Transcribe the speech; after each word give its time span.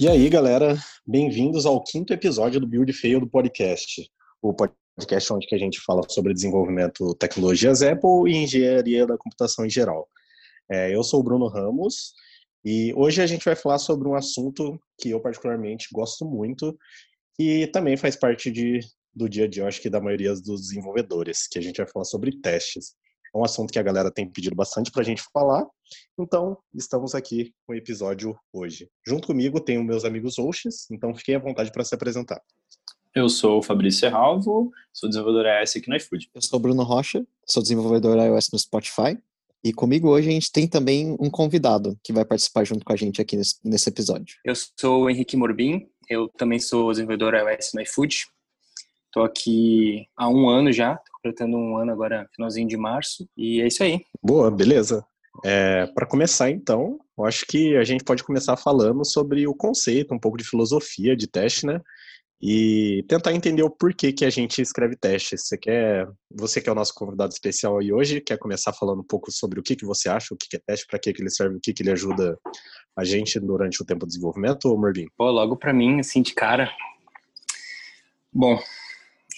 E 0.00 0.08
aí, 0.08 0.28
galera, 0.28 0.76
bem-vindos 1.04 1.66
ao 1.66 1.82
quinto 1.82 2.12
episódio 2.12 2.60
do 2.60 2.68
Build 2.68 2.92
Fail 2.92 3.18
do 3.18 3.28
podcast. 3.28 4.08
O 4.40 4.54
podcast 4.54 5.32
onde 5.32 5.48
a 5.52 5.58
gente 5.58 5.80
fala 5.80 6.02
sobre 6.08 6.32
desenvolvimento 6.32 7.16
tecnologias 7.16 7.82
Apple 7.82 8.30
e 8.30 8.36
engenharia 8.36 9.04
da 9.04 9.18
computação 9.18 9.66
em 9.66 9.70
geral. 9.70 10.08
É, 10.70 10.94
eu 10.94 11.02
sou 11.02 11.18
o 11.18 11.22
Bruno 11.24 11.48
Ramos 11.48 12.12
e 12.64 12.94
hoje 12.94 13.20
a 13.20 13.26
gente 13.26 13.44
vai 13.44 13.56
falar 13.56 13.80
sobre 13.80 14.06
um 14.06 14.14
assunto 14.14 14.80
que 15.00 15.10
eu 15.10 15.20
particularmente 15.20 15.88
gosto 15.92 16.24
muito 16.24 16.78
e 17.36 17.66
também 17.66 17.96
faz 17.96 18.14
parte 18.14 18.52
de, 18.52 18.78
do 19.12 19.28
dia 19.28 19.46
a 19.46 19.48
dia, 19.48 19.66
acho 19.66 19.82
que 19.82 19.90
da 19.90 20.00
maioria 20.00 20.32
dos 20.32 20.60
desenvolvedores, 20.60 21.48
que 21.48 21.58
a 21.58 21.62
gente 21.62 21.78
vai 21.78 21.88
falar 21.88 22.04
sobre 22.04 22.38
testes. 22.40 22.94
É 23.34 23.38
um 23.38 23.44
assunto 23.44 23.72
que 23.72 23.78
a 23.78 23.82
galera 23.82 24.10
tem 24.10 24.28
pedido 24.28 24.56
bastante 24.56 24.90
para 24.90 25.02
a 25.02 25.04
gente 25.04 25.22
falar, 25.32 25.66
então 26.18 26.56
estamos 26.74 27.14
aqui 27.14 27.52
com 27.66 27.72
o 27.72 27.76
episódio 27.76 28.38
hoje. 28.52 28.88
Junto 29.06 29.26
comigo 29.26 29.60
tem 29.60 29.78
os 29.78 29.84
meus 29.84 30.04
amigos 30.04 30.38
Oxes, 30.38 30.90
então 30.90 31.14
fiquem 31.14 31.34
à 31.34 31.38
vontade 31.38 31.70
para 31.70 31.84
se 31.84 31.94
apresentar. 31.94 32.40
Eu 33.14 33.28
sou 33.28 33.58
o 33.58 33.62
Fabrício 33.62 34.00
Serralvo, 34.00 34.70
sou 34.92 35.08
desenvolvedor 35.08 35.46
iOS 35.46 35.76
aqui 35.76 35.88
no 35.88 35.96
iFood. 35.96 36.30
Eu 36.34 36.42
sou 36.42 36.58
o 36.58 36.62
Bruno 36.62 36.82
Rocha, 36.82 37.26
sou 37.44 37.62
desenvolvedor 37.62 38.16
iOS 38.16 38.50
no 38.52 38.58
Spotify. 38.58 39.18
E 39.64 39.72
comigo 39.72 40.08
hoje 40.08 40.28
a 40.28 40.32
gente 40.32 40.52
tem 40.52 40.68
também 40.68 41.16
um 41.18 41.28
convidado 41.28 41.98
que 42.02 42.12
vai 42.12 42.24
participar 42.24 42.64
junto 42.64 42.84
com 42.84 42.92
a 42.92 42.96
gente 42.96 43.20
aqui 43.20 43.36
nesse, 43.36 43.56
nesse 43.64 43.88
episódio. 43.88 44.36
Eu 44.44 44.54
sou 44.54 45.02
o 45.02 45.10
Henrique 45.10 45.36
Morbin, 45.36 45.88
eu 46.08 46.28
também 46.28 46.60
sou 46.60 46.90
desenvolvedor 46.90 47.34
iOS 47.34 47.72
no 47.74 47.82
iFood. 47.82 48.26
Estou 49.06 49.24
aqui 49.24 50.06
há 50.16 50.28
um 50.28 50.48
ano 50.48 50.70
já, 50.70 51.00
completando 51.28 51.56
um 51.56 51.76
ano 51.76 51.92
agora, 51.92 52.26
finalzinho 52.34 52.66
de 52.66 52.76
março, 52.76 53.28
e 53.36 53.60
é 53.60 53.66
isso 53.66 53.82
aí. 53.82 54.00
Boa, 54.22 54.50
beleza. 54.50 55.04
É, 55.44 55.86
Para 55.88 56.06
começar, 56.06 56.50
então, 56.50 56.98
eu 57.16 57.24
acho 57.24 57.44
que 57.46 57.76
a 57.76 57.84
gente 57.84 58.02
pode 58.02 58.24
começar 58.24 58.56
falando 58.56 59.04
sobre 59.04 59.46
o 59.46 59.54
conceito, 59.54 60.14
um 60.14 60.18
pouco 60.18 60.38
de 60.38 60.44
filosofia 60.44 61.16
de 61.16 61.26
teste, 61.26 61.66
né? 61.66 61.80
E 62.40 63.04
tentar 63.08 63.32
entender 63.32 63.62
o 63.62 63.70
porquê 63.70 64.12
que 64.12 64.24
a 64.24 64.30
gente 64.30 64.62
escreve 64.62 64.96
testes. 64.96 65.42
Você 65.42 65.58
quer, 65.58 66.08
você 66.30 66.60
que 66.60 66.68
é 66.68 66.72
o 66.72 66.74
nosso 66.74 66.94
convidado 66.94 67.32
especial 67.32 67.78
aí 67.78 67.92
hoje, 67.92 68.20
quer 68.20 68.38
começar 68.38 68.72
falando 68.72 69.00
um 69.00 69.06
pouco 69.06 69.30
sobre 69.32 69.58
o 69.58 69.62
que, 69.62 69.74
que 69.74 69.84
você 69.84 70.08
acha, 70.08 70.32
o 70.32 70.36
que, 70.36 70.48
que 70.48 70.56
é 70.56 70.60
teste, 70.64 70.86
para 70.86 71.00
que, 71.00 71.12
que 71.12 71.20
ele 71.20 71.30
serve, 71.30 71.56
o 71.56 71.60
que, 71.60 71.72
que 71.72 71.82
ele 71.82 71.90
ajuda 71.90 72.38
a 72.96 73.04
gente 73.04 73.40
durante 73.40 73.82
o 73.82 73.84
tempo 73.84 74.06
de 74.06 74.12
desenvolvimento, 74.12 74.66
ou 74.66 74.78
Merlin? 74.78 75.06
Pô, 75.16 75.30
logo 75.30 75.56
para 75.56 75.72
mim, 75.72 75.98
assim, 75.98 76.22
de 76.22 76.32
cara. 76.32 76.70
Bom, 78.32 78.56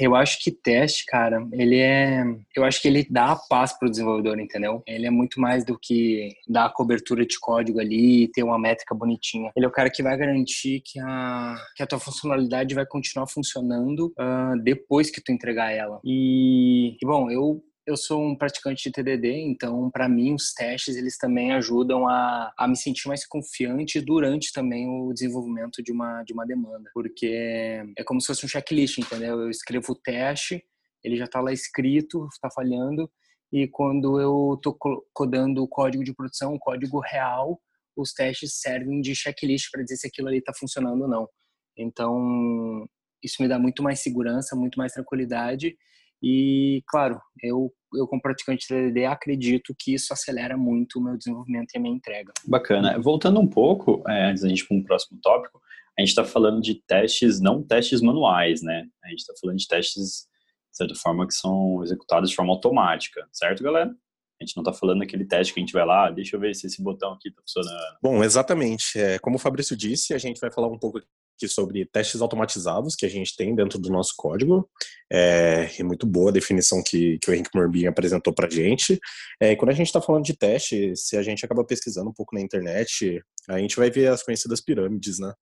eu 0.01 0.15
acho 0.15 0.43
que 0.43 0.51
teste, 0.51 1.05
cara, 1.07 1.47
ele 1.53 1.77
é. 1.79 2.25
Eu 2.57 2.65
acho 2.65 2.81
que 2.81 2.89
ele 2.89 3.07
dá 3.11 3.33
a 3.33 3.37
paz 3.37 3.79
pro 3.79 3.91
desenvolvedor, 3.91 4.39
entendeu? 4.41 4.83
Ele 4.87 5.07
é 5.07 5.11
muito 5.11 5.41
mais 5.41 5.65
do 5.65 5.79
que 5.79 6.31
dar 6.49 6.67
a 6.67 6.73
cobertura 6.73 7.25
de 7.27 7.39
código 7.39 7.79
ali 7.79 8.25
e 8.25 8.29
ter 8.29 8.43
uma 8.43 8.59
métrica 8.59 8.95
bonitinha. 8.95 9.53
Ele 9.55 9.67
é 9.67 9.69
o 9.69 9.73
cara 9.73 9.91
que 9.91 10.03
vai 10.03 10.17
garantir 10.17 10.81
que 10.85 10.99
a, 10.99 11.57
que 11.77 11.83
a 11.83 11.87
tua 11.87 11.99
funcionalidade 11.99 12.75
vai 12.75 12.87
continuar 12.87 13.27
funcionando 13.27 14.13
uh, 14.19 14.59
depois 14.63 15.11
que 15.11 15.21
tu 15.21 15.33
entregar 15.33 15.71
ela. 15.71 16.01
E, 16.05 16.97
e 17.01 17.07
bom, 17.07 17.31
eu 17.31 17.63
eu 17.91 17.97
sou 17.97 18.23
um 18.23 18.37
praticante 18.37 18.85
de 18.85 18.93
TDD, 18.93 19.33
então 19.41 19.91
para 19.91 20.09
mim 20.09 20.35
os 20.35 20.53
testes 20.53 20.97
eles 20.97 21.19
também 21.19 21.53
ajudam 21.53 22.09
a, 22.09 22.53
a 22.57 22.69
me 22.69 22.77
sentir 22.77 23.09
mais 23.09 23.27
confiante 23.27 24.01
durante 24.01 24.53
também 24.53 24.89
o 24.89 25.13
desenvolvimento 25.13 25.83
de 25.83 25.93
uma 25.93 26.23
de 26.23 26.33
uma 26.33 26.47
demanda, 26.47 26.91
porque 26.95 27.83
é 27.97 28.05
como 28.05 28.21
se 28.21 28.29
fosse 28.29 28.47
um 28.47 28.49
checklist, 28.49 28.99
entendeu? 28.99 29.41
Eu 29.41 29.51
escrevo 29.51 29.93
o 29.93 29.95
teste, 29.97 30.65
ele 31.03 31.17
já 31.17 31.25
está 31.25 31.41
lá 31.41 31.53
escrito, 31.53 32.27
está 32.33 32.49
falhando, 32.51 33.11
e 33.53 33.67
quando 33.69 34.21
eu 34.21 34.55
estou 34.55 34.77
codando 35.13 35.63
o 35.63 35.69
código 35.69 36.05
de 36.05 36.15
produção, 36.15 36.55
o 36.55 36.59
código 36.59 37.01
real, 37.01 37.61
os 37.97 38.13
testes 38.13 38.61
servem 38.61 39.01
de 39.01 39.15
checklist 39.15 39.71
para 39.71 39.83
dizer 39.83 39.97
se 39.97 40.07
aquilo 40.07 40.29
ali 40.29 40.39
está 40.39 40.53
funcionando 40.55 41.03
ou 41.03 41.09
não. 41.09 41.29
Então 41.77 42.87
isso 43.23 43.43
me 43.43 43.49
dá 43.49 43.59
muito 43.59 43.83
mais 43.83 44.01
segurança, 44.01 44.57
muito 44.57 44.79
mais 44.79 44.93
tranquilidade 44.93 45.77
e, 46.23 46.83
claro, 46.87 47.21
eu, 47.43 47.73
eu 47.95 48.07
como 48.07 48.23
praticante 48.23 48.67
TDD 48.69 49.05
acredito 49.05 49.75
que 49.79 49.95
isso 49.95 50.13
acelera 50.13 50.57
muito 50.57 50.99
o 50.99 51.03
meu 51.03 51.17
desenvolvimento 51.17 51.73
e 51.75 51.79
a 51.79 51.81
minha 51.81 51.95
entrega. 51.95 52.33
Bacana. 52.47 52.99
Voltando 52.99 53.41
um 53.41 53.47
pouco, 53.47 54.03
é, 54.09 54.27
antes 54.27 54.43
da 54.43 54.49
gente 54.49 54.63
ir 54.63 54.69
para 54.69 54.77
um 54.77 54.83
próximo 54.83 55.19
tópico, 55.23 55.61
a 55.99 56.01
gente 56.01 56.11
está 56.11 56.25
falando 56.25 56.61
de 56.61 56.75
testes, 56.87 57.41
não 57.41 57.63
testes 57.63 58.01
manuais, 58.01 58.63
né? 58.63 58.87
A 59.05 59.09
gente 59.09 59.21
está 59.21 59.35
falando 59.41 59.59
de 59.59 59.67
testes, 59.67 60.27
de 60.71 60.77
certa 60.77 60.95
forma, 60.95 61.27
que 61.27 61.35
são 61.35 61.83
executados 61.83 62.31
de 62.31 62.37
forma 62.37 62.53
automática, 62.53 63.27
certo, 63.33 63.63
galera? 63.63 63.95
A 64.41 64.45
gente 64.45 64.57
não 64.57 64.63
está 64.63 64.73
falando 64.73 65.01
daquele 65.01 65.27
teste 65.27 65.53
que 65.53 65.61
a 65.61 65.63
gente 65.63 65.73
vai 65.73 65.85
lá, 65.85 66.11
deixa 66.11 66.35
eu 66.35 66.41
ver 66.41 66.55
se 66.55 66.67
esse 66.67 66.83
botão 66.83 67.13
aqui 67.13 67.29
está 67.29 67.43
funcionando. 67.43 67.99
Bom, 68.03 68.25
exatamente. 68.25 68.99
É, 68.99 69.19
como 69.19 69.37
o 69.37 69.39
Fabrício 69.39 69.77
disse, 69.77 70.15
a 70.15 70.19
gente 70.19 70.41
vai 70.41 70.51
falar 70.51 70.69
um 70.69 70.79
pouco 70.79 71.01
sobre 71.49 71.85
testes 71.87 72.21
automatizados 72.21 72.95
que 72.95 73.07
a 73.07 73.09
gente 73.09 73.37
tem 73.37 73.55
dentro 73.55 73.79
do 73.79 73.91
nosso 73.91 74.15
código. 74.17 74.69
É, 75.11 75.71
é 75.79 75.83
muito 75.83 76.07
boa 76.07 76.31
a 76.31 76.33
definição 76.33 76.83
que, 76.83 77.19
que 77.19 77.31
o 77.31 77.35
Henrique 77.35 77.51
Morbin 77.55 77.87
apresentou 77.87 78.33
para 78.33 78.47
a 78.47 78.51
gente. 78.51 78.99
É, 79.41 79.55
quando 79.57 79.71
a 79.71 79.75
gente 79.75 79.87
está 79.87 80.01
falando 80.01 80.25
de 80.25 80.37
teste, 80.37 80.95
se 80.97 81.17
a 81.17 81.23
gente 81.23 81.45
acaba 81.45 81.65
pesquisando 81.65 82.11
um 82.11 82.15
pouco 82.15 82.35
na 82.35 82.41
internet, 82.41 83.23
a 83.49 83.59
gente 83.59 83.77
vai 83.77 83.91
ver 83.91 84.09
as 84.09 84.23
conhecidas 84.23 84.61
pirâmides, 84.61 85.19
né? 85.19 85.33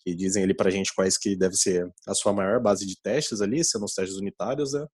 Que 0.00 0.14
dizem 0.14 0.44
ali 0.44 0.54
para 0.54 0.68
a 0.68 0.72
gente 0.72 0.94
quais 0.94 1.16
que 1.16 1.36
deve 1.36 1.56
ser 1.56 1.88
a 2.06 2.14
sua 2.14 2.32
maior 2.32 2.60
base 2.60 2.86
de 2.86 3.00
testes 3.00 3.40
ali, 3.40 3.64
sendo 3.64 3.84
os 3.84 3.94
testes 3.94 4.16
unitários, 4.16 4.72
né? 4.72 4.86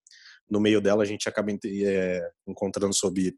No 0.49 0.61
meio 0.61 0.81
dela 0.81 1.03
a 1.03 1.07
gente 1.07 1.29
acaba 1.29 1.51
é, 1.53 2.31
encontrando 2.47 2.95
sobre 2.95 3.35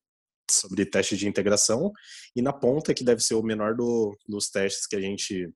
sobre 0.50 0.84
testes 0.86 1.18
de 1.18 1.28
integração 1.28 1.92
e 2.34 2.42
na 2.42 2.52
ponta 2.52 2.94
que 2.94 3.04
deve 3.04 3.22
ser 3.22 3.34
o 3.34 3.42
menor 3.42 3.74
do, 3.74 4.16
dos 4.28 4.48
testes 4.50 4.86
que 4.86 4.96
a 4.96 5.00
gente 5.00 5.48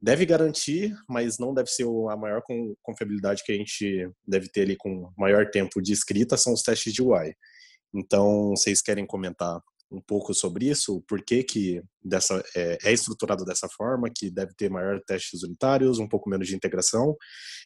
deve 0.00 0.24
garantir, 0.24 0.94
mas 1.08 1.38
não 1.38 1.52
deve 1.52 1.68
ser 1.68 1.84
a 2.10 2.16
maior 2.16 2.42
confiabilidade 2.82 3.42
que 3.44 3.52
a 3.52 3.54
gente 3.54 4.10
deve 4.26 4.48
ter 4.48 4.62
ali 4.62 4.76
com 4.76 5.12
maior 5.16 5.50
tempo 5.50 5.82
de 5.82 5.92
escrita 5.92 6.36
são 6.36 6.54
os 6.54 6.62
testes 6.62 6.92
de 6.92 7.02
UI. 7.02 7.34
Então, 7.94 8.50
vocês 8.50 8.80
querem 8.80 9.06
comentar 9.06 9.60
um 9.90 10.00
pouco 10.00 10.32
sobre 10.32 10.68
isso, 10.68 11.02
por 11.08 11.22
que, 11.22 11.42
que 11.42 11.82
dessa, 12.02 12.42
é, 12.56 12.78
é, 12.84 12.92
estruturado 12.92 13.44
dessa 13.44 13.68
forma, 13.68 14.08
que 14.14 14.30
deve 14.30 14.54
ter 14.54 14.70
maior 14.70 15.00
testes 15.00 15.42
unitários, 15.42 15.98
um 15.98 16.08
pouco 16.08 16.30
menos 16.30 16.46
de 16.46 16.54
integração 16.54 17.16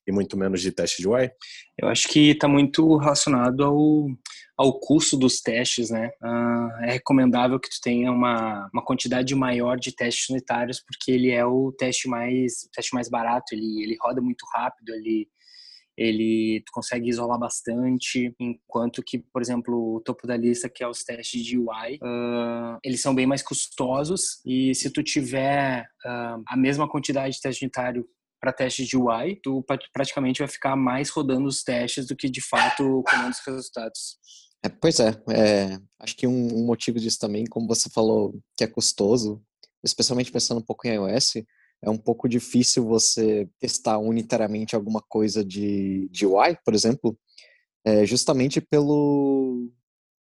e 0.07 0.13
muito 0.13 0.37
menos 0.37 0.63
de 0.63 0.73
teste 0.73 1.03
de 1.03 1.09
UI? 1.09 1.31
Eu 1.79 1.89
acho 1.89 2.09
que 2.09 2.31
está 2.31 2.49
muito 2.49 2.97
relacionado 2.97 3.63
ao, 3.63 4.07
ao 4.57 4.81
custo 4.81 5.17
dos 5.17 5.41
testes, 5.41 5.91
né? 5.91 6.11
Uh, 6.23 6.85
é 6.85 6.93
recomendável 6.93 7.61
que 7.61 7.69
tu 7.69 7.81
tenha 7.83 8.11
uma, 8.11 8.69
uma 8.73 8.85
quantidade 8.85 9.35
maior 9.35 9.79
de 9.79 9.95
testes 9.95 10.31
unitários, 10.31 10.81
porque 10.81 11.13
ele 11.13 11.31
é 11.31 11.45
o 11.45 11.73
teste 11.73 12.09
mais, 12.09 12.65
o 12.67 12.71
teste 12.73 12.95
mais 12.95 13.09
barato, 13.09 13.55
ele, 13.55 13.83
ele 13.83 13.97
roda 14.01 14.23
muito 14.23 14.45
rápido, 14.55 14.95
ele 14.95 15.29
ele 15.97 16.63
tu 16.67 16.73
consegue 16.73 17.09
isolar 17.09 17.39
bastante, 17.39 18.35
enquanto 18.39 19.03
que, 19.03 19.19
por 19.19 19.41
exemplo, 19.41 19.97
o 19.97 20.01
topo 20.01 20.27
da 20.27 20.37
lista, 20.37 20.69
que 20.69 20.83
é 20.83 20.89
os 20.89 21.05
testes 21.05 21.45
de 21.45 21.59
UI, 21.59 21.97
uh, 22.03 22.79
eles 22.83 23.01
são 23.01 23.15
bem 23.15 23.27
mais 23.27 23.43
custosos 23.43 24.41
e 24.45 24.75
se 24.75 24.91
tu 24.91 25.03
tiver 25.03 25.83
uh, 26.05 26.43
a 26.47 26.57
mesma 26.57 26.89
quantidade 26.89 27.37
de 27.37 27.41
teste 27.41 27.65
unitário 27.65 28.07
para 28.41 28.53
testes 28.53 28.87
de 28.87 28.97
UI, 28.97 29.41
tu 29.43 29.65
praticamente 29.93 30.41
vai 30.41 30.49
ficar 30.49 30.77
mais 30.77 31.09
rodando 31.09 31.49
os 31.49 31.63
testes 31.63 32.07
do 32.07 32.15
que 32.15 32.29
de 32.29 32.43
fato 32.43 33.03
comando 33.09 33.33
os 33.33 33.41
resultados. 33.47 34.19
É, 34.63 34.69
pois 34.69 35.01
é, 35.01 35.11
é, 35.31 35.79
acho 36.01 36.17
que 36.17 36.27
um, 36.27 36.59
um 36.59 36.67
motivo 36.67 36.99
disso 36.99 37.19
também, 37.19 37.45
como 37.45 37.67
você 37.67 37.89
falou, 37.89 38.35
que 38.57 38.65
é 38.65 38.67
custoso, 38.67 39.43
especialmente 39.83 40.33
pensando 40.33 40.59
um 40.59 40.65
pouco 40.65 40.87
em 40.87 40.95
iOS, 40.95 41.35
é 41.85 41.91
um 41.91 41.99
pouco 41.99 42.29
difícil 42.29 42.85
você 42.85 43.49
testar 43.61 43.99
unitariamente 43.99 44.75
alguma 44.75 45.03
coisa 45.03 45.45
de, 45.45 46.09
de 46.11 46.27
UI, 46.27 46.57
por 46.65 46.75
exemplo, 46.75 47.19
é, 47.85 48.07
justamente 48.07 48.61
pelo, 48.61 49.71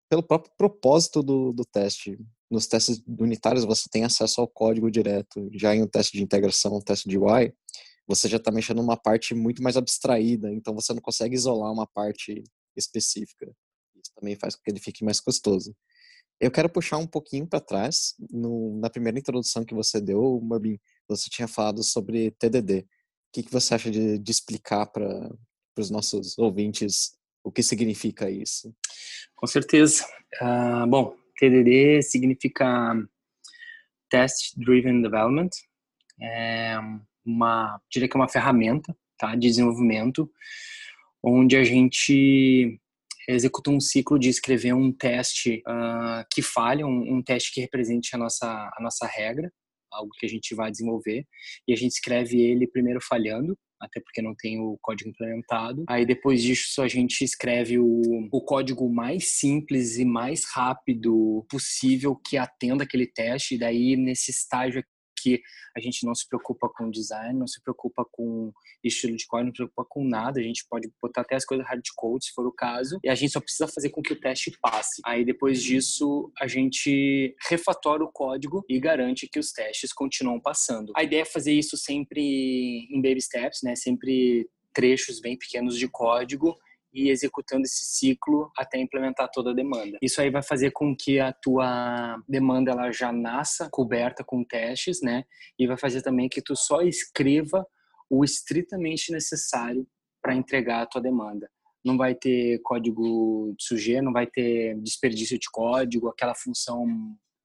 pelo 0.10 0.24
próprio 0.24 0.52
propósito 0.58 1.22
do, 1.22 1.54
do 1.54 1.64
teste. 1.64 2.18
Nos 2.50 2.68
testes 2.68 3.02
unitários 3.08 3.64
você 3.64 3.88
tem 3.90 4.03
acesso 4.03 4.41
ao 4.41 4.47
código 4.47 4.90
direto, 4.90 5.50
já 5.53 5.76
em 5.76 5.84
um 5.84 5.88
teste 5.88 6.18
de 6.18 6.24
integração, 6.24 6.76
um 6.76 6.82
teste 6.82 7.08
de 7.08 7.18
UI, 7.18 7.53
você 8.08 8.28
já 8.28 8.38
está 8.38 8.52
mexendo 8.52 8.78
numa 8.78 8.97
parte 8.97 9.34
muito 9.34 9.62
mais 9.62 9.78
abstraída, 9.78 10.52
então 10.52 10.74
você 10.74 10.94
não 10.94 11.02
consegue 11.02 11.35
isolar 11.35 11.72
uma 11.72 11.88
parte 11.88 12.44
específica. 12.76 13.46
Isso 13.96 14.12
também 14.16 14.35
faz 14.35 14.56
com 14.56 14.64
que 14.64 14.72
ele 14.72 14.80
fique 14.80 15.03
mais 15.06 15.20
custoso. 15.20 15.76
Eu 16.41 16.49
quero 16.49 16.67
puxar 16.67 16.97
um 16.97 17.05
pouquinho 17.05 17.46
para 17.46 17.59
trás, 17.59 18.16
no, 18.32 18.76
na 18.79 18.90
primeira 18.90 19.20
introdução 19.20 19.64
que 19.64 19.76
você 19.76 20.02
deu, 20.02 20.41
Morbin, 20.41 20.79
você 21.08 21.29
tinha 21.29 21.47
falado 21.47 21.84
sobre 21.84 22.32
TDD. 22.32 22.79
O 22.79 22.85
que, 23.32 23.43
que 23.43 23.52
você 23.52 23.76
acha 23.76 23.91
de, 23.91 24.17
de 24.17 24.32
explicar 24.32 24.88
para 24.88 25.29
os 25.78 25.91
nossos 25.91 26.35
ouvintes 26.40 27.16
o 27.43 27.52
que 27.52 27.61
significa 27.61 28.28
isso? 28.28 28.76
Com 29.35 29.46
certeza. 29.46 30.03
Uh, 30.41 30.88
bom, 30.88 31.16
TDD 31.38 32.02
significa 32.02 32.96
Test 34.09 34.58
Driven 34.58 35.03
Development. 35.03 35.52
É 36.20 36.76
uma, 37.23 37.79
diria 37.87 38.09
que 38.09 38.17
é 38.17 38.20
uma 38.20 38.28
ferramenta 38.28 38.97
tá, 39.16 39.35
de 39.35 39.47
desenvolvimento 39.47 40.28
onde 41.23 41.55
a 41.55 41.64
gente 41.64 42.81
executa 43.28 43.72
um 43.72 43.79
ciclo 43.79 44.18
de 44.20 44.29
escrever 44.29 44.73
um 44.73 44.91
teste 44.91 45.62
uh, 45.68 46.26
que 46.32 46.41
falha, 46.41 46.85
um, 46.85 47.18
um, 47.18 47.23
teste 47.23 47.52
que 47.53 47.62
represente 47.62 48.16
a 48.16 48.18
nossa, 48.18 48.47
a 48.47 48.78
nossa 48.82 49.06
regra, 49.06 49.52
algo 49.91 50.12
que 50.18 50.26
a 50.26 50.29
gente 50.29 50.56
vai 50.56 50.72
desenvolver 50.72 51.26
e 51.68 51.73
a 51.73 51.76
gente 51.76 51.91
escreve 51.91 52.40
ele 52.40 52.68
primeiro 52.68 53.00
falhando, 53.02 53.58
até 53.79 54.00
porque 54.00 54.22
não 54.22 54.34
tem 54.38 54.59
o 54.59 54.78
código 54.82 55.09
implementado. 55.09 55.84
Aí 55.90 56.06
depois 56.06 56.41
disso 56.41 56.82
a 56.82 56.88
gente 56.88 57.23
escreve 57.23 57.79
o, 57.79 58.02
o 58.32 58.41
código 58.41 58.88
mais 58.88 59.40
simples 59.40 59.97
e 59.97 60.06
mais 60.06 60.44
rápido 60.53 61.46
possível 61.50 62.16
que 62.16 62.38
atenda 62.38 62.84
aquele 62.84 63.08
teste. 63.08 63.56
E 63.56 63.59
daí 63.59 63.96
nesse 63.97 64.32
estágio 64.32 64.84
que 65.22 65.41
a 65.76 65.79
gente 65.79 66.06
não 66.06 66.16
se 66.16 66.28
preocupa 66.28 66.70
com 66.70 66.90
design, 66.90 67.38
não 67.38 67.47
se 67.47 67.62
preocupa 67.62 68.06
com 68.12 68.52
estilo 68.84 69.16
de 69.16 69.26
código, 69.26 69.47
não 69.47 69.53
se 69.53 69.58
preocupa 69.58 69.85
com 69.85 70.03
nada. 70.03 70.40
A 70.40 70.44
gente 70.44 70.66
pode 70.70 70.90
botar 71.02 71.22
até 71.22 71.35
as 71.35 71.46
coisas 71.46 71.66
hardcode, 71.68 72.26
se 72.26 72.32
for 72.34 72.46
o 72.46 72.52
caso, 72.52 73.00
e 73.03 73.09
a 73.09 73.16
gente 73.16 73.32
só 73.32 73.40
precisa 73.40 73.68
fazer 73.68 73.90
com 73.90 74.02
que 74.02 74.14
o 74.14 74.20
teste 74.20 74.52
passe. 74.62 75.02
Aí 75.06 75.23
depois 75.23 75.62
disso, 75.62 76.32
a 76.40 76.47
gente 76.47 77.35
refatora 77.47 78.03
o 78.03 78.12
código 78.12 78.64
e 78.70 78.79
garante 78.79 79.28
que 79.28 79.40
os 79.40 79.52
testes 79.52 79.94
continuam 79.94 80.40
passando. 80.40 80.91
A 80.96 81.03
ideia 81.03 81.22
é 81.22 81.26
fazer 81.26 81.53
isso 81.53 81.78
sempre 81.78 82.88
em 82.90 83.02
baby 83.02 83.22
steps, 83.22 83.59
né? 83.64 83.76
Sempre 83.76 84.50
trechos 84.73 85.20
bem 85.20 85.38
pequenos 85.38 85.78
de 85.78 85.88
código 85.88 86.58
e 86.93 87.09
executando 87.09 87.64
esse 87.64 87.85
ciclo 87.85 88.52
até 88.58 88.79
implementar 88.79 89.29
toda 89.32 89.52
a 89.52 89.53
demanda. 89.53 89.97
Isso 90.02 90.22
aí 90.22 90.29
vai 90.29 90.43
fazer 90.43 90.72
com 90.72 90.96
que 90.96 91.20
a 91.20 91.32
tua 91.32 92.22
demanda 92.28 92.72
ela 92.72 92.91
já 92.91 93.11
nasça 93.11 93.70
coberta 93.72 94.23
com 94.23 94.43
testes, 94.43 95.02
né? 95.02 95.23
E 95.58 95.67
vai 95.67 95.78
fazer 95.78 96.02
também 96.02 96.28
que 96.28 96.41
tu 96.41 96.55
só 96.55 96.82
escreva 96.82 97.66
o 98.09 98.26
estritamente 98.26 99.11
necessário 99.11 99.88
para 100.22 100.35
entregar 100.35 100.82
a 100.82 100.85
tua 100.85 101.02
demanda. 101.02 101.49
Não 101.84 101.97
vai 101.97 102.14
ter 102.14 102.59
código 102.64 103.55
de 103.58 103.64
sujeira, 103.64 104.02
não 104.02 104.14
vai 104.14 104.28
ter 104.28 104.78
desperdício 104.82 105.40
de 105.40 105.49
código, 105.49 106.09
aquela 106.09 106.35
função 106.35 106.85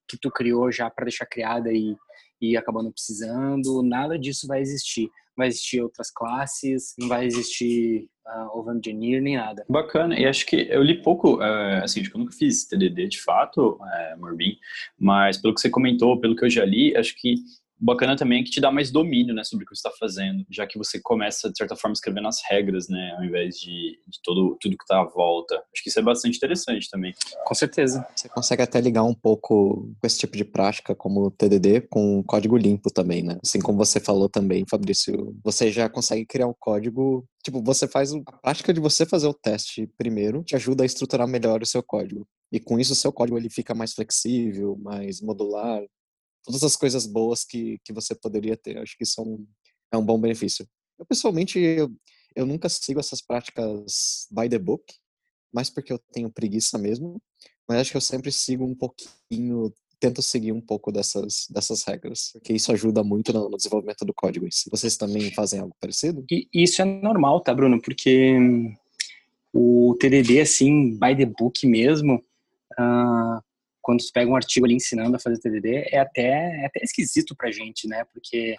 que 0.08 0.18
tu 0.18 0.30
criou 0.30 0.70
já 0.70 0.90
para 0.90 1.06
deixar 1.06 1.26
criada 1.26 1.72
e, 1.72 1.96
e 2.40 2.56
acabando 2.56 2.92
precisando, 2.92 3.82
nada 3.82 4.18
disso 4.18 4.46
vai 4.46 4.60
existir 4.60 5.10
vai 5.36 5.48
existir 5.48 5.80
outras 5.82 6.10
classes, 6.10 6.94
não 6.98 7.08
vai 7.08 7.26
existir 7.26 8.08
uh, 8.26 8.58
over-engineer 8.58 9.20
nem 9.20 9.36
nada. 9.36 9.64
Bacana, 9.68 10.18
e 10.18 10.26
acho 10.26 10.46
que 10.46 10.66
eu 10.70 10.82
li 10.82 11.02
pouco, 11.02 11.36
uh, 11.36 11.82
assim, 11.82 12.00
acho 12.00 12.10
que 12.10 12.16
eu 12.16 12.20
nunca 12.20 12.32
fiz 12.32 12.64
TDD 12.64 13.08
de 13.08 13.20
fato, 13.20 13.78
uh, 13.80 14.20
Morbin, 14.20 14.56
mas 14.98 15.36
pelo 15.36 15.54
que 15.54 15.60
você 15.60 15.70
comentou, 15.70 16.18
pelo 16.20 16.34
que 16.34 16.44
eu 16.44 16.50
já 16.50 16.64
li, 16.64 16.96
acho 16.96 17.14
que 17.16 17.36
bacana 17.78 18.16
também 18.16 18.40
é 18.40 18.44
que 18.44 18.50
te 18.50 18.60
dá 18.60 18.70
mais 18.70 18.90
domínio, 18.90 19.34
né, 19.34 19.44
sobre 19.44 19.64
o 19.64 19.68
que 19.68 19.74
você 19.74 19.86
está 19.86 19.98
fazendo, 19.98 20.44
já 20.50 20.66
que 20.66 20.78
você 20.78 21.00
começa, 21.00 21.50
de 21.50 21.56
certa 21.56 21.76
forma, 21.76 21.92
escrevendo 21.92 22.28
as 22.28 22.38
regras, 22.48 22.88
né, 22.88 23.14
ao 23.16 23.24
invés 23.24 23.56
de, 23.56 23.98
de 24.06 24.20
todo, 24.22 24.56
tudo 24.60 24.76
que 24.76 24.84
está 24.84 25.00
à 25.00 25.04
volta. 25.04 25.54
Acho 25.72 25.82
que 25.82 25.88
isso 25.88 25.98
é 25.98 26.02
bastante 26.02 26.36
interessante 26.36 26.88
também. 26.90 27.12
Com 27.44 27.54
certeza. 27.54 28.06
Você 28.14 28.28
consegue 28.28 28.62
até 28.62 28.80
ligar 28.80 29.04
um 29.04 29.14
pouco 29.14 29.94
com 30.00 30.06
esse 30.06 30.18
tipo 30.18 30.36
de 30.36 30.44
prática, 30.44 30.94
como 30.94 31.26
o 31.26 31.30
TDD, 31.30 31.82
com 31.82 32.22
código 32.22 32.56
limpo 32.56 32.90
também, 32.90 33.22
né? 33.22 33.38
Assim 33.42 33.60
como 33.60 33.78
você 33.78 34.00
falou 34.00 34.28
também, 34.28 34.64
Fabrício, 34.68 35.36
você 35.44 35.70
já 35.70 35.88
consegue 35.88 36.24
criar 36.24 36.46
um 36.46 36.54
código 36.58 37.26
Tipo, 37.46 37.62
você 37.62 37.86
faz 37.86 38.12
a 38.12 38.20
prática 38.42 38.74
de 38.74 38.80
você 38.80 39.06
fazer 39.06 39.28
o 39.28 39.32
teste 39.32 39.86
primeiro 39.96 40.42
te 40.42 40.56
ajuda 40.56 40.82
a 40.82 40.86
estruturar 40.86 41.28
melhor 41.28 41.62
o 41.62 41.66
seu 41.66 41.80
código. 41.80 42.26
E 42.50 42.58
com 42.58 42.76
isso 42.76 42.92
o 42.92 42.96
seu 42.96 43.12
código 43.12 43.38
ele 43.38 43.48
fica 43.48 43.72
mais 43.72 43.92
flexível, 43.92 44.76
mais 44.82 45.20
modular, 45.20 45.80
todas 46.46 46.62
as 46.62 46.76
coisas 46.76 47.06
boas 47.06 47.44
que, 47.44 47.78
que 47.84 47.92
você 47.92 48.14
poderia 48.14 48.56
ter. 48.56 48.78
Acho 48.78 48.96
que 48.96 49.02
isso 49.02 49.20
é 49.20 49.24
um, 49.24 49.46
é 49.92 49.96
um 49.96 50.04
bom 50.04 50.18
benefício. 50.18 50.66
Eu, 50.98 51.04
pessoalmente, 51.04 51.58
eu, 51.58 51.92
eu 52.34 52.46
nunca 52.46 52.68
sigo 52.68 53.00
essas 53.00 53.20
práticas 53.20 54.28
by 54.30 54.48
the 54.48 54.58
book, 54.58 54.84
mais 55.52 55.68
porque 55.68 55.92
eu 55.92 55.98
tenho 56.12 56.30
preguiça 56.30 56.78
mesmo, 56.78 57.20
mas 57.68 57.78
acho 57.78 57.90
que 57.90 57.96
eu 57.96 58.00
sempre 58.00 58.30
sigo 58.30 58.64
um 58.64 58.74
pouquinho, 58.74 59.74
tento 59.98 60.22
seguir 60.22 60.52
um 60.52 60.60
pouco 60.60 60.92
dessas, 60.92 61.46
dessas 61.50 61.82
regras, 61.82 62.30
porque 62.32 62.52
isso 62.52 62.70
ajuda 62.70 63.02
muito 63.02 63.32
no, 63.32 63.48
no 63.48 63.56
desenvolvimento 63.56 64.04
do 64.04 64.14
código 64.14 64.46
em. 64.46 64.50
Vocês 64.70 64.96
também 64.96 65.32
fazem 65.34 65.58
algo 65.58 65.74
parecido? 65.80 66.24
E 66.30 66.48
isso 66.54 66.80
é 66.80 66.84
normal, 66.84 67.40
tá, 67.40 67.52
Bruno? 67.52 67.80
Porque 67.82 68.36
o 69.52 69.96
TDD, 69.98 70.40
assim, 70.40 70.96
by 70.96 71.16
the 71.16 71.26
book 71.26 71.66
mesmo, 71.66 72.22
uh, 72.78 73.42
quando 73.86 74.00
tu 74.00 74.10
pega 74.12 74.28
um 74.28 74.34
artigo 74.34 74.66
ali 74.66 74.74
ensinando 74.74 75.14
a 75.14 75.20
fazer 75.20 75.38
TDD, 75.38 75.90
é 75.92 76.00
até, 76.00 76.62
é 76.62 76.66
até 76.66 76.80
esquisito 76.82 77.36
pra 77.36 77.52
gente, 77.52 77.86
né? 77.86 78.04
Porque 78.12 78.56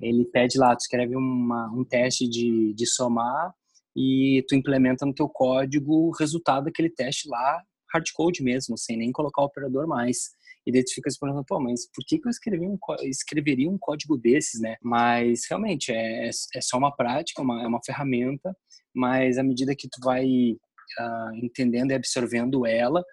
ele 0.00 0.24
pede 0.32 0.56
lá, 0.56 0.74
tu 0.74 0.80
escreve 0.80 1.14
uma, 1.14 1.70
um 1.70 1.84
teste 1.84 2.26
de, 2.26 2.72
de 2.72 2.86
somar 2.86 3.52
e 3.94 4.42
tu 4.48 4.54
implementa 4.54 5.04
no 5.04 5.12
teu 5.12 5.28
código 5.28 6.08
o 6.08 6.10
resultado 6.18 6.64
daquele 6.64 6.88
teste 6.88 7.28
lá, 7.28 7.62
hardcode 7.92 8.42
mesmo, 8.42 8.78
sem 8.78 8.96
nem 8.96 9.12
colocar 9.12 9.42
o 9.42 9.44
operador 9.44 9.86
mais. 9.86 10.30
E 10.66 10.72
daí 10.72 10.82
tu 10.82 10.94
fica 10.94 11.10
se 11.10 11.18
perguntando, 11.18 11.44
pô, 11.46 11.60
mas 11.60 11.86
por 11.94 12.02
que, 12.06 12.18
que 12.18 12.26
eu 12.26 12.30
escrevi 12.30 12.66
um, 12.66 12.78
escreveria 13.02 13.68
um 13.68 13.76
código 13.78 14.16
desses, 14.16 14.58
né? 14.58 14.76
Mas 14.82 15.42
realmente 15.50 15.92
é, 15.92 16.28
é 16.28 16.60
só 16.62 16.78
uma 16.78 16.96
prática, 16.96 17.42
uma, 17.42 17.62
é 17.62 17.66
uma 17.66 17.84
ferramenta, 17.84 18.56
mas 18.94 19.36
à 19.36 19.42
medida 19.42 19.76
que 19.76 19.86
tu 19.86 20.00
vai 20.02 20.24
uh, 20.24 21.34
entendendo 21.34 21.90
e 21.90 21.94
absorvendo 21.94 22.66
ela, 22.66 23.04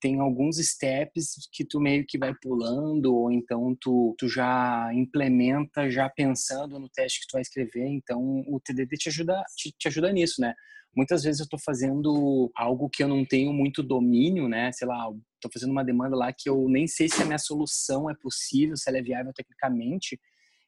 tem 0.00 0.20
alguns 0.20 0.56
steps 0.56 1.48
que 1.52 1.64
tu 1.64 1.80
meio 1.80 2.04
que 2.06 2.18
vai 2.18 2.34
pulando 2.42 3.14
ou 3.14 3.32
então 3.32 3.76
tu, 3.80 4.14
tu 4.18 4.28
já 4.28 4.90
implementa 4.94 5.90
já 5.90 6.08
pensando 6.08 6.78
no 6.78 6.88
teste 6.88 7.20
que 7.20 7.26
tu 7.28 7.32
vai 7.32 7.42
escrever 7.42 7.86
então 7.86 8.20
o 8.46 8.60
TDD 8.60 8.96
te 8.96 9.08
ajuda 9.08 9.42
te, 9.56 9.72
te 9.78 9.88
ajuda 9.88 10.12
nisso 10.12 10.40
né? 10.40 10.54
Muitas 10.94 11.24
vezes 11.24 11.40
eu 11.40 11.44
estou 11.44 11.58
fazendo 11.62 12.50
algo 12.56 12.88
que 12.88 13.02
eu 13.02 13.08
não 13.08 13.24
tenho 13.24 13.52
muito 13.52 13.82
domínio 13.82 14.48
né? 14.48 14.70
Sei 14.72 14.86
lá 14.86 15.08
estou 15.34 15.50
fazendo 15.52 15.72
uma 15.72 15.84
demanda 15.84 16.16
lá 16.16 16.32
que 16.32 16.48
eu 16.48 16.68
nem 16.68 16.86
sei 16.86 17.08
se 17.08 17.22
a 17.22 17.26
minha 17.26 17.38
solução 17.38 18.10
é 18.10 18.14
possível 18.14 18.76
se 18.76 18.88
ela 18.88 18.98
é 18.98 19.02
viável 19.02 19.32
tecnicamente 19.34 20.18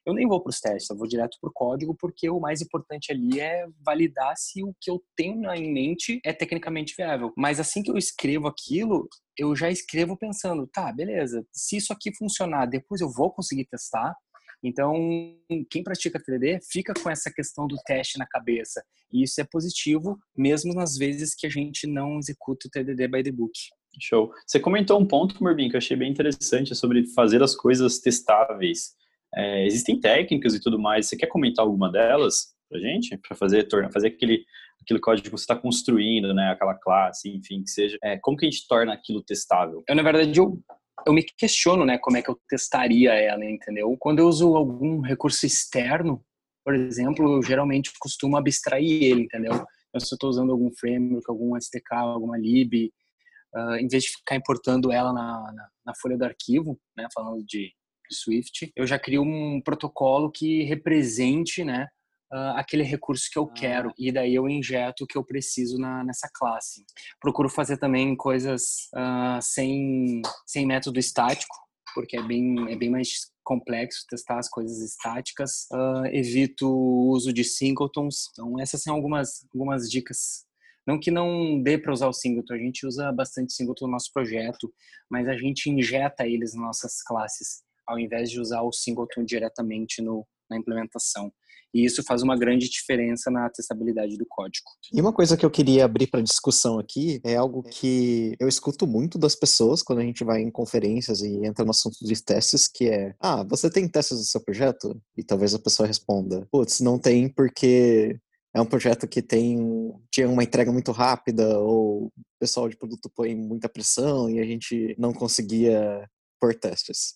eu 0.09 0.15
nem 0.15 0.27
vou 0.27 0.41
para 0.43 0.49
os 0.49 0.59
testes, 0.59 0.89
eu 0.89 0.97
vou 0.97 1.07
direto 1.07 1.37
para 1.39 1.51
o 1.51 1.53
código, 1.53 1.95
porque 1.95 2.31
o 2.31 2.41
mais 2.41 2.63
importante 2.63 3.13
ali 3.13 3.39
é 3.39 3.67
validar 3.85 4.35
se 4.39 4.65
o 4.65 4.75
que 4.81 4.91
eu 4.91 5.05
tenho 5.15 5.53
em 5.53 5.71
mente 5.71 6.19
é 6.25 6.33
tecnicamente 6.33 6.95
viável. 6.97 7.31
Mas 7.37 7.61
assim 7.61 7.83
que 7.83 7.91
eu 7.91 7.97
escrevo 7.99 8.49
aquilo, 8.49 9.07
eu 9.37 9.55
já 9.55 9.71
escrevo 9.71 10.17
pensando, 10.17 10.67
tá, 10.67 10.91
beleza, 10.91 11.47
se 11.53 11.77
isso 11.77 11.93
aqui 11.93 12.11
funcionar, 12.17 12.65
depois 12.65 13.03
eu 13.03 13.13
vou 13.13 13.31
conseguir 13.31 13.67
testar. 13.67 14.15
Então, 14.65 14.95
quem 15.71 15.85
pratica 15.85 16.19
3D 16.19 16.59
fica 16.73 16.95
com 16.95 17.11
essa 17.11 17.31
questão 17.31 17.67
do 17.67 17.77
teste 17.85 18.19
na 18.19 18.27
cabeça. 18.27 18.83
E 19.13 19.23
isso 19.23 19.39
é 19.43 19.45
positivo, 19.45 20.19
mesmo 20.35 20.73
nas 20.73 20.97
vezes 20.97 21.35
que 21.35 21.47
a 21.47 21.51
gente 21.51 21.87
não 21.87 22.19
executa 22.19 22.67
o 22.67 22.71
TDD 22.71 23.07
by 23.09 23.23
the 23.23 23.31
book. 23.31 23.53
Show. 24.01 24.33
Você 24.47 24.59
comentou 24.59 24.99
um 24.99 25.07
ponto, 25.07 25.43
Morbin, 25.43 25.69
que 25.69 25.77
eu 25.77 25.79
achei 25.79 25.97
bem 25.97 26.11
interessante 26.11 26.75
sobre 26.75 27.07
fazer 27.09 27.43
as 27.43 27.55
coisas 27.55 27.99
testáveis. 27.99 28.97
É, 29.35 29.67
existem 29.67 30.01
técnicas 30.01 30.55
e 30.55 30.61
tudo 30.61 30.79
mais. 30.79 31.07
Você 31.07 31.17
quer 31.17 31.27
comentar 31.27 31.65
alguma 31.65 31.91
delas 31.91 32.55
pra 32.69 32.79
gente? 32.79 33.17
Para 33.19 33.37
fazer, 33.37 33.69
fazer 33.93 34.09
aquele, 34.09 34.45
aquele 34.83 35.01
código 35.01 35.25
que 35.25 35.31
você 35.31 35.45
está 35.45 35.57
construindo, 35.57 36.35
né? 36.35 36.51
Aquela 36.51 36.75
classe, 36.75 37.29
enfim, 37.29 37.63
que 37.63 37.71
seja. 37.71 37.99
É, 38.03 38.19
como 38.19 38.37
que 38.37 38.47
a 38.47 38.51
gente 38.51 38.67
torna 38.67 38.93
aquilo 38.93 39.23
testável? 39.23 39.83
Eu, 39.89 39.95
na 39.95 40.03
verdade, 40.03 40.39
eu, 40.39 40.61
eu 41.07 41.13
me 41.13 41.23
questiono, 41.23 41.85
né? 41.85 41.99
Como 41.99 42.17
é 42.17 42.23
que 42.23 42.31
eu 42.31 42.41
testaria 42.49 43.13
ela, 43.15 43.45
entendeu? 43.45 43.97
Quando 43.99 44.21
eu 44.21 44.29
uso 44.29 44.57
algum 44.57 45.01
recurso 45.01 45.47
externo, 45.47 46.25
por 46.65 46.75
exemplo, 46.75 47.37
eu 47.37 47.43
geralmente 47.43 47.91
costumo 47.99 48.37
abstrair 48.37 49.03
ele, 49.03 49.23
entendeu? 49.23 49.53
Então, 49.89 50.01
se 50.01 50.13
eu 50.13 50.17
estou 50.17 50.29
usando 50.29 50.53
algum 50.53 50.71
framework, 50.71 51.25
algum 51.29 51.57
SDK, 51.57 51.95
alguma 51.95 52.37
lib, 52.37 52.93
uh, 53.55 53.77
em 53.77 53.89
vez 53.89 54.05
de 54.05 54.11
ficar 54.11 54.37
importando 54.37 54.93
ela 54.93 55.13
na, 55.13 55.53
na, 55.53 55.69
na 55.87 55.95
folha 55.95 56.19
do 56.19 56.25
arquivo, 56.25 56.79
né? 56.97 57.09
Falando 57.15 57.43
de 57.45 57.73
Swift, 58.11 58.73
eu 58.75 58.87
já 58.87 58.99
crio 58.99 59.23
um 59.23 59.61
protocolo 59.61 60.31
que 60.31 60.65
represente, 60.65 61.65
né, 61.65 61.87
uh, 62.33 62.57
aquele 62.57 62.83
recurso 62.83 63.29
que 63.31 63.39
eu 63.39 63.45
ah. 63.45 63.53
quero 63.53 63.93
e 63.99 64.13
daí 64.13 64.35
eu 64.35 64.49
injeto 64.49 65.05
o 65.05 65.07
que 65.07 65.17
eu 65.17 65.25
preciso 65.25 65.79
na, 65.79 66.05
nessa 66.05 66.29
classe. 66.33 66.85
Procuro 67.21 67.49
fazer 67.49 67.79
também 67.79 68.17
coisas 68.17 68.89
uh, 68.95 69.41
sem, 69.41 70.23
sem 70.47 70.67
método 70.67 70.99
estático, 70.99 71.55
porque 71.95 72.17
é 72.17 72.23
bem, 72.23 72.71
é 72.71 72.77
bem 72.77 72.91
mais 72.91 73.31
complexo 73.43 74.05
testar 74.09 74.39
as 74.39 74.49
coisas 74.49 74.79
estáticas. 74.79 75.67
Uh, 75.73 76.07
evito 76.13 76.69
o 76.69 77.09
uso 77.11 77.33
de 77.33 77.43
singletons. 77.45 78.29
Então, 78.33 78.61
essas 78.61 78.83
são 78.83 78.95
algumas, 78.95 79.47
algumas 79.53 79.89
dicas. 79.91 80.47
Não 80.87 80.99
que 80.99 81.11
não 81.11 81.63
dê 81.63 81.77
para 81.77 81.93
usar 81.93 82.09
o 82.09 82.15
singleton, 82.15 82.55
a 82.55 82.59
gente 82.59 82.87
usa 82.87 83.13
bastante 83.13 83.53
singleton 83.53 83.87
no 83.87 83.93
nosso 83.93 84.11
projeto, 84.11 84.73
mas 85.11 85.29
a 85.29 85.37
gente 85.37 85.69
injeta 85.69 86.27
eles 86.27 86.55
nas 86.55 86.63
nossas 86.63 87.03
classes 87.03 87.68
ao 87.89 87.99
invés 87.99 88.31
de 88.31 88.41
usar 88.41 88.63
o 88.63 88.73
singleton 88.73 89.25
diretamente 89.25 90.03
no, 90.03 90.27
na 90.51 90.57
implementação. 90.57 91.33
E 91.75 91.85
isso 91.85 92.03
faz 92.03 92.23
uma 92.23 92.37
grande 92.37 92.69
diferença 92.69 93.31
na 93.31 93.49
testabilidade 93.51 94.17
do 94.17 94.25
código. 94.27 94.65
E 94.93 95.01
uma 95.01 95.13
coisa 95.13 95.37
que 95.37 95.45
eu 95.45 95.51
queria 95.51 95.85
abrir 95.85 96.07
para 96.07 96.23
discussão 96.23 96.79
aqui 96.79 97.21
é 97.23 97.37
algo 97.37 97.63
que 97.63 98.35
eu 98.41 98.49
escuto 98.49 98.87
muito 98.87 99.19
das 99.19 99.35
pessoas 99.35 99.83
quando 99.83 99.99
a 99.99 100.03
gente 100.03 100.25
vai 100.25 100.41
em 100.41 100.51
conferências 100.51 101.21
e 101.21 101.45
entra 101.45 101.65
no 101.65 101.71
assunto 101.71 101.97
de 102.01 102.23
testes, 102.23 102.67
que 102.67 102.89
é: 102.89 103.15
"Ah, 103.21 103.43
você 103.43 103.71
tem 103.71 103.87
testes 103.87 104.19
do 104.19 104.25
seu 104.25 104.43
projeto?" 104.43 104.99
E 105.17 105.23
talvez 105.23 105.55
a 105.55 105.59
pessoa 105.59 105.87
responda: 105.87 106.47
"Putz, 106.51 106.81
não 106.81 106.99
tem 106.99 107.29
porque 107.29 108.19
é 108.55 108.61
um 108.63 108.67
projeto 108.67 109.07
que 109.07 109.21
tem 109.21 109.59
tinha 110.11 110.29
uma 110.29 110.43
entrega 110.43 110.73
muito 110.73 110.91
rápida 110.91 111.59
ou 111.59 112.07
o 112.07 112.13
pessoal 112.41 112.67
de 112.69 112.79
produto 112.79 113.11
põe 113.15 113.35
muita 113.37 113.69
pressão 113.69 114.31
e 114.31 114.41
a 114.41 114.45
gente 114.45 114.97
não 114.99 115.13
conseguia 115.13 116.09
por 116.41 116.55
testes." 116.55 117.13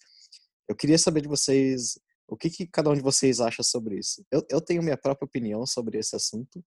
Eu 0.73 0.77
queria 0.77 0.97
saber 0.97 1.21
de 1.21 1.29
vocês 1.29 1.99
o 2.27 2.35
que, 2.35 2.49
que 2.49 2.67
cada 2.67 2.89
um 2.89 2.95
de 2.95 3.03
vocês 3.03 3.41
acha 3.41 3.63
sobre 3.63 3.99
isso. 3.99 4.25
Eu, 4.31 4.43
eu 4.49 4.59
tenho 4.59 4.83
minha 4.83 4.97
própria 4.97 5.27
opinião 5.27 5.67
sobre 5.67 5.99
esse 5.99 6.17
assunto, 6.17 6.65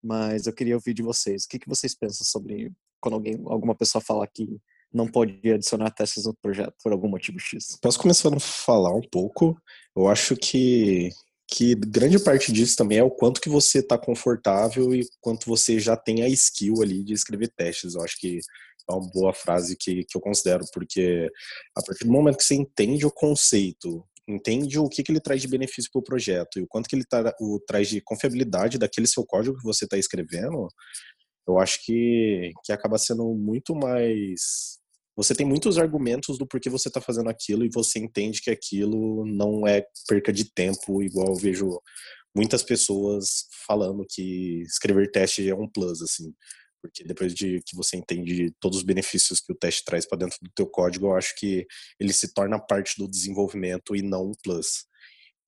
mas 0.00 0.46
eu 0.46 0.52
queria 0.52 0.76
ouvir 0.76 0.94
de 0.94 1.02
vocês. 1.02 1.42
O 1.42 1.48
que, 1.48 1.58
que 1.58 1.68
vocês 1.68 1.92
pensam 1.92 2.24
sobre 2.24 2.70
quando 3.00 3.14
alguém, 3.14 3.34
alguma 3.46 3.74
pessoa 3.74 4.00
fala 4.00 4.28
que 4.28 4.60
não 4.92 5.08
pode 5.08 5.40
adicionar 5.50 5.90
testes 5.90 6.24
no 6.24 6.34
projeto 6.34 6.72
por 6.80 6.92
algum 6.92 7.08
motivo 7.08 7.40
X? 7.40 7.76
Posso 7.82 7.98
começar 7.98 8.32
a 8.32 8.38
falar 8.38 8.94
um 8.94 9.02
pouco. 9.02 9.60
Eu 9.96 10.06
acho 10.06 10.36
que 10.36 11.10
que 11.50 11.74
grande 11.74 12.22
parte 12.22 12.52
disso 12.52 12.76
também 12.76 12.98
é 12.98 13.02
o 13.02 13.10
quanto 13.10 13.40
que 13.40 13.48
você 13.48 13.78
está 13.78 13.96
confortável 13.96 14.94
e 14.94 15.08
quanto 15.18 15.46
você 15.46 15.80
já 15.80 15.96
tem 15.96 16.22
a 16.22 16.28
skill 16.28 16.82
ali 16.82 17.02
de 17.02 17.14
escrever 17.14 17.48
testes. 17.48 17.94
Eu 17.94 18.02
acho 18.02 18.20
que 18.20 18.38
uma 18.94 19.10
boa 19.10 19.32
frase 19.32 19.76
que, 19.76 20.04
que 20.04 20.16
eu 20.16 20.20
considero, 20.20 20.64
porque 20.72 21.28
a 21.76 21.82
partir 21.82 22.04
do 22.04 22.12
momento 22.12 22.38
que 22.38 22.44
você 22.44 22.54
entende 22.54 23.06
o 23.06 23.10
conceito, 23.10 24.04
entende 24.28 24.78
o 24.78 24.88
que, 24.88 25.02
que 25.02 25.10
ele 25.10 25.20
traz 25.20 25.40
de 25.40 25.48
benefício 25.48 25.90
para 25.90 26.00
o 26.00 26.04
projeto 26.04 26.58
e 26.58 26.62
o 26.62 26.66
quanto 26.66 26.88
que 26.88 26.94
ele 26.94 27.04
tá, 27.04 27.34
o, 27.40 27.58
traz 27.66 27.88
de 27.88 28.00
confiabilidade 28.00 28.78
daquele 28.78 29.06
seu 29.06 29.24
código 29.24 29.56
que 29.56 29.64
você 29.64 29.84
está 29.84 29.96
escrevendo, 29.96 30.68
eu 31.46 31.58
acho 31.58 31.82
que, 31.84 32.52
que 32.62 32.72
acaba 32.72 32.98
sendo 32.98 33.34
muito 33.34 33.74
mais. 33.74 34.78
Você 35.16 35.34
tem 35.34 35.46
muitos 35.46 35.78
argumentos 35.78 36.38
do 36.38 36.46
porquê 36.46 36.68
você 36.68 36.88
está 36.88 37.00
fazendo 37.00 37.30
aquilo 37.30 37.64
e 37.64 37.70
você 37.72 37.98
entende 37.98 38.40
que 38.40 38.50
aquilo 38.50 39.24
não 39.26 39.66
é 39.66 39.84
perca 40.06 40.32
de 40.32 40.44
tempo, 40.52 41.02
igual 41.02 41.28
eu 41.28 41.34
vejo 41.34 41.80
muitas 42.36 42.62
pessoas 42.62 43.46
falando 43.66 44.06
que 44.08 44.62
escrever 44.62 45.10
teste 45.10 45.48
é 45.48 45.54
um 45.54 45.68
plus, 45.68 46.02
assim. 46.02 46.32
Porque 46.80 47.04
depois 47.04 47.34
de 47.34 47.60
que 47.66 47.76
você 47.76 47.96
entende 47.96 48.52
todos 48.60 48.78
os 48.78 48.84
benefícios 48.84 49.40
que 49.40 49.52
o 49.52 49.56
teste 49.56 49.84
traz 49.84 50.06
para 50.06 50.18
dentro 50.18 50.38
do 50.40 50.50
teu 50.54 50.66
código, 50.66 51.06
eu 51.06 51.16
acho 51.16 51.34
que 51.36 51.66
ele 51.98 52.12
se 52.12 52.32
torna 52.32 52.58
parte 52.58 52.94
do 52.96 53.08
desenvolvimento 53.08 53.96
e 53.96 54.02
não 54.02 54.30
um 54.30 54.32
plus. 54.42 54.86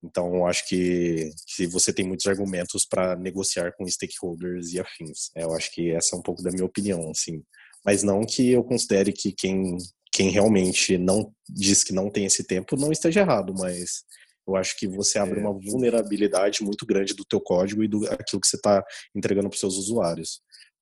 Então, 0.03 0.35
eu 0.35 0.47
acho 0.47 0.67
que, 0.67 1.31
que 1.55 1.67
você 1.67 1.93
tem 1.93 2.07
muitos 2.07 2.27
argumentos 2.27 2.87
para 2.87 3.17
negociar 3.17 3.73
com 3.77 3.87
stakeholders 3.87 4.73
e 4.73 4.81
afins. 4.81 5.31
É, 5.37 5.45
eu 5.45 5.55
acho 5.55 5.71
que 5.73 5.91
essa 5.91 6.17
é 6.17 6.19
um 6.19 6.23
pouco 6.23 6.43
da 6.43 6.51
minha 6.51 6.65
opinião, 6.65 7.11
assim. 7.11 7.43
Mas 7.85 8.03
não 8.03 8.25
que 8.25 8.51
eu 8.51 8.65
considere 8.65 9.13
que 9.13 9.33
quem, 9.33 9.77
quem 10.13 10.31
realmente 10.31 10.97
não 10.97 11.33
diz 11.49 11.85
que 11.85 11.93
não 11.93 12.11
tem 12.11 12.25
esse 12.25 12.45
tempo 12.45 12.77
não 12.77 12.91
esteja 12.91 13.21
errado, 13.21 13.55
mas 13.55 14.03
eu 14.47 14.57
acho 14.57 14.77
que 14.77 14.89
você 14.89 15.19
abre 15.19 15.39
é. 15.39 15.43
uma 15.43 15.53
vulnerabilidade 15.53 16.63
muito 16.63 16.87
grande 16.87 17.15
do 17.15 17.25
teu 17.25 17.41
código 17.41 17.85
e 17.85 17.89
do 17.89 18.05
aquilo 18.07 18.41
que 18.41 18.49
você 18.49 18.57
está 18.57 18.83
entregando 19.15 19.49
para 19.49 19.55
os 19.55 19.61
seus 19.61 19.77
usuários. 19.77 20.41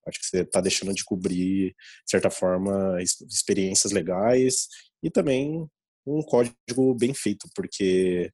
Acho 0.09 0.19
que 0.19 0.27
você 0.27 0.41
está 0.43 0.61
deixando 0.61 0.95
de 0.95 1.05
cobrir, 1.05 1.71
de 1.71 2.11
certa 2.11 2.31
forma, 2.31 2.97
experiências 3.03 3.93
legais 3.93 4.69
e 5.03 5.11
também 5.11 5.69
um 6.07 6.23
código 6.23 6.95
bem 6.95 7.13
feito, 7.13 7.49
porque 7.55 8.33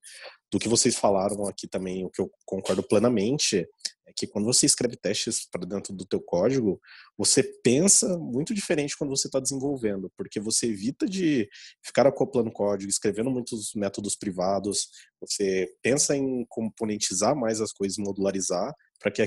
do 0.51 0.59
que 0.59 0.69
vocês 0.69 0.95
falaram 0.95 1.49
aqui 1.49 1.67
também, 1.67 2.05
o 2.05 2.11
que 2.11 2.23
eu 2.23 2.31
concordo 2.47 2.83
plenamente, 2.83 3.67
é 4.07 4.13
que 4.15 4.27
quando 4.27 4.45
você 4.45 4.67
escreve 4.67 4.97
testes 4.97 5.49
para 5.51 5.67
dentro 5.67 5.93
do 5.93 6.05
teu 6.05 6.21
código, 6.21 6.81
você 7.19 7.43
pensa 7.43 8.17
muito 8.19 8.55
diferente 8.55 8.97
quando 8.97 9.11
você 9.11 9.27
está 9.27 9.41
desenvolvendo, 9.41 10.13
porque 10.17 10.39
você 10.39 10.67
evita 10.67 11.07
de 11.07 11.49
ficar 11.85 12.07
acoplando 12.07 12.53
código, 12.53 12.89
escrevendo 12.89 13.31
muitos 13.31 13.75
métodos 13.75 14.15
privados, 14.15 14.89
você 15.21 15.69
pensa 15.83 16.17
em 16.17 16.45
componentizar 16.49 17.35
mais 17.35 17.61
as 17.61 17.73
coisas, 17.73 17.99
modularizar, 17.99 18.73
para 19.05 19.13
que, 19.13 19.27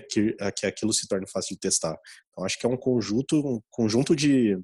que 0.55 0.65
aquilo 0.65 0.91
se 0.91 1.07
torne 1.07 1.29
fácil 1.29 1.55
de 1.55 1.60
testar. 1.60 1.96
Então, 2.31 2.43
acho 2.43 2.57
que 2.57 2.65
é 2.65 2.69
um 2.69 2.77
conjunto, 2.77 3.38
um 3.38 3.60
conjunto 3.69 4.15
de, 4.15 4.57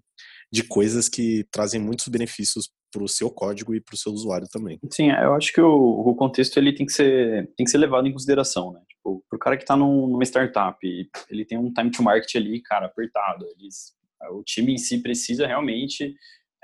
de 0.51 0.63
coisas 0.63 1.07
que 1.07 1.45
trazem 1.51 1.79
muitos 1.79 2.07
benefícios 2.07 2.71
para 2.91 3.03
o 3.03 3.07
seu 3.07 3.29
código 3.29 3.75
e 3.75 3.81
para 3.81 3.93
o 3.93 3.97
seu 3.97 4.11
usuário 4.11 4.47
também. 4.51 4.79
Sim, 4.91 5.11
eu 5.11 5.35
acho 5.35 5.53
que 5.53 5.61
o, 5.61 5.69
o, 5.71 6.15
contexto 6.15 6.57
ele 6.57 6.73
tem 6.73 6.85
que 6.85 6.93
ser 6.93 7.51
tem 7.55 7.63
que 7.63 7.69
ser 7.69 7.77
levado 7.77 8.07
em 8.07 8.11
consideração, 8.11 8.71
né? 8.71 8.81
Tipo, 8.87 9.23
o 9.31 9.37
cara 9.37 9.55
que 9.55 9.63
está 9.63 9.75
numa 9.75 10.23
startup, 10.23 10.77
ele 11.29 11.45
tem 11.45 11.57
um 11.57 11.71
time 11.71 11.91
to 11.91 12.03
market 12.03 12.35
ali, 12.35 12.61
cara, 12.61 12.87
apertado. 12.87 13.45
Eles, 13.57 13.93
o 14.31 14.43
time 14.43 14.73
em 14.73 14.77
si 14.77 14.99
precisa 14.99 15.45
realmente 15.45 16.15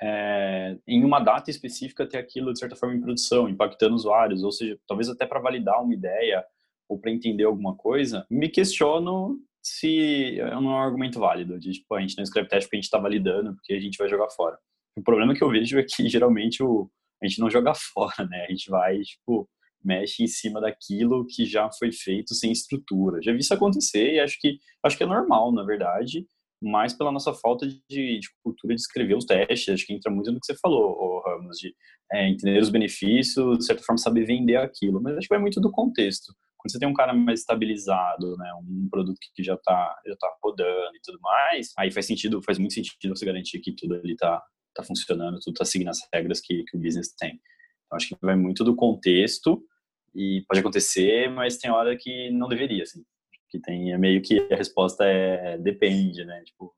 é, 0.02 0.76
em 0.88 1.04
uma 1.04 1.20
data 1.20 1.52
específica 1.52 2.08
ter 2.08 2.18
aquilo 2.18 2.54
de 2.54 2.60
certa 2.60 2.76
forma 2.76 2.96
em 2.96 3.02
produção, 3.02 3.50
impactando 3.50 3.96
usuários, 3.96 4.44
ou 4.44 4.52
seja, 4.52 4.80
talvez 4.88 5.10
até 5.10 5.26
para 5.26 5.40
validar 5.40 5.84
uma 5.84 5.94
ideia 5.94 6.44
ou 6.90 7.00
para 7.00 7.12
entender 7.12 7.44
alguma 7.44 7.76
coisa. 7.76 8.26
Me 8.30 8.50
questiono 8.50 9.40
se 9.62 10.40
é 10.40 10.58
um 10.58 10.76
argumento 10.76 11.20
válido 11.20 11.60
de 11.60 11.74
tipo 11.74 11.94
a 11.94 12.02
gente 12.02 12.18
não 12.18 12.24
escreve 12.24 12.50
teste 12.50 12.66
porque 12.66 12.78
a 12.78 12.80
gente 12.80 12.86
está 12.86 12.98
validando, 12.98 13.54
porque 13.54 13.74
a 13.74 13.80
gente 13.80 13.98
vai 13.98 14.10
jogar 14.10 14.30
fora. 14.32 14.58
O 14.98 15.04
problema 15.04 15.36
que 15.36 15.44
eu 15.44 15.50
vejo 15.50 15.78
é 15.78 15.84
que 15.84 16.08
geralmente 16.10 16.64
o, 16.64 16.90
a 17.22 17.28
gente 17.28 17.40
não 17.40 17.50
joga 17.50 17.74
fora, 17.94 18.28
né? 18.28 18.46
A 18.46 18.50
gente 18.50 18.70
vai, 18.70 19.00
tipo, 19.02 19.48
mexe 19.84 20.24
em 20.24 20.28
cima 20.28 20.60
daquilo 20.60 21.26
que 21.28 21.46
já 21.46 21.70
foi 21.72 21.92
feito 21.92 22.34
sem 22.34 22.52
estrutura. 22.52 23.22
Já 23.22 23.32
vi 23.32 23.40
isso 23.40 23.54
acontecer 23.54 24.16
e 24.16 24.20
acho 24.20 24.38
que 24.40 24.58
acho 24.84 24.98
que 24.98 25.04
é 25.04 25.08
normal, 25.08 25.52
na 25.52 25.64
verdade, 25.64 26.26
mas 26.62 26.94
pela 26.94 27.12
nossa 27.12 27.34
falta 27.34 27.66
de, 27.68 27.80
de 27.90 28.28
cultura 28.44 28.76
de 28.76 28.82
escrever 28.82 29.16
os 29.16 29.26
testes, 29.26 29.74
acho 29.74 29.86
que 29.86 29.94
entra 29.94 30.12
muito 30.12 30.32
no 30.32 30.40
que 30.40 30.46
você 30.46 30.56
falou, 30.58 31.22
Ramos, 31.26 31.58
de 31.58 31.74
é, 32.12 32.30
entender 32.30 32.60
os 32.62 32.70
benefícios, 32.70 33.60
de 33.60 33.66
certa 33.66 33.84
forma 33.84 33.98
saber 33.98 34.26
vender 34.26 34.58
aquilo, 34.58 35.02
mas 35.02 35.18
acho 35.18 35.28
que 35.28 35.34
vai 35.34 35.42
muito 35.42 35.62
do 35.62 35.72
contexto. 35.72 36.34
Quando 36.60 36.72
você 36.72 36.80
tem 36.80 36.88
um 36.88 36.94
cara 36.94 37.14
mais 37.14 37.40
estabilizado, 37.40 38.36
né, 38.38 38.52
um 38.62 38.88
produto 38.92 39.18
que 39.34 39.42
já 39.42 39.56
está 39.56 39.96
já 40.06 40.16
tá 40.18 40.28
rodando 40.44 40.96
e 40.96 41.02
tudo 41.02 41.18
mais, 41.22 41.72
aí 41.78 41.90
faz 41.90 42.06
sentido, 42.06 42.42
faz 42.44 42.58
muito 42.60 42.74
sentido 42.74 43.16
você 43.16 43.26
garantir 43.26 43.60
que 43.60 43.74
tudo 43.74 43.96
ali 43.96 44.12
está 44.12 44.44
está 44.70 44.84
funcionando, 44.84 45.40
tudo 45.40 45.54
está 45.54 45.66
seguindo 45.66 45.90
as 45.90 46.00
regras 46.14 46.40
que, 46.40 46.64
que 46.64 46.78
o 46.78 46.80
business 46.80 47.14
tem. 47.16 47.40
Então, 47.86 47.98
acho 47.98 48.10
que 48.10 48.16
vai 48.22 48.36
muito 48.36 48.64
do 48.64 48.76
contexto 48.76 49.64
e 50.16 50.44
pode 50.48 50.60
acontecer, 50.60 51.30
mas 51.30 51.58
tem 51.58 51.72
hora 51.72 51.96
que 51.98 52.30
não 52.32 52.48
deveria, 52.48 52.84
assim. 52.84 53.04
Que 53.50 53.60
tem, 53.60 53.92
é 53.94 53.98
meio 53.98 54.22
que 54.22 54.40
a 54.52 54.56
resposta 54.56 55.04
é 55.06 55.58
depende, 55.58 56.24
né? 56.24 56.44
Tipo, 56.44 56.74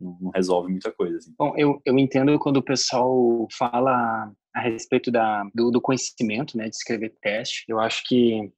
não 0.00 0.30
resolve 0.34 0.70
muita 0.70 0.92
coisa, 0.92 1.18
assim. 1.18 1.34
Bom, 1.36 1.52
eu, 1.56 1.80
eu 1.84 1.98
entendo 1.98 2.38
quando 2.38 2.58
o 2.58 2.62
pessoal 2.62 3.46
fala 3.52 4.32
a 4.54 4.60
respeito 4.60 5.10
da, 5.10 5.44
do, 5.54 5.70
do 5.70 5.80
conhecimento, 5.80 6.56
né, 6.56 6.68
de 6.68 6.74
escrever 6.74 7.14
teste. 7.20 7.64
Eu 7.68 7.78
acho 7.78 8.02
que 8.06 8.52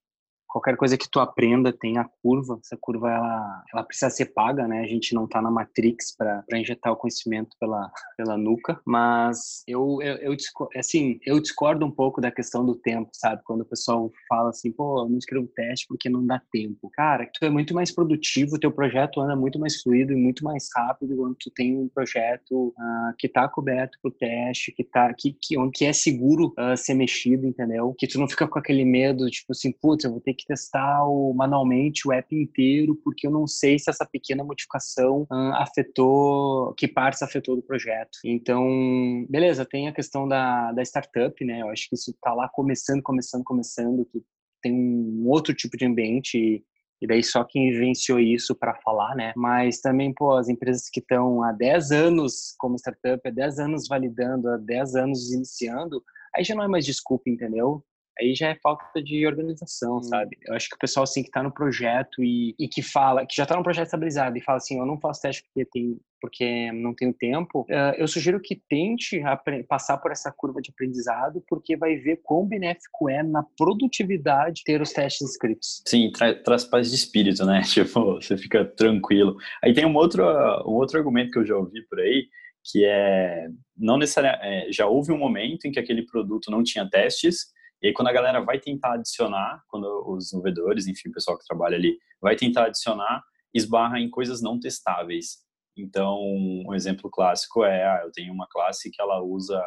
qualquer 0.52 0.76
coisa 0.76 0.98
que 0.98 1.08
tu 1.10 1.18
aprenda 1.18 1.72
tem 1.72 1.96
a 1.96 2.04
curva. 2.22 2.60
Essa 2.62 2.76
curva 2.78 3.10
ela, 3.10 3.64
ela 3.72 3.82
precisa 3.82 4.10
ser 4.10 4.26
paga, 4.26 4.68
né? 4.68 4.80
A 4.80 4.86
gente 4.86 5.14
não 5.14 5.26
tá 5.26 5.40
na 5.40 5.50
Matrix 5.50 6.14
para 6.14 6.44
injetar 6.54 6.92
o 6.92 6.96
conhecimento 6.96 7.56
pela, 7.58 7.90
pela 8.16 8.36
nuca, 8.36 8.78
mas 8.84 9.62
eu, 9.66 9.98
eu, 10.02 10.16
eu, 10.16 10.36
assim, 10.76 11.18
eu 11.24 11.40
discordo 11.40 11.86
um 11.86 11.90
pouco 11.90 12.20
da 12.20 12.30
questão 12.30 12.64
do 12.64 12.74
tempo, 12.74 13.08
sabe? 13.14 13.42
Quando 13.44 13.62
o 13.62 13.66
pessoal 13.66 14.10
fala 14.28 14.50
assim, 14.50 14.70
pô, 14.70 15.02
eu 15.02 15.08
não 15.08 15.16
escrevo 15.16 15.48
teste 15.56 15.86
porque 15.88 16.10
não 16.10 16.26
dá 16.26 16.40
tempo. 16.52 16.90
Cara, 16.92 17.28
tu 17.32 17.44
é 17.44 17.50
muito 17.50 17.74
mais 17.74 17.90
produtivo, 17.90 18.58
teu 18.58 18.70
projeto 18.70 19.20
anda 19.20 19.34
muito 19.34 19.58
mais 19.58 19.80
fluido 19.80 20.12
e 20.12 20.16
muito 20.16 20.44
mais 20.44 20.68
rápido 20.76 21.16
quando 21.16 21.36
tu 21.36 21.50
tem 21.50 21.78
um 21.78 21.88
projeto 21.88 22.74
uh, 22.78 23.14
que 23.18 23.28
tá 23.28 23.48
coberto 23.48 23.98
por 24.02 24.12
teste, 24.12 24.72
que 24.72 24.84
tá 24.84 25.12
que, 25.14 25.32
que, 25.40 25.56
que 25.72 25.84
é 25.86 25.92
seguro 25.92 26.52
uh, 26.58 26.76
ser 26.76 26.94
mexido, 26.94 27.46
entendeu? 27.46 27.94
Que 27.96 28.06
tu 28.06 28.18
não 28.18 28.28
fica 28.28 28.46
com 28.46 28.58
aquele 28.58 28.84
medo, 28.84 29.30
tipo 29.30 29.52
assim, 29.52 29.72
putz, 29.72 30.04
eu 30.04 30.10
vou 30.10 30.20
ter 30.20 30.34
que 30.34 30.41
que 30.42 30.48
testar 30.48 31.04
o, 31.06 31.32
manualmente 31.34 32.06
o 32.06 32.12
app 32.12 32.34
inteiro, 32.34 32.94
porque 33.02 33.26
eu 33.26 33.30
não 33.30 33.46
sei 33.46 33.78
se 33.78 33.90
essa 33.90 34.06
pequena 34.06 34.44
modificação 34.44 35.22
uh, 35.22 35.54
afetou, 35.54 36.74
que 36.74 36.86
partes 36.86 37.22
afetou 37.22 37.56
do 37.56 37.62
projeto. 37.62 38.18
Então, 38.24 39.26
beleza, 39.28 39.64
tem 39.64 39.88
a 39.88 39.92
questão 39.92 40.28
da, 40.28 40.72
da 40.72 40.82
startup, 40.82 41.44
né? 41.44 41.62
Eu 41.62 41.68
acho 41.68 41.88
que 41.88 41.94
isso 41.94 42.10
está 42.10 42.34
lá 42.34 42.48
começando, 42.48 43.02
começando, 43.02 43.44
começando, 43.44 44.04
que 44.06 44.22
tem 44.62 44.72
um 44.72 45.28
outro 45.28 45.54
tipo 45.54 45.76
de 45.76 45.84
ambiente 45.84 46.64
e 47.02 47.06
daí 47.06 47.20
só 47.20 47.42
quem 47.42 47.72
vivenciou 47.72 48.20
isso 48.20 48.54
para 48.54 48.76
falar, 48.76 49.16
né? 49.16 49.32
Mas 49.36 49.80
também, 49.80 50.14
pô, 50.14 50.36
as 50.36 50.48
empresas 50.48 50.88
que 50.88 51.00
estão 51.00 51.42
há 51.42 51.50
10 51.50 51.90
anos 51.90 52.54
como 52.56 52.76
startup, 52.76 53.20
há 53.28 53.30
10 53.30 53.58
anos 53.58 53.88
validando, 53.88 54.48
há 54.48 54.56
10 54.56 54.94
anos 54.94 55.32
iniciando, 55.32 56.00
aí 56.32 56.44
já 56.44 56.54
não 56.54 56.62
é 56.62 56.68
mais 56.68 56.86
desculpa, 56.86 57.28
entendeu? 57.28 57.84
Aí 58.18 58.34
já 58.34 58.48
é 58.48 58.54
falta 58.62 59.02
de 59.02 59.26
organização, 59.26 59.96
hum. 59.98 60.02
sabe? 60.02 60.36
Eu 60.46 60.54
acho 60.54 60.68
que 60.68 60.76
o 60.76 60.78
pessoal 60.78 61.04
assim 61.04 61.22
que 61.22 61.28
está 61.28 61.42
no 61.42 61.52
projeto 61.52 62.22
e, 62.22 62.54
e 62.58 62.68
que 62.68 62.82
fala, 62.82 63.26
que 63.26 63.36
já 63.36 63.44
está 63.44 63.56
no 63.56 63.62
projeto 63.62 63.86
estabilizado 63.86 64.36
e 64.36 64.42
fala 64.42 64.58
assim, 64.58 64.78
eu 64.78 64.86
não 64.86 65.00
faço 65.00 65.22
teste 65.22 65.44
porque 65.44 65.68
tem 65.70 65.98
porque 66.22 66.70
não 66.70 66.94
tenho 66.94 67.12
tempo, 67.12 67.62
uh, 67.62 67.96
eu 67.98 68.06
sugiro 68.06 68.40
que 68.40 68.54
tente 68.68 69.20
passar 69.68 69.98
por 69.98 70.12
essa 70.12 70.30
curva 70.30 70.62
de 70.62 70.70
aprendizado, 70.70 71.42
porque 71.48 71.76
vai 71.76 71.96
ver 71.96 72.20
quão 72.22 72.46
benéfico 72.46 73.10
é 73.10 73.24
na 73.24 73.44
produtividade 73.58 74.62
ter 74.64 74.80
os 74.80 74.92
testes 74.92 75.32
escritos. 75.32 75.82
Sim, 75.84 76.12
tra 76.12 76.32
traz 76.32 76.62
paz 76.64 76.90
de 76.90 76.94
espírito, 76.94 77.44
né? 77.44 77.62
Tipo, 77.66 78.14
você 78.14 78.38
fica 78.38 78.64
tranquilo. 78.64 79.36
Aí 79.64 79.74
tem 79.74 79.84
um 79.84 79.96
outro, 79.96 80.22
um 80.64 80.74
outro 80.74 80.96
argumento 80.96 81.32
que 81.32 81.40
eu 81.40 81.44
já 81.44 81.56
ouvi 81.56 81.84
por 81.88 81.98
aí, 81.98 82.28
que 82.70 82.84
é 82.84 83.48
não 83.76 83.98
necessariamente 83.98 84.68
é, 84.68 84.72
já 84.72 84.86
houve 84.86 85.10
um 85.10 85.18
momento 85.18 85.64
em 85.64 85.72
que 85.72 85.80
aquele 85.80 86.06
produto 86.06 86.52
não 86.52 86.62
tinha 86.62 86.88
testes 86.88 87.46
e 87.82 87.88
aí, 87.88 87.92
quando 87.92 88.08
a 88.08 88.12
galera 88.12 88.40
vai 88.40 88.60
tentar 88.60 88.94
adicionar, 88.94 89.62
quando 89.68 89.86
os 90.06 90.26
desenvolvedores, 90.26 90.86
enfim, 90.86 91.08
o 91.08 91.12
pessoal 91.12 91.36
que 91.36 91.44
trabalha 91.44 91.76
ali, 91.76 91.98
vai 92.20 92.36
tentar 92.36 92.66
adicionar, 92.66 93.22
esbarra 93.52 93.98
em 93.98 94.08
coisas 94.08 94.40
não 94.40 94.58
testáveis. 94.60 95.38
Então, 95.76 96.18
um 96.20 96.72
exemplo 96.74 97.10
clássico 97.10 97.64
é, 97.64 97.84
ah, 97.84 98.02
eu 98.04 98.12
tenho 98.12 98.32
uma 98.32 98.46
classe 98.48 98.90
que 98.90 99.00
ela 99.02 99.20
usa 99.22 99.60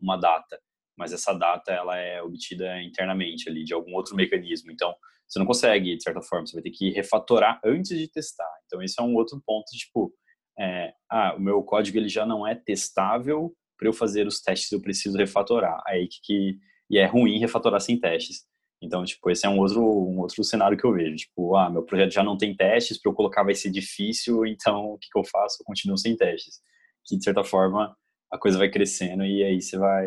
uma 0.00 0.16
data. 0.16 0.58
mas 0.96 1.12
essa 1.12 1.32
data 1.32 1.70
ela 1.70 1.96
é 1.96 2.22
obtida 2.22 2.82
internamente 2.82 3.48
ali 3.48 3.62
de 3.64 3.74
algum 3.74 3.94
outro 3.94 4.16
mecanismo. 4.16 4.72
Então, 4.72 4.94
você 5.28 5.38
não 5.38 5.46
consegue, 5.46 5.96
de 5.96 6.02
certa 6.02 6.22
forma, 6.22 6.46
você 6.46 6.54
vai 6.54 6.62
ter 6.62 6.70
que 6.70 6.90
refatorar 6.90 7.60
antes 7.64 7.96
de 7.96 8.08
testar. 8.10 8.50
Então, 8.66 8.82
esse 8.82 9.00
é 9.00 9.02
um 9.04 9.14
outro 9.14 9.40
ponto, 9.44 9.66
tipo, 9.72 10.12
é, 10.58 10.92
ah, 11.10 11.34
o 11.36 11.40
meu 11.40 11.62
código 11.62 11.98
ele 11.98 12.08
já 12.08 12.24
não 12.24 12.46
é 12.46 12.54
testável, 12.54 13.54
para 13.78 13.88
eu 13.88 13.92
fazer 13.92 14.26
os 14.26 14.40
testes 14.40 14.72
eu 14.72 14.80
preciso 14.80 15.16
refatorar. 15.16 15.80
Aí 15.86 16.08
que, 16.08 16.20
que 16.22 16.58
e 16.90 16.98
é 16.98 17.06
ruim 17.06 17.38
refatorar 17.38 17.80
sem 17.80 17.98
testes. 17.98 18.46
Então, 18.80 19.04
tipo, 19.04 19.30
esse 19.30 19.44
é 19.46 19.48
um 19.48 19.58
outro 19.58 19.82
um 19.82 20.20
outro 20.20 20.42
cenário 20.44 20.78
que 20.78 20.84
eu 20.86 20.92
vejo. 20.92 21.16
Tipo, 21.16 21.56
ah, 21.56 21.68
meu 21.70 21.82
projeto 21.84 22.12
já 22.12 22.22
não 22.22 22.38
tem 22.38 22.54
testes, 22.56 23.00
para 23.00 23.10
eu 23.10 23.14
colocar 23.14 23.42
vai 23.44 23.54
ser 23.54 23.70
difícil, 23.70 24.46
então 24.46 24.92
o 24.92 24.98
que, 24.98 25.08
que 25.10 25.18
eu 25.18 25.24
faço? 25.24 25.62
Eu 25.62 25.66
continuo 25.66 25.98
sem 25.98 26.16
testes. 26.16 26.60
Que 27.06 27.16
de 27.16 27.24
certa 27.24 27.42
forma 27.44 27.96
a 28.30 28.38
coisa 28.38 28.58
vai 28.58 28.70
crescendo 28.70 29.24
e 29.24 29.42
aí 29.42 29.60
você 29.60 29.78
vai 29.78 30.06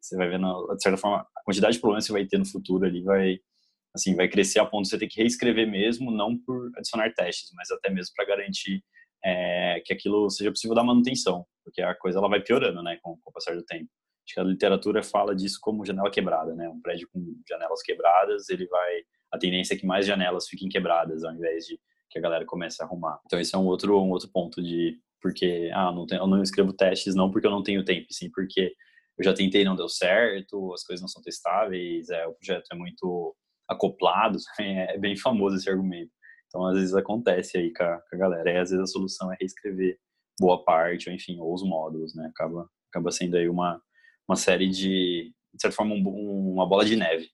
você 0.00 0.16
vai 0.16 0.28
vendo 0.28 0.74
de 0.74 0.82
certa 0.82 0.98
forma 0.98 1.26
a 1.36 1.42
quantidade 1.44 1.74
de 1.74 1.80
problemas 1.80 2.04
que 2.04 2.08
você 2.08 2.12
vai 2.12 2.26
ter 2.26 2.38
no 2.38 2.46
futuro 2.46 2.84
ali 2.84 3.02
vai 3.04 3.38
assim 3.94 4.16
vai 4.16 4.28
crescer 4.28 4.58
a 4.58 4.66
ponto 4.66 4.84
de 4.84 4.90
você 4.90 4.98
ter 4.98 5.06
que 5.06 5.20
reescrever 5.20 5.70
mesmo, 5.70 6.10
não 6.10 6.36
por 6.38 6.70
adicionar 6.76 7.12
testes, 7.14 7.50
mas 7.54 7.70
até 7.70 7.90
mesmo 7.90 8.12
para 8.16 8.26
garantir 8.26 8.82
é, 9.24 9.80
que 9.84 9.92
aquilo 9.92 10.28
seja 10.30 10.50
possível 10.50 10.74
dar 10.74 10.84
manutenção, 10.84 11.46
porque 11.64 11.82
a 11.82 11.94
coisa 11.94 12.18
ela 12.18 12.28
vai 12.28 12.42
piorando, 12.42 12.82
né, 12.82 12.98
com, 13.02 13.16
com 13.22 13.30
o 13.30 13.32
passar 13.32 13.54
do 13.54 13.64
tempo. 13.64 13.88
Acho 14.24 14.34
que 14.34 14.40
a 14.40 14.44
literatura 14.44 15.02
fala 15.02 15.34
disso 15.34 15.58
como 15.60 15.84
janela 15.84 16.10
quebrada, 16.10 16.54
né? 16.54 16.68
Um 16.68 16.80
prédio 16.80 17.08
com 17.12 17.20
janelas 17.48 17.82
quebradas, 17.82 18.48
ele 18.48 18.66
vai 18.66 19.02
a 19.32 19.38
tendência 19.38 19.74
é 19.74 19.76
que 19.78 19.86
mais 19.86 20.06
janelas 20.06 20.46
fiquem 20.46 20.68
quebradas 20.68 21.24
ao 21.24 21.32
invés 21.32 21.64
de 21.64 21.80
que 22.10 22.18
a 22.18 22.22
galera 22.22 22.44
comece 22.44 22.82
a 22.82 22.86
arrumar. 22.86 23.18
Então 23.24 23.40
esse 23.40 23.54
é 23.54 23.58
um 23.58 23.66
outro 23.66 23.98
um 24.00 24.10
outro 24.10 24.28
ponto 24.30 24.62
de 24.62 24.98
porque 25.20 25.70
ah, 25.72 25.92
não 25.92 26.06
tenho, 26.06 26.20
eu 26.20 26.26
não 26.26 26.42
escrevo 26.42 26.72
testes 26.72 27.14
não 27.14 27.30
porque 27.30 27.46
eu 27.46 27.50
não 27.50 27.62
tenho 27.62 27.84
tempo, 27.84 28.06
sim 28.10 28.30
porque 28.30 28.74
eu 29.18 29.24
já 29.24 29.32
tentei 29.32 29.64
não 29.64 29.76
deu 29.76 29.88
certo, 29.88 30.72
as 30.72 30.84
coisas 30.84 31.00
não 31.00 31.08
são 31.08 31.22
testáveis, 31.22 32.10
é, 32.10 32.26
o 32.26 32.34
projeto 32.34 32.66
é 32.72 32.74
muito 32.76 33.34
acoplado, 33.68 34.38
é 34.60 34.98
bem 34.98 35.16
famoso 35.16 35.56
esse 35.56 35.70
argumento. 35.70 36.10
Então, 36.46 36.66
às 36.66 36.76
vezes 36.76 36.94
acontece 36.94 37.56
aí 37.56 37.72
com 37.72 37.82
a, 37.82 37.98
com 37.98 38.16
a 38.16 38.18
galera. 38.18 38.50
E 38.50 38.58
às 38.58 38.70
vezes 38.70 38.84
a 38.84 38.86
solução 38.86 39.32
é 39.32 39.36
reescrever 39.40 39.98
boa 40.38 40.62
parte, 40.62 41.08
ou 41.08 41.14
enfim, 41.14 41.38
ou 41.40 41.52
os 41.54 41.62
módulos, 41.62 42.14
né? 42.14 42.26
Acaba, 42.26 42.68
acaba 42.90 43.10
sendo 43.10 43.36
aí 43.36 43.48
uma, 43.48 43.80
uma 44.32 44.36
série 44.36 44.68
de, 44.68 45.32
de 45.54 45.60
certa 45.60 45.76
forma, 45.76 45.94
um, 45.94 46.52
uma 46.54 46.66
bola 46.66 46.84
de 46.84 46.96
neve. 46.96 47.28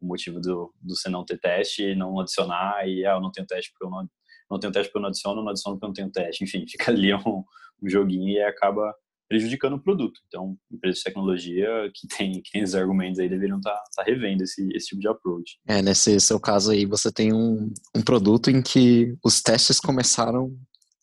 O 0.00 0.06
motivo 0.06 0.40
do, 0.40 0.72
do 0.80 0.96
você 0.96 1.08
não 1.08 1.24
ter 1.24 1.38
teste, 1.38 1.94
não 1.94 2.18
adicionar, 2.20 2.86
e 2.88 3.04
ah, 3.06 3.12
eu 3.12 3.20
não 3.20 3.30
tenho 3.30 3.46
teste 3.46 3.70
porque 3.70 3.84
eu 3.84 3.90
não, 3.90 4.08
não 4.50 4.58
tenho 4.58 4.72
teste 4.72 4.88
porque 4.88 4.98
eu 4.98 5.02
não 5.02 5.08
adiciono, 5.08 5.42
não 5.42 5.50
adiciono 5.50 5.76
porque 5.76 5.84
eu 5.84 5.88
não 5.88 5.94
tenho 5.94 6.10
teste. 6.10 6.44
Enfim, 6.44 6.64
fica 6.68 6.90
ali 6.90 7.14
um, 7.14 7.44
um 7.82 7.88
joguinho 7.88 8.28
e 8.28 8.42
acaba 8.42 8.94
prejudicando 9.28 9.74
o 9.74 9.80
produto. 9.80 10.18
Então, 10.26 10.56
empresas 10.72 10.98
de 10.98 11.04
tecnologia 11.04 11.68
que 11.94 12.08
tem, 12.08 12.32
que 12.42 12.50
tem 12.50 12.62
esses 12.62 12.74
argumentos 12.74 13.20
aí 13.20 13.28
deveriam 13.28 13.58
estar 13.58 13.70
tá, 13.70 13.84
tá 13.96 14.02
revendo 14.02 14.42
esse, 14.42 14.68
esse 14.74 14.88
tipo 14.88 15.00
de 15.00 15.06
approach. 15.06 15.56
É, 15.68 15.80
nesse 15.80 16.18
seu 16.18 16.40
caso 16.40 16.72
aí, 16.72 16.84
você 16.84 17.12
tem 17.12 17.32
um, 17.32 17.72
um 17.94 18.02
produto 18.02 18.50
em 18.50 18.60
que 18.60 19.14
os 19.24 19.40
testes 19.40 19.78
começaram 19.78 20.52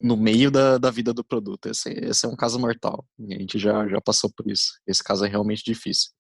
no 0.02 0.16
meio 0.16 0.52
da, 0.52 0.78
da 0.78 0.92
vida 0.92 1.14
do 1.14 1.24
produto. 1.24 1.68
Esse, 1.70 1.90
esse 1.90 2.26
é 2.26 2.30
um 2.30 2.36
caso 2.36 2.60
mortal. 2.60 3.06
A 3.20 3.34
gente 3.34 3.58
já, 3.60 3.88
já 3.88 4.00
passou 4.02 4.32
por 4.36 4.50
isso. 4.50 4.74
Esse 4.88 5.04
caso 5.04 5.26
é 5.26 5.28
realmente 5.28 5.64
difícil. 5.64 6.12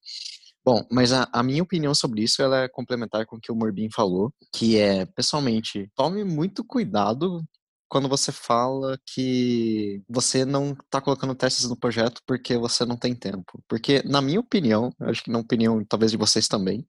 Bom, 0.66 0.86
mas 0.92 1.14
a, 1.14 1.30
a, 1.32 1.42
minha 1.42 1.64
opinião 1.64 1.96
sobre 1.96 2.24
isso 2.24 2.42
ela 2.42 2.64
é 2.64 2.68
complementar 2.68 3.26
com 3.26 3.38
o 3.38 3.40
que 3.40 3.52
o 3.52 3.56
Morbin 3.56 3.90
falou, 3.90 4.34
que 4.54 4.78
é, 4.78 5.06
pessoalmente, 5.06 5.90
tome 5.96 6.26
muito 6.26 6.64
cuidado 6.64 7.42
quando 7.88 8.10
você 8.10 8.32
fala 8.34 9.00
que 9.06 10.04
você 10.10 10.44
não 10.44 10.74
está 10.74 11.00
colocando 11.00 11.34
testes 11.36 11.70
no 11.70 11.78
projeto 11.78 12.22
porque 12.28 12.58
você 12.58 12.86
não 12.86 12.98
tem 12.98 13.16
tempo. 13.16 13.64
Porque, 13.68 14.04
na 14.04 14.22
minha 14.22 14.40
opinião, 14.40 14.92
acho 15.02 15.24
que 15.24 15.32
na 15.32 15.40
opinião 15.40 15.84
talvez 15.86 16.12
de 16.12 16.18
vocês 16.18 16.48
também, 16.50 16.86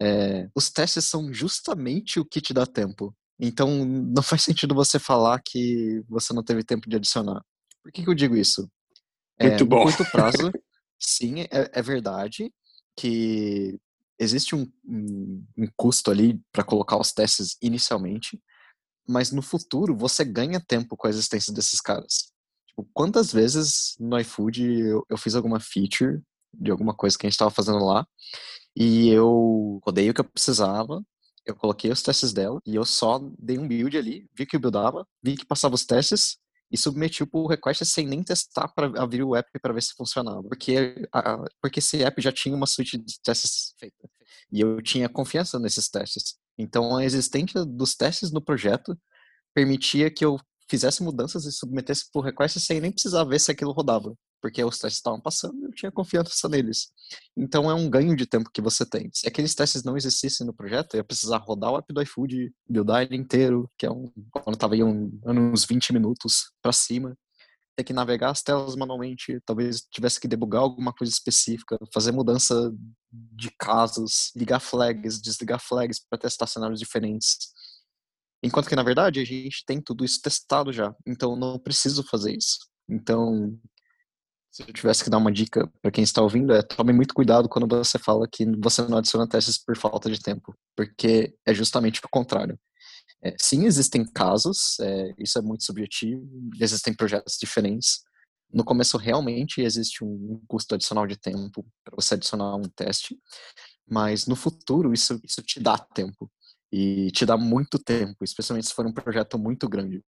é, 0.00 0.48
os 0.54 0.70
testes 0.70 1.04
são 1.04 1.32
justamente 1.32 2.18
o 2.18 2.24
que 2.24 2.40
te 2.40 2.52
dá 2.52 2.66
tempo. 2.66 3.14
Então, 3.40 3.84
não 3.84 4.22
faz 4.22 4.42
sentido 4.42 4.74
você 4.74 4.98
falar 4.98 5.40
que 5.42 6.02
você 6.08 6.34
não 6.34 6.42
teve 6.42 6.62
tempo 6.62 6.88
de 6.88 6.96
adicionar. 6.96 7.42
Por 7.82 7.90
que, 7.90 8.02
que 8.02 8.10
eu 8.10 8.14
digo 8.14 8.36
isso? 8.36 8.70
É, 9.38 9.48
Muito 9.48 9.66
bom. 9.66 9.78
No 9.78 9.82
curto 9.84 10.04
prazo, 10.12 10.52
sim, 11.00 11.40
é, 11.42 11.70
é, 11.72 11.82
verdade 11.82 12.52
que 12.94 13.78
existe 14.18 14.54
um, 14.54 14.70
um, 14.84 15.44
um 15.56 15.66
custo 15.74 16.10
ali 16.10 16.38
para 16.52 16.62
colocar 16.62 16.98
os 16.98 17.12
testes 17.12 17.56
inicialmente, 17.62 18.38
mas 19.08 19.32
no 19.32 19.40
futuro 19.40 19.96
você 19.96 20.22
ganha 20.22 20.60
tempo 20.60 20.94
com 20.94 21.06
a 21.06 21.10
existência 21.10 21.52
desses 21.54 21.80
caras. 21.80 22.30
Tipo, 22.68 22.86
quantas 22.92 23.32
vezes 23.32 23.96
no 23.98 24.18
iFood 24.20 24.62
eu, 24.62 25.06
eu 25.08 25.16
fiz 25.16 25.34
alguma 25.34 25.58
feature 25.58 26.20
de 26.52 26.70
alguma 26.70 26.94
coisa 26.94 27.16
que 27.16 27.26
a 27.26 27.28
gente 27.28 27.34
estava 27.34 27.50
fazendo 27.50 27.82
lá 27.84 28.06
e 28.76 29.08
eu 29.08 29.80
rodei 29.84 30.10
o 30.10 30.14
que 30.14 30.20
eu 30.20 30.24
precisava, 30.24 31.02
eu 31.46 31.54
coloquei 31.54 31.90
os 31.90 32.02
testes 32.02 32.32
dela 32.32 32.60
e 32.66 32.74
eu 32.74 32.84
só 32.84 33.20
dei 33.38 33.58
um 33.58 33.66
build 33.66 33.96
ali, 33.96 34.28
vi 34.36 34.46
que 34.46 34.58
buildava, 34.58 35.06
vi 35.22 35.36
que 35.36 35.46
passava 35.46 35.74
os 35.74 35.84
testes 35.84 36.38
e 36.70 36.78
submeti 36.78 37.26
o 37.32 37.46
request 37.46 37.84
sem 37.84 38.06
nem 38.06 38.22
testar 38.22 38.68
para 38.68 38.86
abrir 39.02 39.24
o 39.24 39.34
app 39.34 39.50
para 39.60 39.72
ver 39.72 39.82
se 39.82 39.94
funcionava. 39.94 40.42
Porque, 40.42 40.94
a, 41.12 41.44
porque 41.60 41.80
esse 41.80 42.02
app 42.04 42.22
já 42.22 42.30
tinha 42.30 42.54
uma 42.54 42.66
suite 42.66 42.96
de 42.96 43.20
testes 43.20 43.74
feita. 43.78 44.08
E 44.52 44.60
eu 44.60 44.80
tinha 44.80 45.08
confiança 45.08 45.58
nesses 45.58 45.88
testes. 45.88 46.36
Então, 46.56 46.96
a 46.96 47.04
existência 47.04 47.64
dos 47.64 47.94
testes 47.96 48.30
no 48.30 48.40
projeto 48.40 48.96
permitia 49.52 50.10
que 50.10 50.24
eu 50.24 50.38
fizesse 50.70 51.02
mudanças 51.02 51.44
e 51.44 51.52
submetesse 51.52 52.08
por 52.12 52.24
request 52.24 52.60
sem 52.60 52.80
nem 52.80 52.92
precisar 52.92 53.24
ver 53.24 53.40
se 53.40 53.50
aquilo 53.50 53.72
rodava, 53.72 54.14
porque 54.40 54.62
os 54.62 54.78
testes 54.78 54.98
estavam 54.98 55.20
passando 55.20 55.58
e 55.60 55.64
eu 55.64 55.72
tinha 55.72 55.90
confiança 55.90 56.48
neles. 56.48 56.92
Então 57.36 57.68
é 57.68 57.74
um 57.74 57.90
ganho 57.90 58.14
de 58.14 58.24
tempo 58.24 58.50
que 58.54 58.62
você 58.62 58.86
tem. 58.86 59.10
Se 59.12 59.26
aqueles 59.26 59.52
testes 59.52 59.82
não 59.82 59.96
existissem 59.96 60.46
no 60.46 60.54
projeto, 60.54 60.94
eu 60.94 60.98
ia 60.98 61.04
precisar 61.04 61.38
rodar 61.38 61.72
o 61.72 61.78
app 61.78 61.92
do 61.92 62.00
iFood, 62.00 62.52
buildar 62.68 63.02
ele 63.02 63.16
inteiro, 63.16 63.68
que 63.76 63.84
é 63.84 63.90
um, 63.90 64.12
quando 64.30 64.54
estava 64.54 64.74
aí 64.74 64.84
um, 64.84 65.10
uns 65.26 65.64
20 65.64 65.92
minutos 65.92 66.52
para 66.62 66.72
cima, 66.72 67.16
ter 67.76 67.84
que 67.84 67.92
navegar 67.92 68.30
as 68.30 68.42
telas 68.42 68.76
manualmente, 68.76 69.40
talvez 69.44 69.82
tivesse 69.90 70.20
que 70.20 70.28
debugar 70.28 70.62
alguma 70.62 70.92
coisa 70.92 71.12
específica, 71.12 71.78
fazer 71.92 72.12
mudança 72.12 72.72
de 73.10 73.50
casos, 73.58 74.30
ligar 74.36 74.60
flags, 74.60 75.20
desligar 75.20 75.60
flags 75.60 75.98
para 75.98 76.18
testar 76.18 76.46
cenários 76.46 76.78
diferentes. 76.78 77.52
Enquanto 78.42 78.68
que, 78.68 78.76
na 78.76 78.82
verdade, 78.82 79.20
a 79.20 79.24
gente 79.24 79.64
tem 79.66 79.80
tudo 79.80 80.04
isso 80.04 80.20
testado 80.22 80.72
já, 80.72 80.94
então 81.06 81.36
não 81.36 81.58
preciso 81.58 82.02
fazer 82.02 82.36
isso. 82.36 82.58
Então, 82.88 83.58
se 84.50 84.62
eu 84.62 84.72
tivesse 84.72 85.04
que 85.04 85.10
dar 85.10 85.18
uma 85.18 85.30
dica 85.30 85.70
para 85.80 85.90
quem 85.90 86.02
está 86.02 86.22
ouvindo, 86.22 86.52
é 86.52 86.62
tome 86.62 86.92
muito 86.92 87.14
cuidado 87.14 87.48
quando 87.48 87.68
você 87.68 87.98
fala 87.98 88.26
que 88.30 88.44
você 88.58 88.82
não 88.82 88.98
adiciona 88.98 89.28
testes 89.28 89.58
por 89.58 89.76
falta 89.76 90.10
de 90.10 90.20
tempo, 90.20 90.54
porque 90.76 91.34
é 91.46 91.54
justamente 91.54 92.00
o 92.04 92.08
contrário. 92.10 92.58
É, 93.22 93.36
sim, 93.38 93.66
existem 93.66 94.04
casos, 94.04 94.78
é, 94.80 95.14
isso 95.18 95.38
é 95.38 95.42
muito 95.42 95.64
subjetivo, 95.64 96.26
existem 96.58 96.94
projetos 96.94 97.36
diferentes. 97.38 98.00
No 98.52 98.64
começo, 98.64 98.96
realmente 98.96 99.60
existe 99.60 100.02
um 100.02 100.40
custo 100.48 100.74
adicional 100.74 101.06
de 101.06 101.16
tempo 101.16 101.64
para 101.84 101.94
você 101.94 102.14
adicionar 102.14 102.56
um 102.56 102.62
teste, 102.62 103.18
mas 103.86 104.26
no 104.26 104.34
futuro, 104.34 104.92
isso, 104.94 105.20
isso 105.22 105.42
te 105.42 105.60
dá 105.60 105.76
tempo 105.78 106.30
e 106.72 107.10
te 107.10 107.26
dá 107.26 107.36
muito 107.36 107.78
tempo, 107.78 108.22
especialmente 108.22 108.68
se 108.68 108.74
for 108.74 108.86
um 108.86 108.92
projeto 108.92 109.38
muito 109.38 109.68
grande. 109.68 110.02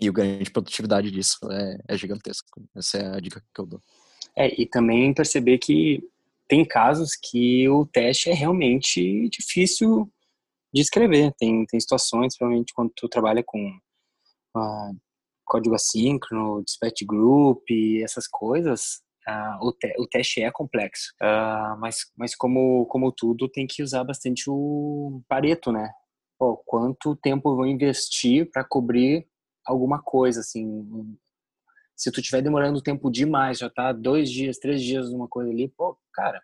E 0.00 0.08
o 0.08 0.12
ganho 0.12 0.42
de 0.42 0.50
produtividade 0.50 1.10
disso 1.10 1.38
é, 1.50 1.78
é 1.88 1.96
gigantesco. 1.96 2.62
Essa 2.74 2.98
é 2.98 3.16
a 3.16 3.20
dica 3.20 3.42
que 3.54 3.60
eu 3.60 3.66
dou. 3.66 3.80
É, 4.36 4.60
e 4.60 4.66
também 4.66 5.12
perceber 5.12 5.58
que 5.58 6.02
tem 6.48 6.64
casos 6.64 7.14
que 7.14 7.68
o 7.68 7.86
teste 7.86 8.30
é 8.30 8.34
realmente 8.34 9.28
difícil 9.28 10.10
de 10.72 10.80
escrever. 10.80 11.32
Tem, 11.38 11.64
tem 11.66 11.80
situações, 11.80 12.36
provavelmente, 12.36 12.72
quando 12.74 12.92
tu 12.96 13.08
trabalha 13.08 13.42
com 13.44 13.68
uh, 14.56 14.96
código 15.44 15.74
assíncrono, 15.74 16.64
dispatch 16.64 17.04
group 17.04 17.62
essas 18.02 18.26
coisas, 18.26 19.02
uh, 19.28 19.66
o, 19.66 19.72
te, 19.72 19.94
o 19.98 20.06
teste 20.06 20.42
é 20.42 20.50
complexo. 20.50 21.12
Uh, 21.22 21.78
mas 21.78 22.10
mas 22.16 22.34
como, 22.34 22.86
como 22.86 23.12
tudo, 23.12 23.48
tem 23.48 23.66
que 23.66 23.82
usar 23.82 24.04
bastante 24.04 24.44
o 24.48 25.22
pareto, 25.28 25.72
né? 25.72 25.92
Pô, 26.38 26.56
quanto 26.66 27.16
tempo 27.16 27.50
eu 27.50 27.56
vou 27.56 27.66
investir 27.66 28.50
para 28.50 28.64
cobrir 28.64 29.26
alguma 29.66 30.02
coisa, 30.02 30.40
assim. 30.40 31.16
Se 31.96 32.10
tu 32.10 32.20
estiver 32.20 32.42
demorando 32.42 32.82
tempo 32.82 33.10
demais, 33.10 33.58
já 33.58 33.70
tá 33.70 33.92
dois 33.92 34.30
dias, 34.30 34.58
três 34.58 34.82
dias 34.82 35.10
numa 35.10 35.28
coisa 35.28 35.50
ali, 35.50 35.68
pô, 35.68 35.96
cara, 36.12 36.42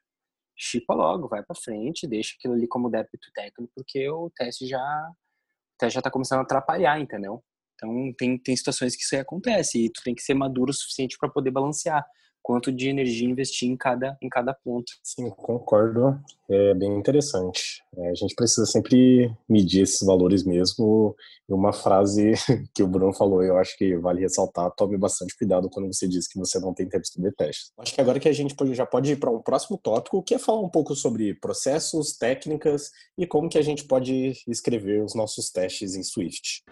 chipa 0.56 0.94
logo, 0.94 1.28
vai 1.28 1.42
para 1.42 1.56
frente, 1.56 2.06
deixa 2.06 2.34
aquilo 2.36 2.54
ali 2.54 2.68
como 2.68 2.90
débito 2.90 3.30
técnico, 3.34 3.72
porque 3.74 4.08
o 4.10 4.30
teste 4.36 4.66
já, 4.66 4.78
o 4.78 5.78
teste 5.78 5.94
já 5.94 6.02
tá 6.02 6.10
começando 6.10 6.40
a 6.40 6.42
atrapalhar, 6.42 7.00
entendeu? 7.00 7.42
Então 7.74 8.12
tem, 8.18 8.36
tem 8.38 8.56
situações 8.56 8.96
que 8.96 9.02
isso 9.02 9.14
aí 9.14 9.20
acontece 9.20 9.84
e 9.84 9.90
tu 9.90 10.02
tem 10.02 10.14
que 10.14 10.22
ser 10.22 10.34
maduro 10.34 10.70
o 10.70 10.74
suficiente 10.74 11.16
para 11.18 11.28
poder 11.28 11.52
balancear 11.52 12.04
quanto 12.48 12.72
de 12.72 12.88
energia 12.88 13.28
investir 13.28 13.68
em 13.68 13.76
cada, 13.76 14.16
em 14.22 14.28
cada 14.30 14.54
ponto. 14.54 14.90
Sim, 15.02 15.28
concordo. 15.28 16.18
É 16.48 16.72
bem 16.72 16.96
interessante. 16.96 17.82
É, 17.94 18.08
a 18.08 18.14
gente 18.14 18.34
precisa 18.34 18.64
sempre 18.64 19.30
medir 19.46 19.82
esses 19.82 20.00
valores 20.00 20.44
mesmo. 20.44 21.14
E 21.46 21.52
uma 21.52 21.74
frase 21.74 22.32
que 22.74 22.82
o 22.82 22.86
Bruno 22.86 23.12
falou, 23.12 23.42
eu 23.42 23.58
acho 23.58 23.76
que 23.76 23.94
vale 23.98 24.22
ressaltar: 24.22 24.70
tome 24.70 24.96
bastante 24.96 25.36
cuidado 25.36 25.68
quando 25.68 25.92
você 25.92 26.08
diz 26.08 26.26
que 26.26 26.38
você 26.38 26.58
não 26.58 26.72
tem 26.72 26.88
tempo 26.88 27.02
de 27.02 27.08
escrever 27.08 27.34
testes. 27.34 27.70
Acho 27.78 27.94
que 27.94 28.00
agora 28.00 28.18
que 28.18 28.30
a 28.30 28.32
gente 28.32 28.54
já 28.74 28.86
pode 28.86 29.12
ir 29.12 29.16
para 29.16 29.30
um 29.30 29.42
próximo 29.42 29.76
tópico, 29.76 30.22
que 30.22 30.34
é 30.34 30.38
falar 30.38 30.62
um 30.62 30.70
pouco 30.70 30.96
sobre 30.96 31.34
processos, 31.34 32.16
técnicas 32.16 32.90
e 33.18 33.26
como 33.26 33.50
que 33.50 33.58
a 33.58 33.62
gente 33.62 33.84
pode 33.84 34.32
escrever 34.48 35.04
os 35.04 35.14
nossos 35.14 35.50
testes 35.50 35.94
em 35.94 36.02
Swift. 36.02 36.64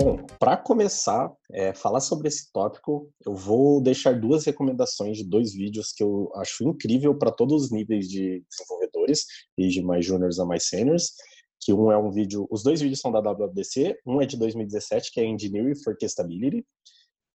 Bom, 0.00 0.16
para 0.38 0.56
começar, 0.56 1.28
é, 1.50 1.74
falar 1.74 1.98
sobre 1.98 2.28
esse 2.28 2.52
tópico, 2.52 3.12
eu 3.26 3.34
vou 3.34 3.82
deixar 3.82 4.12
duas 4.12 4.44
recomendações 4.44 5.16
de 5.16 5.24
dois 5.24 5.52
vídeos 5.52 5.90
que 5.90 6.04
eu 6.04 6.30
acho 6.36 6.62
incrível 6.62 7.18
para 7.18 7.32
todos 7.32 7.64
os 7.64 7.72
níveis 7.72 8.08
de 8.08 8.44
desenvolvedores, 8.48 9.26
e 9.58 9.66
de 9.66 9.82
mais 9.82 10.06
juniors 10.06 10.38
a 10.38 10.44
mais 10.44 10.68
seniors. 10.68 11.14
Que 11.60 11.72
um 11.72 11.90
é 11.90 11.98
um 11.98 12.12
vídeo, 12.12 12.46
os 12.48 12.62
dois 12.62 12.80
vídeos 12.80 13.00
são 13.00 13.10
da 13.10 13.18
WWDC, 13.18 13.98
um 14.06 14.22
é 14.22 14.26
de 14.26 14.36
2017, 14.36 15.10
que 15.10 15.18
é 15.18 15.24
Engineering 15.24 15.74
for 15.82 15.96
Testability, 15.96 16.64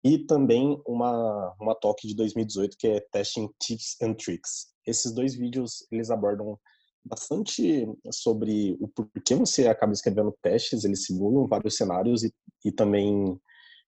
e 0.04 0.18
também 0.18 0.78
uma, 0.86 1.56
uma 1.58 1.74
talk 1.74 2.06
de 2.06 2.14
2018, 2.14 2.76
que 2.78 2.88
é 2.88 3.00
Testing 3.10 3.48
Tips 3.58 3.96
and 4.02 4.12
Tricks. 4.16 4.66
Esses 4.86 5.12
dois 5.12 5.34
vídeos, 5.34 5.86
eles 5.90 6.10
abordam 6.10 6.58
bastante 7.04 7.86
sobre 8.12 8.76
o 8.80 8.88
porquê 8.88 9.34
você 9.34 9.68
acaba 9.68 9.92
escrevendo 9.92 10.36
testes, 10.42 10.84
eles 10.84 11.04
simulam 11.04 11.46
vários 11.46 11.76
cenários 11.76 12.22
e, 12.22 12.32
e 12.64 12.72
também 12.72 13.38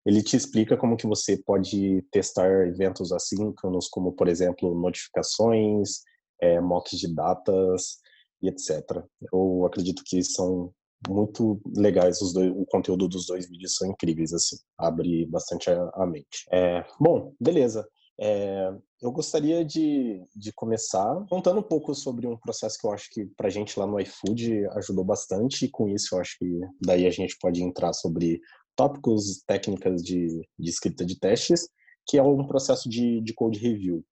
ele 0.05 0.23
te 0.23 0.37
explica 0.37 0.77
como 0.77 0.97
que 0.97 1.07
você 1.07 1.37
pode 1.37 2.03
testar 2.11 2.67
eventos 2.67 3.13
assíncronos, 3.13 3.89
como, 3.89 4.13
por 4.13 4.29
exemplo, 4.29 4.75
notificações, 4.75 6.01
é, 6.41 6.61
mocks 6.61 6.99
de 6.99 7.15
datas 7.15 7.99
e 8.43 8.49
etc. 8.49 9.05
Eu 9.33 9.65
acredito 9.65 10.03
que 10.05 10.23
são 10.25 10.73
muito 11.09 11.61
legais 11.77 12.21
os 12.21 12.33
dois, 12.33 12.51
o 12.51 12.65
conteúdo 12.67 13.09
dos 13.09 13.27
dois 13.27 13.49
vídeos 13.49 13.75
são 13.75 13.89
incríveis, 13.89 14.33
assim, 14.33 14.57
abre 14.79 15.27
bastante 15.27 15.71
a, 15.71 15.91
a 15.95 16.07
mente. 16.07 16.47
É, 16.51 16.85
bom, 17.01 17.33
beleza. 17.41 17.87
É, 18.21 18.73
eu 19.01 19.11
gostaria 19.11 19.65
de, 19.65 20.23
de 20.37 20.53
começar 20.53 21.25
contando 21.29 21.61
um 21.61 21.63
pouco 21.63 21.95
sobre 21.95 22.27
um 22.27 22.37
processo 22.37 22.79
que 22.79 22.87
eu 22.87 22.93
acho 22.93 23.11
que 23.11 23.27
para 23.37 23.49
a 23.49 23.51
gente 23.51 23.79
lá 23.79 23.87
no 23.87 23.99
iFood 23.99 24.67
ajudou 24.77 25.05
bastante, 25.05 25.65
e 25.65 25.71
com 25.71 25.89
isso 25.89 26.15
eu 26.15 26.21
acho 26.21 26.39
que 26.39 26.61
daí 26.81 27.07
a 27.07 27.11
gente 27.11 27.37
pode 27.41 27.63
entrar 27.63 27.93
sobre 27.93 28.41
tópicos, 28.77 29.43
técnicas 29.47 30.03
de, 30.03 30.29
de 30.59 30.71
escrita 30.71 31.05
de 31.05 31.19
testes, 31.19 31.69
que 32.07 32.19
é 32.19 32.23
um 32.23 32.47
processo 32.47 32.89
de, 32.89 33.21
de 33.21 33.35
code 33.35 33.59
review. 33.59 34.05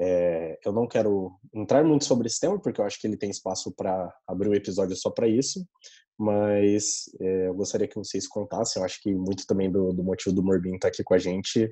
É, 0.00 0.58
eu 0.64 0.72
não 0.72 0.86
quero 0.86 1.32
entrar 1.52 1.82
muito 1.84 2.04
sobre 2.04 2.28
esse 2.28 2.38
tema, 2.38 2.60
porque 2.60 2.80
eu 2.80 2.84
acho 2.84 3.00
que 3.00 3.06
ele 3.06 3.16
tem 3.16 3.30
espaço 3.30 3.72
para 3.72 4.14
abrir 4.26 4.48
um 4.48 4.54
episódio 4.54 4.94
só 4.94 5.10
para 5.10 5.26
isso, 5.26 5.66
mas 6.16 7.04
é, 7.20 7.48
eu 7.48 7.54
gostaria 7.54 7.88
que 7.88 7.96
vocês 7.96 8.26
contassem. 8.26 8.80
Eu 8.80 8.84
acho 8.84 9.00
que 9.02 9.12
muito 9.12 9.46
também 9.46 9.70
do, 9.70 9.92
do 9.92 10.04
motivo 10.04 10.34
do 10.34 10.42
Morbin 10.42 10.74
estar 10.74 10.88
tá 10.88 10.88
aqui 10.88 11.02
com 11.02 11.14
a 11.14 11.18
gente 11.18 11.68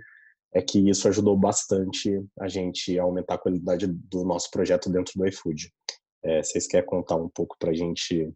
é 0.52 0.62
que 0.62 0.78
isso 0.88 1.06
ajudou 1.08 1.36
bastante 1.36 2.22
a 2.40 2.48
gente 2.48 2.98
a 2.98 3.02
aumentar 3.02 3.34
a 3.34 3.38
qualidade 3.38 3.86
do 3.86 4.24
nosso 4.24 4.50
projeto 4.50 4.90
dentro 4.90 5.12
do 5.16 5.26
iFood. 5.26 5.72
É, 6.24 6.42
vocês 6.42 6.66
querem 6.66 6.86
contar 6.86 7.16
um 7.16 7.28
pouco 7.28 7.56
para 7.58 7.70
a 7.70 7.74
gente 7.74 8.32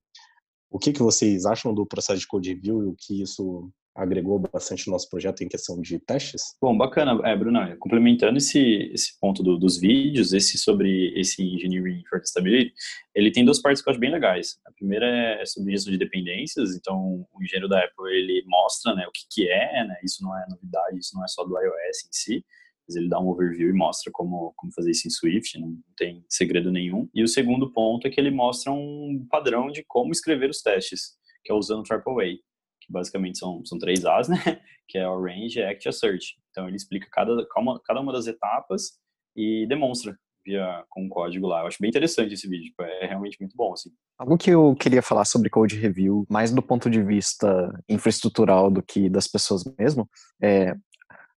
o 0.70 0.78
que, 0.78 0.92
que 0.92 1.02
vocês 1.02 1.44
acham 1.44 1.74
do 1.74 1.84
processo 1.84 2.20
de 2.20 2.26
code 2.26 2.52
review 2.52 2.84
e 2.84 2.86
o 2.86 2.94
que 2.96 3.22
isso 3.22 3.70
agregou 3.94 4.38
bastante 4.38 4.86
no 4.86 4.92
nosso 4.92 5.08
projeto 5.08 5.42
em 5.42 5.48
questão 5.48 5.80
de 5.80 5.98
testes? 5.98 6.56
Bom, 6.60 6.76
bacana, 6.76 7.20
é, 7.28 7.36
Bruno, 7.36 7.60
complementando 7.78 8.38
esse, 8.38 8.90
esse 8.92 9.18
ponto 9.20 9.42
do, 9.42 9.58
dos 9.58 9.78
vídeos, 9.78 10.32
esse 10.32 10.56
sobre 10.58 11.12
esse 11.18 11.42
Engineering 11.42 12.02
for 12.08 12.20
Stability, 12.24 12.72
ele 13.14 13.30
tem 13.30 13.44
duas 13.44 13.60
partes 13.60 13.82
que 13.82 13.88
eu 13.88 13.92
acho 13.92 14.00
bem 14.00 14.10
legais. 14.10 14.58
A 14.66 14.72
primeira 14.72 15.06
é 15.40 15.44
sobre 15.44 15.74
isso 15.74 15.90
de 15.90 15.98
dependências, 15.98 16.74
então 16.74 17.26
o 17.32 17.42
engenheiro 17.42 17.68
da 17.68 17.84
Apple, 17.84 18.10
ele 18.10 18.44
mostra 18.46 18.94
né, 18.94 19.06
o 19.06 19.12
que, 19.12 19.22
que 19.30 19.48
é, 19.48 19.84
né, 19.86 19.96
isso 20.04 20.22
não 20.22 20.36
é 20.36 20.46
novidade, 20.48 20.98
isso 20.98 21.14
não 21.14 21.24
é 21.24 21.28
só 21.28 21.44
do 21.44 21.58
iOS 21.58 22.04
em 22.06 22.12
si, 22.12 22.44
mas 22.88 22.96
ele 22.96 23.08
dá 23.08 23.20
um 23.20 23.28
overview 23.28 23.68
e 23.68 23.72
mostra 23.72 24.10
como, 24.12 24.52
como 24.56 24.72
fazer 24.72 24.90
isso 24.90 25.06
em 25.06 25.10
Swift, 25.10 25.58
não 25.58 25.76
tem 25.96 26.24
segredo 26.28 26.72
nenhum. 26.72 27.08
E 27.14 27.22
o 27.22 27.28
segundo 27.28 27.72
ponto 27.72 28.06
é 28.06 28.10
que 28.10 28.20
ele 28.20 28.32
mostra 28.32 28.72
um 28.72 29.26
padrão 29.30 29.70
de 29.70 29.84
como 29.86 30.10
escrever 30.10 30.50
os 30.50 30.60
testes, 30.60 31.12
que 31.44 31.52
é 31.52 31.54
usando 31.54 31.80
o 31.80 31.82
Triple 31.84 32.40
Basicamente 32.90 33.38
são, 33.38 33.64
são 33.64 33.78
três 33.78 34.04
As, 34.04 34.28
né? 34.28 34.36
Que 34.88 34.98
é 34.98 35.08
o 35.08 35.22
Range, 35.22 35.62
Act 35.62 35.86
e 35.86 35.88
Assert. 35.88 36.20
Então 36.50 36.66
ele 36.66 36.76
explica 36.76 37.06
cada, 37.12 37.46
cada 37.86 38.00
uma 38.00 38.12
das 38.12 38.26
etapas 38.26 38.98
e 39.36 39.64
demonstra 39.68 40.18
via 40.44 40.84
com 40.88 41.06
o 41.06 41.08
código 41.08 41.46
lá. 41.46 41.60
Eu 41.60 41.66
acho 41.68 41.78
bem 41.80 41.88
interessante 41.88 42.34
esse 42.34 42.48
vídeo, 42.48 42.64
tipo, 42.64 42.82
é 42.82 43.06
realmente 43.06 43.36
muito 43.40 43.56
bom, 43.56 43.72
assim. 43.72 43.90
Algo 44.18 44.36
que 44.36 44.50
eu 44.50 44.74
queria 44.74 45.02
falar 45.02 45.24
sobre 45.24 45.48
code 45.48 45.76
review, 45.76 46.26
mais 46.28 46.50
do 46.50 46.62
ponto 46.62 46.90
de 46.90 47.02
vista 47.02 47.72
infraestrutural 47.88 48.70
do 48.70 48.82
que 48.82 49.08
das 49.08 49.28
pessoas 49.28 49.62
mesmo, 49.78 50.08
é 50.42 50.74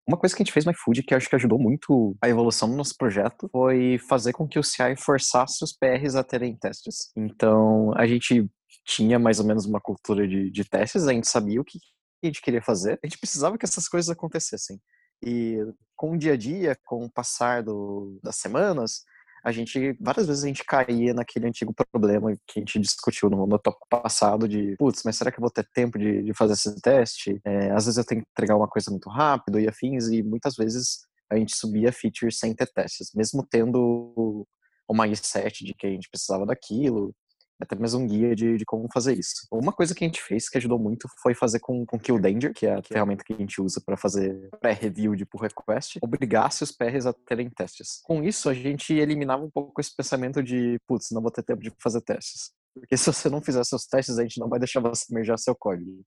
uma 0.06 0.18
coisa 0.18 0.34
que 0.34 0.42
a 0.42 0.44
gente 0.44 0.52
fez 0.52 0.66
no 0.66 0.72
iFood 0.72 1.02
que 1.02 1.14
acho 1.14 1.28
que 1.28 1.36
ajudou 1.36 1.58
muito 1.58 2.14
a 2.20 2.28
evolução 2.28 2.68
do 2.68 2.76
nosso 2.76 2.94
projeto 2.96 3.48
foi 3.50 3.98
fazer 4.06 4.34
com 4.34 4.46
que 4.46 4.58
o 4.58 4.62
CI 4.62 4.96
forçasse 4.98 5.64
os 5.64 5.72
PRs 5.72 6.14
a 6.14 6.22
terem 6.22 6.54
testes. 6.54 7.10
Então, 7.16 7.90
a 7.96 8.06
gente 8.06 8.46
tinha 8.84 9.18
mais 9.18 9.40
ou 9.40 9.46
menos 9.46 9.64
uma 9.64 9.80
cultura 9.80 10.26
de, 10.28 10.50
de 10.50 10.64
testes, 10.64 11.06
a 11.06 11.12
gente 11.12 11.28
sabia 11.28 11.60
o 11.60 11.64
que 11.64 11.78
a 12.22 12.26
gente 12.26 12.42
queria 12.42 12.62
fazer, 12.62 12.98
a 13.02 13.06
gente 13.06 13.18
precisava 13.18 13.58
que 13.58 13.64
essas 13.64 13.88
coisas 13.88 14.10
acontecessem. 14.10 14.80
E 15.24 15.58
com 15.96 16.12
o 16.12 16.18
dia 16.18 16.34
a 16.34 16.36
dia, 16.36 16.76
com 16.84 17.04
o 17.04 17.10
passar 17.10 17.62
do, 17.62 18.18
das 18.22 18.36
semanas, 18.36 19.02
a 19.44 19.52
gente, 19.52 19.94
várias 20.00 20.26
vezes 20.26 20.42
a 20.42 20.46
gente 20.46 20.64
caía 20.64 21.12
naquele 21.12 21.46
antigo 21.46 21.74
problema 21.92 22.34
que 22.46 22.58
a 22.58 22.60
gente 22.60 22.78
discutiu 22.80 23.28
no, 23.28 23.46
no 23.46 23.60
passado 23.90 24.48
de, 24.48 24.74
putz, 24.78 25.02
mas 25.04 25.16
será 25.16 25.30
que 25.30 25.38
eu 25.38 25.42
vou 25.42 25.50
ter 25.50 25.68
tempo 25.74 25.98
de, 25.98 26.22
de 26.22 26.32
fazer 26.32 26.54
esse 26.54 26.74
teste? 26.80 27.40
É, 27.44 27.70
às 27.70 27.84
vezes 27.84 27.98
eu 27.98 28.04
tenho 28.04 28.22
que 28.22 28.28
entregar 28.30 28.56
uma 28.56 28.68
coisa 28.68 28.90
muito 28.90 29.08
rápido 29.10 29.60
e 29.60 29.68
afins, 29.68 30.08
e 30.08 30.22
muitas 30.22 30.56
vezes 30.56 31.00
a 31.30 31.36
gente 31.36 31.54
subia 31.54 31.92
features 31.92 32.38
sem 32.38 32.54
ter 32.54 32.66
testes, 32.72 33.10
mesmo 33.14 33.46
tendo 33.46 34.46
o 34.88 34.94
mindset 34.94 35.64
de 35.64 35.74
que 35.74 35.86
a 35.86 35.90
gente 35.90 36.08
precisava 36.10 36.46
daquilo, 36.46 37.14
até 37.60 37.76
mesmo 37.76 38.00
um 38.00 38.06
guia 38.06 38.34
de, 38.34 38.56
de 38.56 38.64
como 38.64 38.88
fazer 38.92 39.18
isso. 39.18 39.46
Uma 39.50 39.72
coisa 39.72 39.94
que 39.94 40.04
a 40.04 40.06
gente 40.06 40.22
fez 40.22 40.48
que 40.48 40.58
ajudou 40.58 40.78
muito 40.78 41.08
foi 41.22 41.34
fazer 41.34 41.60
com, 41.60 41.86
com 41.86 41.98
Kill 41.98 42.20
Danger, 42.20 42.52
que 42.52 42.66
é 42.66 42.74
a 42.74 42.82
ferramenta 42.82 43.24
que 43.24 43.32
a 43.32 43.36
gente 43.36 43.60
usa 43.60 43.80
para 43.84 43.96
fazer 43.96 44.48
pré-review 44.60 45.14
de 45.14 45.24
pull 45.24 45.40
request, 45.40 45.98
obrigasse 46.02 46.62
os 46.62 46.72
PRs 46.72 47.06
a 47.06 47.12
terem 47.12 47.48
testes. 47.48 48.00
Com 48.04 48.22
isso, 48.22 48.48
a 48.48 48.54
gente 48.54 48.92
eliminava 48.92 49.44
um 49.44 49.50
pouco 49.50 49.80
esse 49.80 49.94
pensamento 49.94 50.42
de, 50.42 50.78
putz, 50.86 51.10
não 51.10 51.22
vou 51.22 51.30
ter 51.30 51.42
tempo 51.42 51.62
de 51.62 51.72
fazer 51.82 52.00
testes. 52.00 52.50
Porque 52.74 52.96
se 52.96 53.06
você 53.06 53.28
não 53.28 53.40
fizer 53.40 53.62
seus 53.64 53.86
testes, 53.86 54.18
a 54.18 54.22
gente 54.22 54.40
não 54.40 54.48
vai 54.48 54.58
deixar 54.58 54.80
você 54.80 55.14
merjar 55.14 55.38
seu 55.38 55.54
código. 55.54 56.04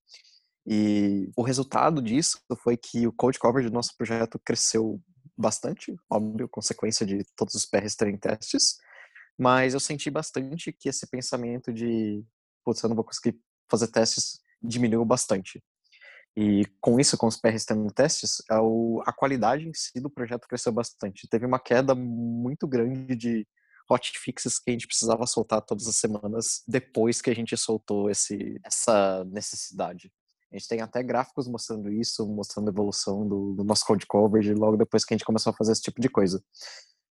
E 0.65 1.29
o 1.37 1.43
resultado 1.43 2.01
disso 2.01 2.39
foi 2.61 2.75
que 2.75 3.07
o 3.07 3.13
code 3.13 3.39
coverage 3.39 3.69
do 3.69 3.73
nosso 3.73 3.95
projeto 3.95 4.37
cresceu 4.43 5.01
bastante, 5.37 5.95
óbvio, 6.09 6.49
consequência 6.49 7.05
de 7.05 7.23
todos 7.37 7.53
os 7.55 7.65
PRs 7.65 7.95
terem 7.95 8.17
testes, 8.17 8.77
mas 9.37 9.73
eu 9.73 9.79
senti 9.79 10.09
bastante 10.09 10.73
que 10.73 10.89
esse 10.89 11.05
pensamento 11.07 11.71
de, 11.71 12.23
putz, 12.63 12.81
eu 12.81 12.89
não 12.89 12.95
vou 12.95 13.05
conseguir 13.05 13.39
fazer 13.69 13.87
testes, 13.87 14.39
diminuiu 14.61 15.05
bastante. 15.05 15.63
E 16.35 16.65
com 16.81 16.99
isso, 16.99 17.17
com 17.17 17.27
os 17.27 17.37
PRs 17.37 17.65
tendo 17.65 17.91
testes, 17.91 18.41
a 19.05 19.13
qualidade 19.13 19.67
em 19.67 19.73
si 19.73 19.99
do 19.99 20.09
projeto 20.09 20.47
cresceu 20.47 20.71
bastante. 20.71 21.27
Teve 21.27 21.45
uma 21.45 21.59
queda 21.59 21.95
muito 21.95 22.67
grande 22.67 23.15
de 23.15 23.47
hotfixes 23.89 24.59
que 24.59 24.69
a 24.69 24.73
gente 24.73 24.87
precisava 24.87 25.25
soltar 25.25 25.61
todas 25.61 25.87
as 25.87 25.95
semanas 25.95 26.61
depois 26.67 27.21
que 27.21 27.29
a 27.29 27.35
gente 27.35 27.55
soltou 27.57 28.09
esse, 28.09 28.59
essa 28.63 29.23
necessidade. 29.25 30.11
A 30.51 30.57
gente 30.57 30.67
tem 30.67 30.81
até 30.81 31.01
gráficos 31.01 31.47
mostrando 31.47 31.91
isso, 31.91 32.25
mostrando 32.27 32.69
a 32.69 32.71
evolução 32.71 33.27
do, 33.27 33.53
do 33.53 33.63
nosso 33.63 33.85
code 33.85 34.05
coverage 34.05 34.53
logo 34.53 34.77
depois 34.77 35.03
que 35.03 35.13
a 35.13 35.17
gente 35.17 35.25
começou 35.25 35.51
a 35.51 35.55
fazer 35.55 35.71
esse 35.71 35.81
tipo 35.81 35.99
de 35.99 36.09
coisa 36.09 36.41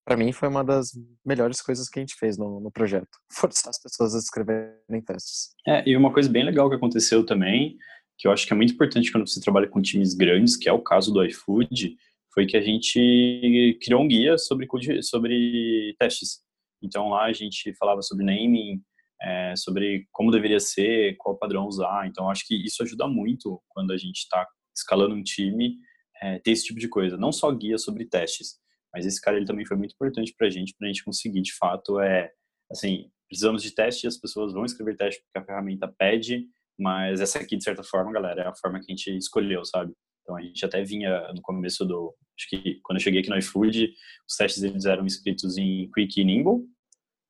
para 0.05 0.17
mim 0.17 0.33
foi 0.33 0.49
uma 0.49 0.63
das 0.63 0.91
melhores 1.25 1.61
coisas 1.63 1.89
que 1.89 1.99
a 1.99 2.03
gente 2.03 2.15
fez 2.15 2.37
no, 2.37 2.61
no 2.61 2.71
projeto, 2.71 3.09
forçar 3.33 3.71
as 3.71 3.81
pessoas 3.81 4.15
a 4.15 4.19
escreverem 4.19 5.03
testes. 5.05 5.51
É, 5.67 5.89
e 5.89 5.97
uma 5.97 6.13
coisa 6.13 6.29
bem 6.29 6.45
legal 6.45 6.69
que 6.69 6.77
aconteceu 6.77 7.25
também, 7.25 7.77
que 8.19 8.29
eu 8.29 8.33
acho 8.33 8.47
que 8.47 8.53
é 8.53 8.57
muito 8.57 8.75
importante 8.75 9.11
quando 9.11 9.27
você 9.27 9.41
trabalha 9.41 9.69
com 9.69 9.83
times 9.83 10.15
grandes, 10.15 10.57
que 10.57 10.69
é 10.69 10.73
o 10.73 10.83
caso 10.83 11.13
do 11.13 11.25
iFood, 11.25 11.97
foi 12.33 12.47
que 12.47 12.57
a 12.57 12.61
gente 12.61 13.79
criou 13.83 14.03
um 14.03 14.09
guia 14.09 14.37
sobre, 14.37 14.69
sobre 15.03 15.95
testes. 15.99 16.41
Então 16.83 17.09
lá 17.09 17.25
a 17.25 17.33
gente 17.33 17.73
falava 17.75 18.03
sobre 18.03 18.25
naming, 18.25 18.83
é, 19.23 19.55
sobre 19.57 20.07
como 20.13 20.31
deveria 20.31 20.61
ser, 20.61 21.17
qual 21.17 21.39
padrão 21.39 21.67
usar. 21.67 22.07
Então 22.07 22.29
acho 22.29 22.47
que 22.47 22.55
isso 22.55 22.83
ajuda 22.83 23.07
muito 23.07 23.61
quando 23.69 23.93
a 23.93 23.97
gente 23.97 24.19
está 24.19 24.47
escalando 24.77 25.15
um 25.15 25.23
time, 25.23 25.77
é, 26.21 26.39
ter 26.41 26.51
esse 26.51 26.65
tipo 26.65 26.79
de 26.79 26.89
coisa. 26.89 27.17
Não 27.17 27.33
só 27.33 27.51
guia 27.53 27.79
sobre 27.79 28.05
testes, 28.05 28.59
mas 28.95 29.05
esse 29.05 29.21
cara 29.21 29.37
ele 29.37 29.47
também 29.47 29.67
foi 29.67 29.77
muito 29.77 29.93
importante 29.93 30.33
para 30.39 30.47
a 30.47 30.51
gente, 30.51 30.75
para 30.79 30.87
a 30.87 30.93
gente 30.93 31.05
conseguir 31.05 31.43
de 31.43 31.55
fato 31.55 32.01
é 32.01 32.31
assim 32.71 33.11
precisamos 33.29 33.63
de 33.63 33.75
teste, 33.75 34.07
as 34.07 34.17
pessoas 34.17 34.53
vão 34.53 34.65
escrever 34.65 34.97
teste 34.97 35.21
porque 35.23 35.39
a 35.39 35.45
ferramenta 35.45 35.93
pede, 35.99 36.47
mas 36.79 37.21
essa 37.21 37.39
aqui, 37.39 37.57
de 37.57 37.65
certa 37.65 37.83
forma, 37.83 38.13
galera, 38.13 38.43
é 38.43 38.47
a 38.47 38.55
forma 38.55 38.79
que 38.79 38.93
a 38.93 38.95
gente 38.95 39.17
escolheu, 39.17 39.65
sabe? 39.65 39.93
Então 40.23 40.37
a 40.37 40.43
gente 40.43 40.65
até 40.65 40.83
vinha 40.83 41.33
no 41.33 41.43
começo 41.43 41.85
do, 41.85 42.15
acho 42.39 42.49
que 42.49 42.81
quando 42.83 42.99
eu 42.99 43.03
cheguei 43.03 43.21
aqui 43.21 43.31
no 43.31 43.39
iFood, 43.39 43.93
os 44.29 44.37
testes 44.37 44.63
eles 44.63 44.85
eram 44.85 45.05
escritos 45.05 45.59
em 45.59 45.91
Quick 45.93 46.21
e 46.21 46.25
Nimble, 46.25 46.65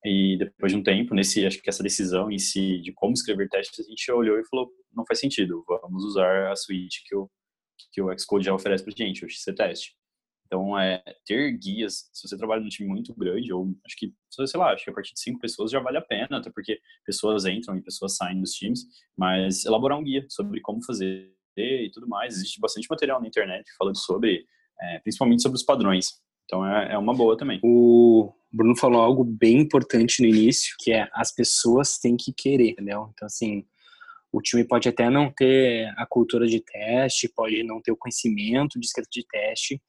e 0.05 0.37
depois 0.39 0.71
de 0.71 0.79
um 0.79 0.83
tempo, 0.83 1.15
nesse, 1.15 1.47
acho 1.47 1.61
que 1.63 1.71
essa 1.71 1.83
decisão 1.83 2.31
em 2.31 2.39
si 2.39 2.81
de 2.83 2.93
como 2.93 3.15
escrever 3.15 3.49
testes, 3.49 3.81
a 3.81 3.89
gente 3.89 4.13
olhou 4.13 4.39
e 4.39 4.47
falou, 4.47 4.71
não 4.93 5.05
faz 5.07 5.19
sentido, 5.19 5.65
vamos 5.67 6.05
usar 6.05 6.53
a 6.53 6.57
suite 6.57 7.03
que 7.07 7.17
o, 7.17 7.31
que 7.93 8.03
o 8.03 8.19
Xcode 8.19 8.45
já 8.45 8.55
oferece 8.55 8.85
pra 8.85 8.93
gente, 8.95 9.25
o 9.25 9.29
XC-Test. 9.29 9.93
Então, 10.55 10.79
é, 10.79 11.03
ter 11.27 11.51
guias, 11.59 12.09
se 12.13 12.29
você 12.29 12.37
trabalha 12.37 12.63
num 12.63 12.69
time 12.69 12.89
muito 12.89 13.13
grande, 13.13 13.53
ou 13.53 13.75
acho 13.85 13.97
que, 13.97 14.15
sei 14.31 14.61
lá, 14.61 14.73
acho 14.73 14.85
que 14.85 14.91
a 14.91 14.93
partir 14.93 15.13
de 15.13 15.19
cinco 15.19 15.41
pessoas 15.41 15.69
já 15.69 15.81
vale 15.81 15.99
a 15.99 16.01
pena, 16.01 16.39
até 16.39 16.49
porque 16.49 16.79
pessoas 17.05 17.45
entram 17.45 17.77
e 17.77 17.83
pessoas 17.83 18.17
saem 18.17 18.41
dos 18.41 18.53
times, 18.53 18.85
mas 19.19 19.65
elaborar 19.65 19.99
um 19.99 20.05
guia 20.05 20.25
sobre 20.29 20.61
como 20.61 20.81
fazer 20.85 21.35
e 21.57 21.91
tudo 21.93 22.07
mais. 22.07 22.37
Existe 22.37 22.61
bastante 22.61 22.87
material 22.89 23.21
na 23.21 23.27
internet 23.27 23.65
falando 23.77 23.99
sobre, 23.99 24.47
é, 24.81 25.01
principalmente 25.01 25.43
sobre 25.43 25.57
os 25.57 25.65
padrões. 25.65 26.13
Então, 26.45 26.65
é, 26.65 26.93
é 26.93 26.99
uma 26.99 27.15
boa 27.15 27.37
também. 27.37 27.59
O 27.65 28.33
Bruno 28.53 28.77
falou 28.77 29.03
algo 29.03 29.25
bem 29.25 29.59
importante 29.59 30.23
no 30.23 30.29
início, 30.29 30.77
que 30.79 30.93
é 30.93 31.09
as 31.15 31.35
pessoas 31.35 31.99
têm 31.99 32.17
que 32.17 32.33
querer, 32.33 32.71
entendeu? 32.71 33.11
Então, 33.13 33.27
assim, 33.27 33.65
o 34.33 34.41
time 34.41 34.63
pode 34.63 34.89
até 34.89 35.11
não 35.11 35.33
ter 35.33 35.93
a 35.97 36.07
cultura 36.07 36.47
de 36.47 36.61
teste, 36.61 37.29
pode 37.29 37.65
não 37.65 37.83
ter 37.83 37.91
o 37.91 37.97
conhecimento 37.97 38.79
de 38.79 38.87
escrita 38.87 39.09
de 39.11 39.27
teste, 39.27 39.83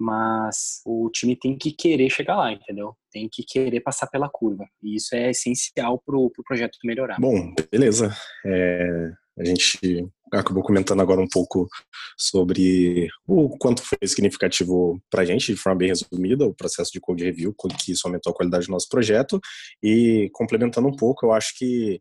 mas 0.00 0.80
o 0.86 1.10
time 1.10 1.36
tem 1.36 1.56
que 1.56 1.70
querer 1.70 2.08
chegar 2.08 2.34
lá, 2.34 2.50
entendeu? 2.50 2.96
Tem 3.12 3.28
que 3.30 3.44
querer 3.44 3.80
passar 3.80 4.06
pela 4.06 4.30
curva. 4.30 4.64
E 4.82 4.96
isso 4.96 5.14
é 5.14 5.30
essencial 5.30 6.02
para 6.04 6.16
o 6.16 6.30
pro 6.30 6.42
projeto 6.42 6.78
melhorar. 6.82 7.18
Bom, 7.20 7.54
beleza. 7.70 8.10
É, 8.46 9.12
a 9.38 9.44
gente 9.44 10.08
acabou 10.32 10.62
comentando 10.62 11.02
agora 11.02 11.20
um 11.20 11.28
pouco 11.28 11.68
sobre 12.16 13.08
o 13.26 13.50
quanto 13.58 13.82
foi 13.82 13.98
significativo 14.06 14.98
para 15.10 15.20
a 15.20 15.24
gente, 15.24 15.52
de 15.52 15.60
forma 15.60 15.80
bem 15.80 15.88
resumida, 15.88 16.46
o 16.46 16.54
processo 16.54 16.90
de 16.90 17.00
code 17.00 17.24
review, 17.24 17.54
que 17.78 17.92
isso 17.92 18.06
aumentou 18.06 18.30
a 18.30 18.34
qualidade 18.34 18.66
do 18.66 18.72
nosso 18.72 18.88
projeto. 18.88 19.38
E 19.82 20.30
complementando 20.32 20.88
um 20.88 20.96
pouco, 20.96 21.26
eu 21.26 21.32
acho 21.32 21.58
que 21.58 22.00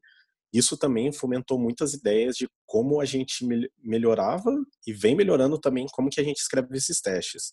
isso 0.54 0.78
também 0.78 1.12
fomentou 1.12 1.60
muitas 1.60 1.94
ideias 1.94 2.36
de 2.36 2.48
como 2.66 3.02
a 3.02 3.06
gente 3.06 3.46
melhorava 3.84 4.52
e 4.88 4.94
vem 4.94 5.16
melhorando 5.16 5.60
também 5.60 5.86
como 5.92 6.10
que 6.10 6.22
a 6.22 6.24
gente 6.24 6.38
escreve 6.38 6.78
esses 6.78 7.02
testes 7.02 7.52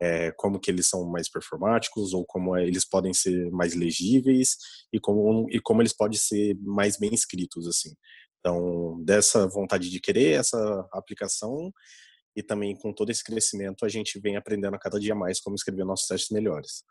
é, 0.00 0.30
como 0.32 0.60
que 0.60 0.70
eles 0.70 0.88
são 0.88 1.04
mais 1.08 1.28
performáticos 1.28 2.14
ou 2.14 2.24
como 2.24 2.56
é, 2.56 2.66
eles 2.66 2.88
podem 2.88 3.12
ser 3.12 3.50
mais 3.50 3.74
legíveis 3.74 4.56
e 4.92 5.00
como, 5.00 5.46
e 5.50 5.60
como 5.60 5.82
eles 5.82 5.94
podem 5.94 6.18
ser 6.18 6.56
mais 6.60 6.98
bem 6.98 7.12
escritos, 7.12 7.66
assim. 7.66 7.94
Então, 8.38 9.02
dessa 9.04 9.48
vontade 9.48 9.90
de 9.90 10.00
querer 10.00 10.38
essa 10.38 10.88
aplicação 10.92 11.72
e 12.36 12.42
também 12.42 12.76
com 12.76 12.92
todo 12.92 13.10
esse 13.10 13.24
crescimento, 13.24 13.84
a 13.84 13.88
gente 13.88 14.20
vem 14.20 14.36
aprendendo 14.36 14.74
a 14.74 14.78
cada 14.78 15.00
dia 15.00 15.14
mais 15.14 15.40
como 15.40 15.56
escrever 15.56 15.84
nossos 15.84 16.06
testes 16.06 16.30
melhores. 16.30 16.84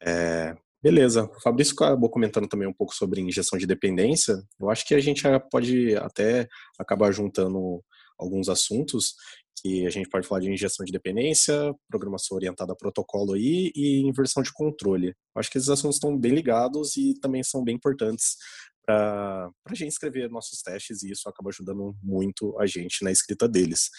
É, 0.00 0.56
beleza. 0.80 1.24
O 1.24 1.42
Fabrício 1.42 1.74
acabou 1.74 2.08
comentando 2.08 2.46
também 2.46 2.68
um 2.68 2.72
pouco 2.72 2.94
sobre 2.94 3.20
injeção 3.20 3.58
de 3.58 3.66
dependência. 3.66 4.40
Eu 4.60 4.70
acho 4.70 4.86
que 4.86 4.94
a 4.94 5.00
gente 5.00 5.24
pode 5.50 5.96
até 5.96 6.46
acabar 6.78 7.10
juntando 7.10 7.82
alguns 8.18 8.48
assuntos 8.48 9.14
que 9.60 9.86
a 9.86 9.90
gente 9.90 10.08
pode 10.08 10.26
falar 10.26 10.40
de 10.40 10.50
injeção 10.50 10.84
de 10.84 10.92
dependência, 10.92 11.74
programação 11.88 12.36
orientada 12.36 12.72
a 12.72 12.76
protocolo 12.76 13.34
aí 13.34 13.72
e 13.74 14.02
inversão 14.02 14.42
de 14.42 14.52
controle. 14.52 15.14
Acho 15.36 15.50
que 15.50 15.58
esses 15.58 15.68
assuntos 15.68 15.96
estão 15.96 16.16
bem 16.16 16.32
ligados 16.32 16.96
e 16.96 17.14
também 17.20 17.42
são 17.42 17.64
bem 17.64 17.74
importantes 17.74 18.36
para 18.86 19.50
a 19.66 19.74
gente 19.74 19.90
escrever 19.90 20.30
nossos 20.30 20.62
testes 20.62 21.02
e 21.02 21.10
isso 21.10 21.28
acaba 21.28 21.50
ajudando 21.50 21.94
muito 22.02 22.58
a 22.58 22.66
gente 22.66 23.04
na 23.04 23.12
escrita 23.12 23.46
deles. 23.46 23.90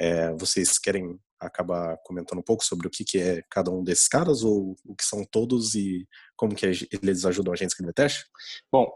É, 0.00 0.32
vocês 0.32 0.78
querem 0.78 1.18
acabar 1.38 1.96
comentando 2.04 2.38
um 2.38 2.44
pouco 2.44 2.64
sobre 2.64 2.86
o 2.86 2.90
que, 2.90 3.04
que 3.04 3.18
é 3.18 3.42
cada 3.50 3.70
um 3.70 3.84
desses 3.84 4.08
caras 4.08 4.42
ou 4.42 4.74
o 4.84 4.96
que 4.96 5.04
são 5.04 5.24
todos 5.24 5.74
e 5.74 6.06
como 6.36 6.54
que 6.54 6.66
eles 6.66 7.24
ajudam 7.24 7.52
a 7.52 7.56
gente 7.56 7.66
a 7.66 7.68
escrever 7.68 7.92
teste? 7.92 8.24
Bom, 8.70 8.90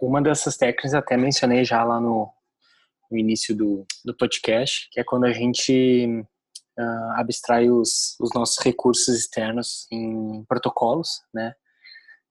uma 0.00 0.20
dessas 0.20 0.56
técnicas 0.56 0.94
até 0.94 1.16
mencionei 1.16 1.64
já 1.64 1.84
lá 1.84 2.00
no, 2.00 2.28
no 3.12 3.18
início 3.18 3.54
do, 3.54 3.86
do 4.04 4.16
podcast, 4.16 4.88
que 4.90 4.98
é 4.98 5.04
quando 5.04 5.24
a 5.24 5.32
gente 5.32 6.06
uh, 6.78 7.10
abstrai 7.16 7.70
os, 7.70 8.16
os 8.18 8.30
nossos 8.34 8.58
recursos 8.64 9.14
externos 9.16 9.86
em 9.92 10.42
protocolos, 10.48 11.20
né? 11.32 11.52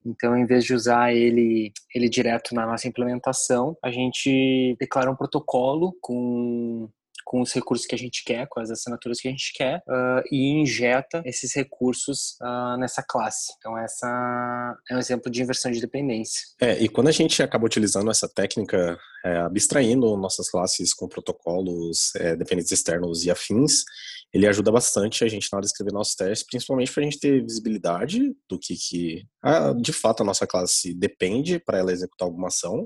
Então, 0.04 0.36
em 0.36 0.48
vez 0.48 0.66
de 0.66 0.74
usar 0.74 1.14
ele, 1.14 1.72
ele 1.94 2.10
direto 2.10 2.56
na 2.56 2.66
nossa 2.66 2.88
implementação, 2.88 3.78
a 3.84 3.92
gente 3.92 4.76
declara 4.80 5.12
um 5.12 5.16
protocolo 5.16 5.96
com 6.02 6.90
com 7.32 7.40
os 7.40 7.54
recursos 7.54 7.88
que 7.88 7.96
a 7.96 7.98
gente 7.98 8.26
quer, 8.26 8.46
com 8.50 8.60
as 8.60 8.70
assinaturas 8.70 9.22
que 9.22 9.30
a 9.30 9.32
gente 9.32 9.54
quer, 9.54 9.78
uh, 9.88 10.22
e 10.30 10.50
injeta 10.60 11.22
esses 11.24 11.56
recursos 11.56 12.36
uh, 12.42 12.78
nessa 12.78 13.02
classe. 13.02 13.54
Então, 13.58 13.78
essa 13.78 14.76
é 14.90 14.96
um 14.98 15.00
exemplo 15.00 15.32
de 15.32 15.42
inversão 15.42 15.72
de 15.72 15.80
dependência. 15.80 16.42
É, 16.60 16.78
e 16.84 16.90
quando 16.90 17.08
a 17.08 17.14
gente 17.14 17.42
acaba 17.42 17.66
utilizando 17.66 18.12
essa 18.12 18.28
técnica, 18.28 19.00
é, 19.24 19.38
abstraindo 19.38 20.18
nossas 20.18 20.50
classes 20.50 20.94
com 20.94 21.08
protocolos 21.08 22.14
é, 22.18 22.36
dependentes 22.36 22.74
externos 22.74 23.24
e 23.24 23.32
afins, 23.32 23.86
ele 24.34 24.46
ajuda 24.46 24.70
bastante 24.70 25.24
a 25.24 25.30
gente 25.30 25.48
na 25.54 25.58
hora 25.58 25.66
de 25.66 25.72
escrever 25.72 25.94
nossos 25.94 26.16
testes, 26.16 26.46
principalmente 26.46 26.92
para 26.92 27.02
a 27.02 27.06
gente 27.06 27.20
ter 27.20 27.42
visibilidade 27.42 28.36
do 28.50 28.60
que, 28.60 28.76
que 28.76 29.24
ah, 29.42 29.74
de 29.74 29.94
fato 29.94 30.22
a 30.22 30.26
nossa 30.26 30.46
classe 30.46 30.94
depende 30.94 31.60
para 31.60 31.78
ela 31.78 31.94
executar 31.94 32.28
alguma 32.28 32.48
ação. 32.48 32.86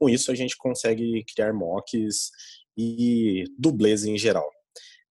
Com 0.00 0.08
isso, 0.08 0.32
a 0.32 0.34
gente 0.34 0.56
consegue 0.56 1.24
criar 1.32 1.52
mocks 1.52 2.30
e 2.76 3.44
dublês 3.58 4.04
em 4.04 4.18
geral. 4.18 4.50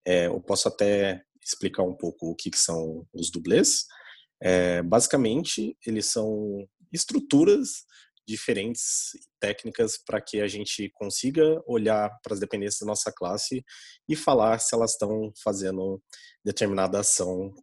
É, 0.06 0.28
eu 0.28 0.42
posso 0.42 0.68
até 0.68 1.22
explicar 1.44 1.84
um 1.84 1.96
pouco 1.96 2.32
o 2.32 2.36
que, 2.36 2.50
que 2.50 2.58
são 2.58 3.06
os 3.14 3.32
dublês. 3.32 3.86
É, 4.42 4.82
basicamente, 4.82 5.78
eles 5.86 6.08
são 6.08 6.68
estruturas 6.92 7.86
diferentes 8.28 9.12
técnicas 9.40 9.98
para 9.98 10.22
que 10.22 10.40
a 10.40 10.48
gente 10.48 10.90
consiga 10.94 11.62
olhar 11.68 12.10
para 12.22 12.34
as 12.34 12.40
dependências 12.40 12.80
da 12.80 12.86
nossa 12.86 13.12
classe 13.12 13.64
e 14.08 14.16
falar 14.16 14.60
se 14.60 14.74
elas 14.74 14.92
estão 14.92 15.32
fazendo 15.44 16.02
determinada 16.44 17.00
ação 17.00 17.54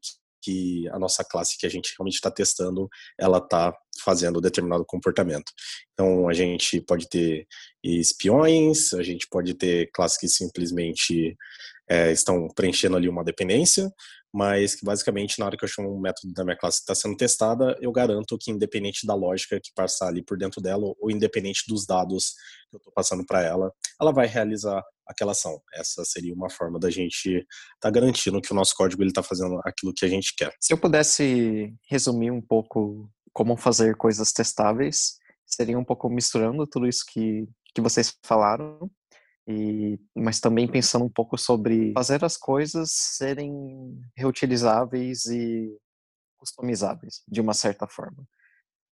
que 0.43 0.89
a 0.91 0.99
nossa 0.99 1.25
classe 1.25 1.59
que 1.59 1.67
a 1.67 1.69
gente 1.69 1.95
realmente 1.97 2.15
está 2.15 2.31
testando, 2.31 2.89
ela 3.19 3.39
está 3.39 3.75
fazendo 4.03 4.41
determinado 4.41 4.85
comportamento. 4.85 5.53
Então, 5.93 6.29
a 6.29 6.33
gente 6.33 6.81
pode 6.81 7.09
ter 7.09 7.47
espiões, 7.83 8.93
a 8.95 9.03
gente 9.03 9.27
pode 9.29 9.55
ter 9.55 9.91
classes 9.93 10.19
que 10.19 10.29
simplesmente 10.29 11.37
é, 11.89 12.13
estão 12.13 12.49
preenchendo 12.49 12.97
ali 12.97 13.09
uma 13.09 13.25
dependência, 13.25 13.93
mas 14.33 14.75
que 14.75 14.85
basicamente 14.85 15.39
na 15.39 15.47
hora 15.47 15.57
que 15.57 15.65
eu 15.65 15.69
chamo 15.69 15.95
um 15.95 16.01
método 16.01 16.33
da 16.33 16.45
minha 16.45 16.57
classe 16.57 16.79
que 16.79 16.83
está 16.83 16.95
sendo 16.95 17.17
testada, 17.17 17.77
eu 17.81 17.91
garanto 17.91 18.39
que 18.39 18.51
independente 18.51 19.07
da 19.07 19.15
lógica 19.15 19.61
que 19.61 19.73
passar 19.75 20.09
ali 20.09 20.23
por 20.23 20.39
dentro 20.39 20.61
dela, 20.61 20.95
ou 20.99 21.11
independente 21.11 21.65
dos 21.69 21.87
dados 21.87 22.35
que 22.71 22.77
eu 22.77 22.79
estou 22.79 22.93
passando 22.93 23.25
para 23.27 23.43
ela, 23.43 23.73
ela 24.01 24.13
vai 24.13 24.27
realizar 24.27 24.83
aquela 25.07 25.33
ação. 25.33 25.61
Essa 25.75 26.05
seria 26.05 26.33
uma 26.33 26.49
forma 26.49 26.79
da 26.79 26.89
gente 26.89 27.29
estar 27.29 27.47
tá 27.81 27.91
garantindo 27.91 28.41
que 28.41 28.53
o 28.53 28.55
nosso 28.55 28.75
código 28.75 29.03
está 29.03 29.23
fazendo 29.23 29.61
aquilo 29.65 29.93
que 29.93 30.05
a 30.05 30.09
gente 30.09 30.35
quer. 30.37 30.55
Se 30.61 30.73
eu 30.73 30.79
pudesse 30.79 31.75
resumir 31.89 32.31
um 32.31 32.41
pouco 32.41 33.11
como 33.33 33.57
fazer 33.57 33.97
coisas 33.97 34.33
testáveis, 34.33 35.15
seria 35.45 35.79
um 35.79 35.85
pouco 35.85 36.09
misturando 36.09 36.67
tudo 36.67 36.87
isso 36.87 37.05
que, 37.13 37.49
que 37.75 37.81
vocês 37.81 38.17
falaram, 38.25 38.91
e, 39.51 40.01
mas 40.15 40.41
também 40.41 40.69
pensando 40.69 41.05
um 41.05 41.11
pouco 41.11 41.37
sobre 41.37 41.93
fazer 41.93 42.25
as 42.25 42.37
coisas 42.37 42.91
serem 42.93 44.01
reutilizáveis 44.17 45.27
e 45.27 45.77
customizáveis, 46.39 47.23
de 47.29 47.41
uma 47.41 47.53
certa 47.53 47.87
forma. 47.87 48.25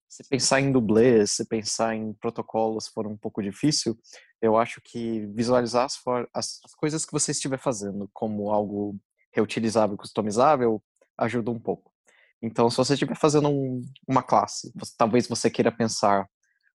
Se 0.09 0.25
pensar 0.29 0.61
em 0.61 0.73
dublês, 0.73 1.33
se 1.33 1.47
pensar 1.47 1.95
em 1.95 2.13
protocolos 2.15 2.89
for 2.89 3.07
um 3.07 3.17
pouco 3.17 3.43
difícil, 3.43 3.97
eu 4.41 4.57
acho 4.57 4.81
que 4.83 5.27
visualizar 5.27 5.85
as, 5.85 6.01
as, 6.35 6.61
as 6.65 6.75
coisas 6.75 7.05
que 7.05 7.13
você 7.13 7.33
estiver 7.33 7.59
fazendo 7.59 8.09
como 8.13 8.51
algo 8.51 8.99
reutilizável 9.33 9.97
customizável 9.97 10.83
ajuda 11.17 11.51
um 11.51 11.59
pouco. 11.59 11.93
Então, 12.41 12.71
se 12.71 12.77
você 12.77 12.95
estiver 12.95 13.17
fazendo 13.17 13.49
um, 13.49 13.85
uma 14.07 14.23
classe, 14.23 14.73
você, 14.75 14.95
talvez 14.97 15.27
você 15.27 15.51
queira 15.51 15.73
pensar 15.73 16.27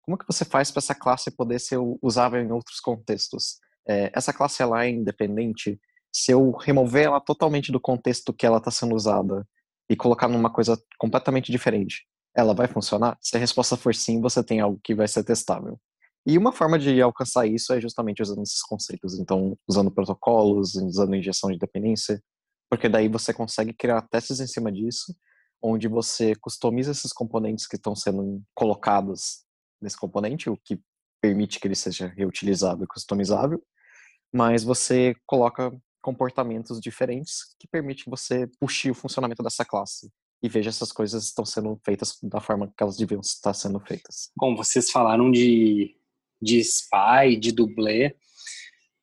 como 0.02 0.18
que 0.18 0.26
você 0.26 0.44
faz 0.44 0.70
para 0.70 0.80
essa 0.80 0.94
classe 0.94 1.30
poder 1.30 1.60
ser 1.60 1.78
usável 2.02 2.42
em 2.42 2.50
outros 2.50 2.80
contextos. 2.80 3.58
É, 3.88 4.10
essa 4.14 4.32
classe 4.32 4.62
ela 4.62 4.84
é 4.84 4.90
independente. 4.90 5.80
Se 6.12 6.32
eu 6.32 6.52
remover 6.52 7.06
ela 7.06 7.20
totalmente 7.20 7.72
do 7.72 7.80
contexto 7.80 8.32
que 8.32 8.46
ela 8.46 8.58
está 8.58 8.70
sendo 8.70 8.94
usada 8.94 9.46
e 9.88 9.96
colocar 9.96 10.28
numa 10.28 10.52
coisa 10.52 10.80
completamente 10.98 11.50
diferente, 11.50 12.06
ela 12.34 12.54
vai 12.54 12.66
funcionar? 12.66 13.18
Se 13.20 13.36
a 13.36 13.40
resposta 13.40 13.76
for 13.76 13.94
sim, 13.94 14.20
você 14.20 14.42
tem 14.42 14.60
algo 14.60 14.80
que 14.82 14.94
vai 14.94 15.08
ser 15.08 15.24
testável. 15.24 15.78
E 16.24 16.38
uma 16.38 16.52
forma 16.52 16.78
de 16.78 17.02
alcançar 17.02 17.46
isso 17.46 17.72
é 17.72 17.80
justamente 17.80 18.22
usando 18.22 18.42
esses 18.42 18.62
conceitos. 18.62 19.18
Então, 19.18 19.58
usando 19.68 19.90
protocolos, 19.90 20.74
usando 20.76 21.16
injeção 21.16 21.50
de 21.50 21.58
dependência, 21.58 22.22
porque 22.70 22.88
daí 22.88 23.08
você 23.08 23.34
consegue 23.34 23.72
criar 23.72 24.02
testes 24.02 24.40
em 24.40 24.46
cima 24.46 24.70
disso, 24.70 25.14
onde 25.60 25.88
você 25.88 26.34
customiza 26.36 26.92
esses 26.92 27.12
componentes 27.12 27.66
que 27.66 27.76
estão 27.76 27.94
sendo 27.94 28.42
colocados 28.54 29.44
nesse 29.80 29.96
componente, 29.96 30.48
o 30.48 30.56
que 30.56 30.80
permite 31.20 31.60
que 31.60 31.66
ele 31.66 31.74
seja 31.74 32.06
reutilizável 32.06 32.84
e 32.84 32.88
customizável, 32.88 33.62
mas 34.32 34.64
você 34.64 35.14
coloca 35.26 35.72
comportamentos 36.00 36.80
diferentes 36.80 37.54
que 37.58 37.68
permitem 37.68 38.04
que 38.04 38.10
você 38.10 38.48
puxe 38.58 38.90
o 38.90 38.94
funcionamento 38.94 39.42
dessa 39.42 39.64
classe 39.64 40.10
e 40.42 40.48
veja 40.48 40.70
essas 40.70 40.90
coisas 40.90 41.24
estão 41.24 41.44
sendo 41.44 41.78
feitas 41.84 42.18
da 42.22 42.40
forma 42.40 42.66
que 42.66 42.82
elas 42.82 42.96
deviam 42.96 43.20
estar 43.20 43.54
sendo 43.54 43.78
feitas. 43.78 44.30
Bom, 44.36 44.56
vocês 44.56 44.90
falaram 44.90 45.30
de, 45.30 45.94
de 46.40 46.58
spy, 46.58 47.36
de 47.38 47.52
dublê, 47.52 48.16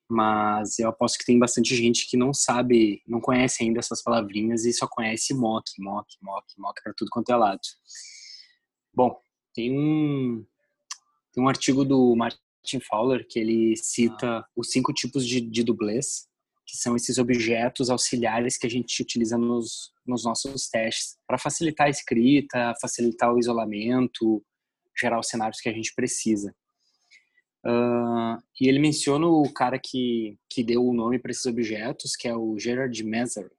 mas 0.09 0.77
eu 0.79 0.89
aposto 0.89 1.17
que 1.17 1.25
tem 1.25 1.39
bastante 1.39 1.73
gente 1.75 2.09
que 2.09 2.17
não 2.17 2.33
sabe, 2.33 3.01
não 3.07 3.21
conhece 3.21 3.63
ainda 3.63 3.79
essas 3.79 4.03
palavrinhas 4.03 4.65
e 4.65 4.73
só 4.73 4.85
conhece 4.87 5.33
mock, 5.33 5.71
mock, 5.79 6.07
mock, 6.21 6.45
mock 6.57 6.83
para 6.83 6.93
tudo 6.97 7.09
quanto 7.09 7.29
é 7.29 7.35
lado. 7.35 7.61
Bom, 8.93 9.17
tem 9.53 9.71
um 9.71 10.45
tem 11.31 11.43
um 11.43 11.47
artigo 11.47 11.85
do 11.85 12.15
Martin 12.15 12.39
Fowler 12.87 13.25
que 13.27 13.39
ele 13.39 13.75
cita 13.75 14.45
os 14.55 14.69
cinco 14.71 14.93
tipos 14.93 15.25
de, 15.25 15.41
de 15.41 15.63
dublês 15.63 16.27
que 16.69 16.77
são 16.77 16.95
esses 16.95 17.17
objetos 17.17 17.89
auxiliares 17.89 18.57
que 18.57 18.67
a 18.67 18.69
gente 18.69 19.01
utiliza 19.01 19.37
nos, 19.37 19.91
nos 20.05 20.23
nossos 20.23 20.69
testes 20.69 21.17
para 21.27 21.39
facilitar 21.39 21.87
a 21.87 21.89
escrita, 21.89 22.75
facilitar 22.79 23.33
o 23.33 23.39
isolamento, 23.39 24.43
gerar 24.95 25.19
os 25.19 25.27
cenários 25.27 25.59
que 25.59 25.67
a 25.69 25.73
gente 25.73 25.93
precisa. 25.95 26.53
Uh, 27.65 28.37
e 28.61 28.69
ele 28.69 28.79
menciona 28.79 29.25
o 29.25 29.51
cara 29.51 29.79
que, 29.79 30.37
que 30.49 30.63
deu 30.63 30.85
o 30.85 30.93
nome 30.93 31.17
para 31.17 31.31
esses 31.31 31.45
objetos, 31.45 32.15
que 32.15 32.27
é 32.27 32.35
o 32.35 32.57
Gerard 32.57 33.03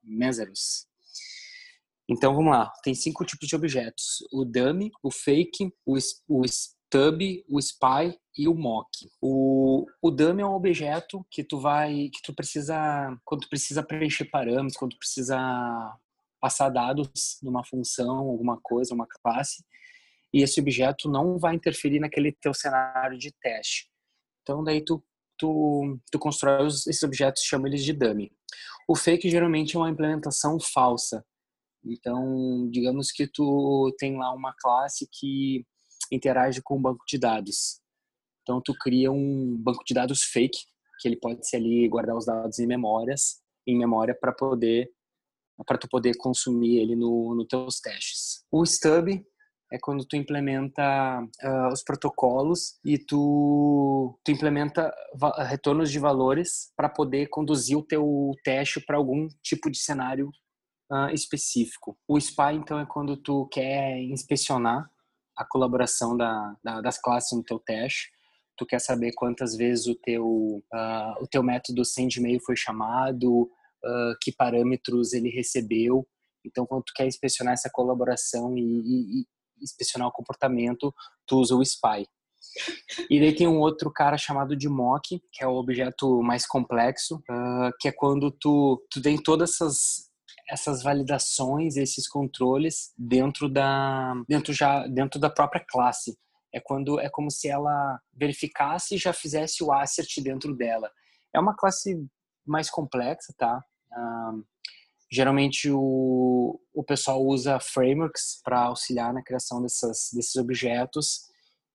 Mesarus. 0.02 0.86
Então 2.08 2.34
vamos 2.34 2.52
lá, 2.52 2.72
tem 2.82 2.94
cinco 2.94 3.24
tipos 3.24 3.48
de 3.48 3.56
objetos: 3.56 4.26
o 4.32 4.44
dummy, 4.44 4.90
o 5.02 5.10
fake, 5.10 5.72
o, 5.84 5.96
o 6.28 6.42
Tub, 6.90 7.20
o 7.48 7.58
Spy 7.60 8.18
e 8.36 8.48
o 8.48 8.54
Mock. 8.54 8.88
O, 9.20 9.86
o 10.00 10.10
dummy 10.10 10.42
é 10.42 10.46
um 10.46 10.54
objeto 10.54 11.24
que 11.30 11.42
tu 11.42 11.58
vai, 11.58 12.10
que 12.12 12.22
tu 12.22 12.34
precisa, 12.34 13.16
quando 13.24 13.42
tu 13.42 13.48
precisa 13.48 13.82
preencher 13.82 14.26
parâmetros, 14.26 14.76
quando 14.76 14.92
tu 14.92 14.98
precisa 14.98 15.36
passar 16.40 16.70
dados 16.70 17.38
numa 17.42 17.64
função, 17.64 18.18
alguma 18.18 18.58
coisa, 18.62 18.94
uma 18.94 19.06
classe, 19.06 19.64
e 20.32 20.42
esse 20.42 20.60
objeto 20.60 21.10
não 21.10 21.38
vai 21.38 21.54
interferir 21.54 22.00
naquele 22.00 22.32
teu 22.32 22.54
cenário 22.54 23.18
de 23.18 23.32
teste. 23.32 23.90
Então 24.42 24.64
daí 24.64 24.82
tu 24.84 25.04
tu, 25.40 25.98
tu 26.12 26.18
constrói 26.18 26.66
esses 26.66 27.02
objetos, 27.02 27.42
chama 27.42 27.66
eles 27.66 27.82
de 27.82 27.94
dummy. 27.94 28.30
O 28.86 28.94
fake 28.94 29.30
geralmente 29.30 29.74
é 29.74 29.78
uma 29.78 29.88
implementação 29.88 30.58
falsa. 30.60 31.24
Então, 31.82 32.68
digamos 32.70 33.10
que 33.10 33.26
tu 33.26 33.94
tem 33.98 34.18
lá 34.18 34.34
uma 34.34 34.54
classe 34.60 35.08
que 35.10 35.64
interage 36.12 36.60
com 36.60 36.76
o 36.76 36.80
banco 36.80 37.02
de 37.08 37.18
dados. 37.18 37.80
Então, 38.50 38.60
tu 38.60 38.74
cria 38.74 39.12
um 39.12 39.56
banco 39.62 39.84
de 39.86 39.94
dados 39.94 40.24
fake, 40.24 40.58
que 40.98 41.06
ele 41.06 41.16
pode 41.16 41.48
ser 41.48 41.58
ali 41.58 41.88
guardar 41.88 42.16
os 42.16 42.26
dados 42.26 42.58
em 42.58 42.66
memórias, 42.66 43.40
em 43.64 43.78
memória 43.78 44.12
para 44.12 44.32
poder 44.32 44.90
para 45.66 45.76
tu 45.76 45.86
poder 45.88 46.16
consumir 46.16 46.78
ele 46.78 46.96
no, 46.96 47.34
no 47.34 47.46
teus 47.46 47.80
testes. 47.80 48.42
O 48.50 48.64
stub 48.64 49.08
é 49.70 49.78
quando 49.78 50.06
tu 50.06 50.16
implementa 50.16 51.22
uh, 51.22 51.72
os 51.72 51.84
protocolos 51.84 52.78
e 52.82 52.96
tu, 52.98 54.18
tu 54.24 54.32
implementa 54.32 54.90
retornos 55.46 55.92
de 55.92 55.98
valores 55.98 56.72
para 56.74 56.88
poder 56.88 57.28
conduzir 57.28 57.76
o 57.76 57.86
teu 57.86 58.32
teste 58.42 58.80
para 58.80 58.96
algum 58.96 59.28
tipo 59.42 59.70
de 59.70 59.78
cenário 59.78 60.30
uh, 60.90 61.10
específico. 61.12 61.96
O 62.08 62.18
SPY, 62.18 62.54
então, 62.54 62.80
é 62.80 62.86
quando 62.86 63.18
tu 63.18 63.46
quer 63.52 64.00
inspecionar 64.00 64.90
a 65.36 65.44
colaboração 65.44 66.16
da, 66.16 66.56
da, 66.64 66.80
das 66.80 66.98
classes 66.98 67.36
no 67.36 67.44
teu 67.44 67.58
teste. 67.58 68.10
Tu 68.60 68.66
quer 68.66 68.78
saber 68.78 69.12
quantas 69.14 69.56
vezes 69.56 69.86
o 69.86 69.94
teu, 69.94 70.22
uh, 70.26 71.22
o 71.22 71.26
teu 71.26 71.42
método 71.42 71.82
send-mail 71.82 72.38
foi 72.44 72.54
chamado, 72.54 73.44
uh, 73.44 74.14
que 74.20 74.30
parâmetros 74.30 75.14
ele 75.14 75.30
recebeu. 75.30 76.06
Então, 76.44 76.66
quando 76.66 76.84
tu 76.84 76.92
quer 76.94 77.06
inspecionar 77.06 77.54
essa 77.54 77.70
colaboração 77.72 78.54
e, 78.58 78.60
e, 78.60 79.20
e 79.22 79.26
inspecionar 79.62 80.08
o 80.08 80.12
comportamento, 80.12 80.94
tu 81.26 81.38
usa 81.38 81.56
o 81.56 81.64
SPY. 81.64 82.06
E 83.08 83.18
daí 83.18 83.34
tem 83.34 83.48
um 83.48 83.60
outro 83.60 83.90
cara 83.90 84.18
chamado 84.18 84.54
de 84.54 84.68
mock, 84.68 85.18
que 85.32 85.42
é 85.42 85.46
o 85.46 85.54
objeto 85.54 86.22
mais 86.22 86.46
complexo, 86.46 87.16
uh, 87.30 87.72
que 87.80 87.88
é 87.88 87.92
quando 87.92 88.30
tu, 88.30 88.86
tu 88.90 89.00
tem 89.00 89.16
todas 89.16 89.52
essas 89.54 90.10
essas 90.50 90.82
validações, 90.82 91.76
esses 91.76 92.08
controles 92.08 92.92
dentro 92.98 93.48
da 93.48 94.12
dentro 94.28 94.52
já 94.52 94.86
dentro 94.86 95.18
da 95.18 95.30
própria 95.30 95.64
classe. 95.66 96.18
É 96.52 96.60
quando 96.60 96.98
é 97.00 97.08
como 97.08 97.30
se 97.30 97.48
ela 97.48 98.00
verificasse 98.12 98.94
e 98.94 98.98
já 98.98 99.12
fizesse 99.12 99.62
o 99.62 99.72
assert 99.72 100.20
dentro 100.22 100.54
dela. 100.54 100.90
É 101.34 101.38
uma 101.38 101.56
classe 101.56 102.04
mais 102.46 102.68
complexa, 102.68 103.32
tá? 103.38 103.64
Geralmente 105.10 105.70
o, 105.70 106.60
o 106.72 106.84
pessoal 106.84 107.24
usa 107.24 107.58
frameworks 107.58 108.40
para 108.44 108.62
auxiliar 108.62 109.12
na 109.12 109.22
criação 109.22 109.60
dessas, 109.60 110.10
desses 110.12 110.36
objetos 110.36 111.30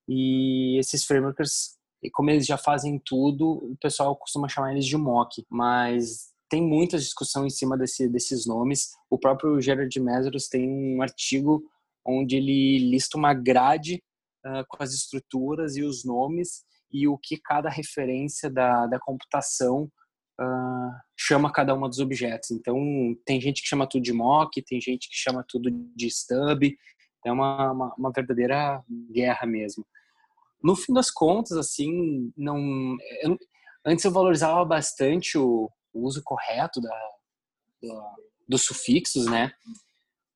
e 0.08 0.78
esses 0.80 1.04
frameworks, 1.04 1.78
como 2.14 2.30
eles 2.30 2.46
já 2.46 2.58
fazem 2.58 3.02
tudo, 3.04 3.72
o 3.72 3.78
pessoal 3.82 4.16
costuma 4.16 4.48
chamar 4.48 4.72
eles 4.72 4.86
de 4.86 4.96
mock, 4.96 5.46
mas 5.50 6.30
tem 6.50 6.62
muita 6.62 6.98
discussão 6.98 7.46
em 7.46 7.50
cima 7.50 7.78
desse, 7.78 8.08
desses 8.08 8.46
nomes. 8.46 8.92
O 9.10 9.18
próprio 9.18 9.60
Gerard 9.60 10.00
Mesros 10.00 10.48
tem 10.48 10.70
um 10.70 11.02
artigo 11.02 11.64
onde 12.06 12.38
ele 12.38 12.78
lista 12.90 13.18
uma 13.18 13.34
grade 13.34 14.02
uh, 14.46 14.64
com 14.68 14.82
as 14.84 14.94
estruturas 14.94 15.76
e 15.76 15.84
os 15.84 16.06
nomes 16.06 16.64
e 16.92 17.08
o 17.08 17.18
que 17.18 17.38
cada 17.38 17.70
referência 17.70 18.50
da, 18.50 18.88
da 18.88 19.00
computação 19.00 19.92
uh, 20.40 20.92
chama 21.18 21.52
cada 21.52 21.74
uma 21.74 21.90
dos 21.90 22.00
objetos. 22.00 22.52
Então, 22.52 22.78
tem 23.26 23.42
gente 23.42 23.62
que 23.62 23.68
chama 23.68 23.88
tudo 23.88 24.04
de 24.04 24.14
mock, 24.14 24.62
tem 24.62 24.80
gente 24.80 25.10
que 25.10 25.16
chama 25.16 25.44
tudo 25.48 25.70
de 25.96 26.08
stub. 26.10 26.64
É 27.26 27.32
uma, 27.32 27.72
uma, 27.72 27.96
uma 27.98 28.12
verdadeira 28.12 28.82
guerra 29.12 29.48
mesmo. 29.48 29.86
No 30.64 30.76
fim 30.76 30.94
das 30.94 31.12
contas, 31.12 31.58
assim, 31.58 32.32
não... 32.38 32.96
Eu, 33.22 33.38
antes 33.86 34.06
eu 34.06 34.12
valorizava 34.12 34.64
bastante 34.64 35.38
o, 35.38 35.70
o 35.94 36.06
uso 36.06 36.22
correto 36.24 36.80
da, 36.80 36.98
da, 37.82 38.16
dos 38.48 38.64
sufixos, 38.64 39.26
né? 39.26 39.52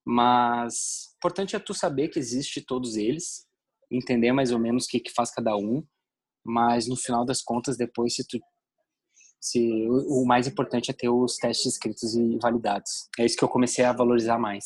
Mas 0.03 1.13
importante 1.17 1.55
é 1.55 1.59
tu 1.59 1.73
saber 1.73 2.07
que 2.07 2.17
existe 2.17 2.61
todos 2.61 2.95
eles, 2.95 3.45
entender 3.91 4.31
mais 4.31 4.51
ou 4.51 4.59
menos 4.59 4.85
o 4.85 4.87
que, 4.87 4.99
que 4.99 5.11
faz 5.11 5.31
cada 5.31 5.55
um, 5.55 5.83
mas 6.45 6.87
no 6.87 6.95
final 6.95 7.25
das 7.25 7.41
contas, 7.41 7.77
depois, 7.77 8.15
se 8.15 8.27
tu 8.27 8.39
se 9.41 9.87
o 9.89 10.25
mais 10.25 10.47
importante 10.47 10.91
é 10.91 10.93
ter 10.93 11.09
os 11.09 11.37
testes 11.37 11.73
escritos 11.73 12.13
e 12.13 12.37
validados. 12.41 13.07
É 13.17 13.25
isso 13.25 13.37
que 13.37 13.43
eu 13.43 13.47
comecei 13.47 13.85
a 13.85 13.93
valorizar 13.93 14.37
mais. 14.37 14.65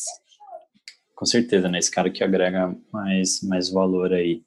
Com 1.16 1.26
certeza, 1.26 1.70
né? 1.70 1.78
Esse 1.78 1.92
cara 1.92 2.10
que 2.10 2.24
agrega 2.24 2.76
mais, 2.92 3.42
mais 3.44 3.70
valor 3.70 4.12
aí 4.12 4.44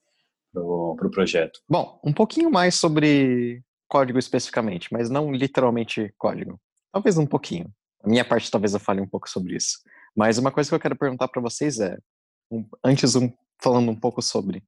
pro, 0.52 0.96
pro 0.96 1.10
projeto. 1.10 1.60
Bom, 1.68 2.00
um 2.04 2.12
pouquinho 2.12 2.50
mais 2.50 2.74
sobre 2.74 3.62
código 3.88 4.18
especificamente, 4.18 4.88
mas 4.90 5.08
não 5.08 5.32
literalmente 5.32 6.12
código. 6.18 6.60
Talvez 6.92 7.16
um 7.16 7.26
pouquinho. 7.26 7.72
A 8.02 8.08
minha 8.08 8.24
parte 8.24 8.50
talvez 8.50 8.74
eu 8.74 8.80
fale 8.80 9.00
um 9.00 9.08
pouco 9.08 9.30
sobre 9.30 9.56
isso. 9.56 9.78
Mas 10.16 10.38
uma 10.38 10.50
coisa 10.50 10.68
que 10.68 10.74
eu 10.74 10.80
quero 10.80 10.96
perguntar 10.96 11.28
para 11.28 11.42
vocês 11.42 11.78
é, 11.78 11.96
um, 12.50 12.66
antes 12.84 13.14
um, 13.14 13.32
falando 13.60 13.90
um 13.90 13.98
pouco 13.98 14.22
sobre, 14.22 14.62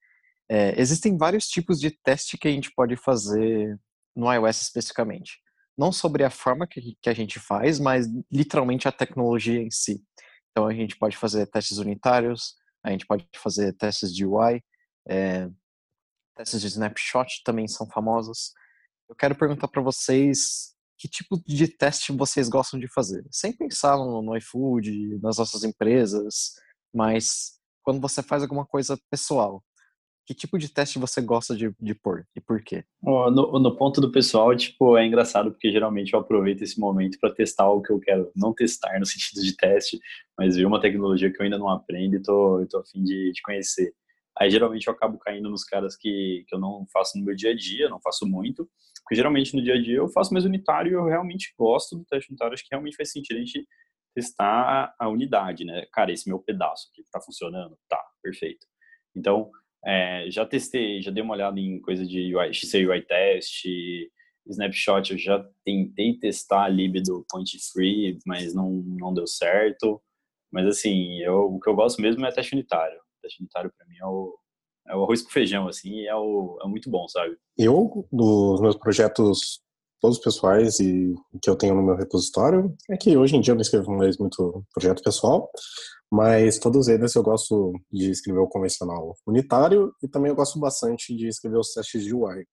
é, 0.49 0.81
existem 0.81 1.17
vários 1.17 1.47
tipos 1.47 1.79
de 1.79 1.91
teste 1.91 2.39
que 2.39 2.49
a 2.49 2.51
gente 2.51 2.73
pode 2.75 2.97
fazer 2.97 3.79
no 4.17 4.33
iOS 4.33 4.63
especificamente. 4.63 5.39
Não 5.77 5.93
sobre 5.93 6.25
a 6.25 6.31
forma 6.31 6.67
que, 6.67 6.97
que 7.01 7.09
a 7.09 7.15
gente 7.15 7.39
faz, 7.39 7.79
mas 7.79 8.07
literalmente 8.33 8.89
a 8.89 8.93
tecnologia 8.93 9.61
em 9.61 9.71
si. 9.71 10.03
Então 10.51 10.67
a 10.67 10.75
gente 10.75 10.97
pode 10.97 11.17
fazer 11.17 11.47
testes 11.47 11.79
unitários, 11.79 12.55
a 12.83 12.91
gente 12.91 13.07
pode 13.07 13.29
fazer 13.37 13.75
testes 13.75 14.13
de 14.15 14.27
UI, 14.27 14.63
é, 15.09 15.49
testes 16.35 16.61
de 16.61 16.67
snapshot 16.67 17.43
também 17.45 17.69
são 17.69 17.87
famosos. 17.89 18.53
Eu 19.09 19.15
quero 19.15 19.37
perguntar 19.37 19.69
para 19.69 19.83
vocês 19.83 20.75
que 20.99 21.07
tipo 21.07 21.41
de 21.47 21.69
teste 21.69 22.11
vocês 22.11 22.49
gostam 22.49 22.81
de 22.81 22.89
fazer. 22.89 23.25
Sem 23.31 23.53
pensar 23.53 23.97
no, 23.97 24.21
no 24.21 24.37
iFood, 24.37 25.19
nas 25.23 25.39
nossas 25.39 25.63
empresas, 25.63 26.55
mas 26.93 27.58
quando 27.89 28.03
você 28.03 28.23
faz 28.23 28.43
alguma 28.43 28.67
coisa 28.67 29.01
pessoal, 29.11 29.65
que 30.27 30.35
tipo 30.35 30.59
de 30.59 30.69
teste 30.69 30.99
você 30.99 31.23
gosta 31.23 31.57
de, 31.57 31.75
de 31.81 31.95
pôr 31.95 32.29
e 32.37 32.41
por 32.41 32.61
quê? 32.61 32.85
No, 33.03 33.59
no, 33.59 33.77
ponto 33.79 33.99
do 33.99 34.13
pessoal, 34.13 34.55
tipo, 34.55 34.99
é 34.99 35.07
engraçado 35.07 35.51
porque 35.51 35.73
geralmente 35.73 36.13
eu 36.13 36.21
aproveito 36.21 36.61
esse 36.61 36.79
momento 36.79 37.17
para 37.19 37.33
testar 37.33 37.67
o 37.71 37.81
que 37.81 37.91
eu 37.91 37.99
quero 37.99 38.31
não 38.37 38.53
testar 38.53 38.99
no 39.01 39.07
sentido 39.09 39.43
de 39.43 39.57
teste, 39.57 39.99
mas 40.37 40.55
ver 40.55 40.67
uma 40.67 40.79
tecnologia 40.79 41.33
que 41.33 41.41
eu 41.41 41.45
ainda 41.45 41.57
não 41.57 41.71
aprendo 41.71 42.17
e 42.17 42.23
tô, 42.23 42.63
tô 42.69 42.81
a 42.81 42.85
fim 42.85 43.03
de, 43.03 43.33
de 43.33 43.41
conhecer. 43.41 43.95
Aí 44.39 44.51
geralmente 44.51 44.87
eu 44.87 44.93
acabo 44.93 45.17
caindo 45.17 45.49
nos 45.49 45.65
caras 45.65 45.97
que, 45.97 46.45
que 46.47 46.55
eu 46.55 46.61
não 46.61 46.85
faço 46.93 47.17
no 47.17 47.25
meu 47.25 47.35
dia 47.35 47.53
a 47.53 47.57
dia, 47.57 47.89
não 47.89 48.03
faço 48.03 48.27
muito, 48.27 48.69
porque 49.03 49.15
geralmente 49.15 49.57
no 49.57 49.63
dia 49.63 49.77
a 49.77 49.83
dia 49.83 49.97
eu 49.97 50.11
faço 50.11 50.35
mais 50.35 50.45
unitário 50.45 50.91
e 50.91 50.95
eu 50.95 51.07
realmente 51.07 51.55
gosto 51.59 51.97
do 51.97 52.05
teste 52.05 52.29
unitário, 52.29 52.53
acho 52.53 52.65
que 52.65 52.69
realmente 52.71 52.99
faz 52.99 53.11
sentido 53.11 53.39
a 53.39 53.41
gente 53.41 53.67
testar 54.19 54.95
a, 54.99 55.09
unidade, 55.09 55.65
né? 55.65 55.87
Cara, 55.93 56.11
esse 56.11 56.29
meu 56.29 56.41
pedaço 56.41 56.89
aqui 56.91 57.05
tá 57.13 57.21
funcionando? 57.21 57.79
Tá, 57.89 58.03
perfeito. 58.23 58.67
Então, 59.17 59.51
É, 59.87 60.29
já 60.29 60.45
testei, 60.45 61.01
já 61.01 61.13
dei 61.13 61.23
uma 61.23 61.35
olhada 61.35 61.61
em 61.61 61.81
coisa 61.81 62.05
de 62.05 62.35
UI, 62.35 62.53
XC 62.53 62.85
UI 62.85 63.01
test, 63.03 63.65
Snapshot, 64.45 65.13
eu 65.13 65.19
já 65.19 65.49
tentei 65.65 66.19
testar 66.19 66.65
a 66.65 66.69
lib 66.69 67.01
do 67.01 67.25
Point 67.31 67.57
Free, 67.73 68.19
mas 68.27 68.53
não, 68.53 68.71
não 68.73 69.15
deu 69.15 69.25
certo. 69.25 70.03
Mas 70.53 70.67
assim, 70.67 71.19
eu, 71.21 71.55
o 71.55 71.61
que 71.61 71.71
eu 71.71 71.77
gosto 71.77 72.03
mesmo 72.03 72.27
é 72.27 72.33
teste 72.33 72.55
unitário. 72.55 72.99
Teste 73.23 73.41
unitário 73.41 73.73
para 73.77 73.87
mim 73.87 73.97
é 74.01 74.07
o, 74.07 74.37
é 74.89 74.97
o 74.97 75.05
arroz 75.05 75.23
com 75.23 75.31
feijão, 75.31 75.69
assim, 75.69 76.07
é, 76.07 76.17
o, 76.17 76.59
é 76.61 76.67
muito 76.67 76.91
bom, 76.91 77.07
sabe? 77.07 77.37
Eu, 77.57 78.05
dos 78.11 78.61
meus 78.61 78.77
projetos 78.77 79.63
todos 80.01 80.19
pessoais 80.19 80.79
e 80.81 81.15
que 81.43 81.51
eu 81.51 81.57
tenho 81.57 81.75
no 81.75 81.83
meu 81.83 81.97
repositório, 81.97 82.75
é 82.91 82.97
que 82.97 83.17
hoje 83.17 83.37
em 83.37 83.41
dia 83.41 83.53
eu 83.53 83.57
não 83.57 83.63
escrevo 83.63 83.91
mais 83.93 84.17
muito 84.19 84.65
projeto 84.73 85.03
pessoal, 85.03 85.51
mas 86.11 86.59
todos 86.59 86.89
eles 86.89 87.15
eu 87.15 87.23
gosto 87.23 87.73
de 87.93 88.11
escrever 88.11 88.41
o 88.41 88.49
convencional 88.49 89.15
unitário 89.27 89.93
e 90.03 90.09
também 90.09 90.31
eu 90.31 90.37
gosto 90.37 90.59
bastante 90.59 91.15
de 91.17 91.29
escrever 91.29 91.59
os 91.59 91.73
testes 91.73 92.05
de 92.05 92.15
UI. 92.15 92.45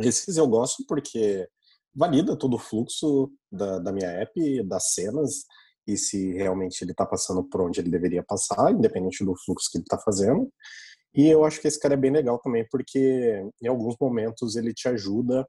Esses 0.00 0.36
eu 0.36 0.46
gosto 0.46 0.84
porque 0.86 1.46
valida 1.94 2.36
todo 2.36 2.54
o 2.54 2.58
fluxo 2.58 3.30
da, 3.50 3.78
da 3.78 3.92
minha 3.92 4.10
app, 4.10 4.62
das 4.64 4.92
cenas, 4.92 5.44
e 5.86 5.96
se 5.96 6.32
realmente 6.32 6.82
ele 6.82 6.92
está 6.92 7.04
passando 7.04 7.44
por 7.44 7.60
onde 7.60 7.80
ele 7.80 7.90
deveria 7.90 8.22
passar, 8.22 8.72
independente 8.72 9.24
do 9.24 9.36
fluxo 9.44 9.68
que 9.70 9.78
ele 9.78 9.84
está 9.84 9.98
fazendo. 9.98 10.50
E 11.14 11.28
eu 11.28 11.44
acho 11.44 11.60
que 11.60 11.68
esse 11.68 11.78
cara 11.78 11.94
é 11.94 11.96
bem 11.96 12.10
legal 12.10 12.40
também, 12.40 12.66
porque 12.70 13.44
em 13.62 13.68
alguns 13.68 13.94
momentos 14.00 14.56
ele 14.56 14.72
te 14.74 14.88
ajuda 14.88 15.46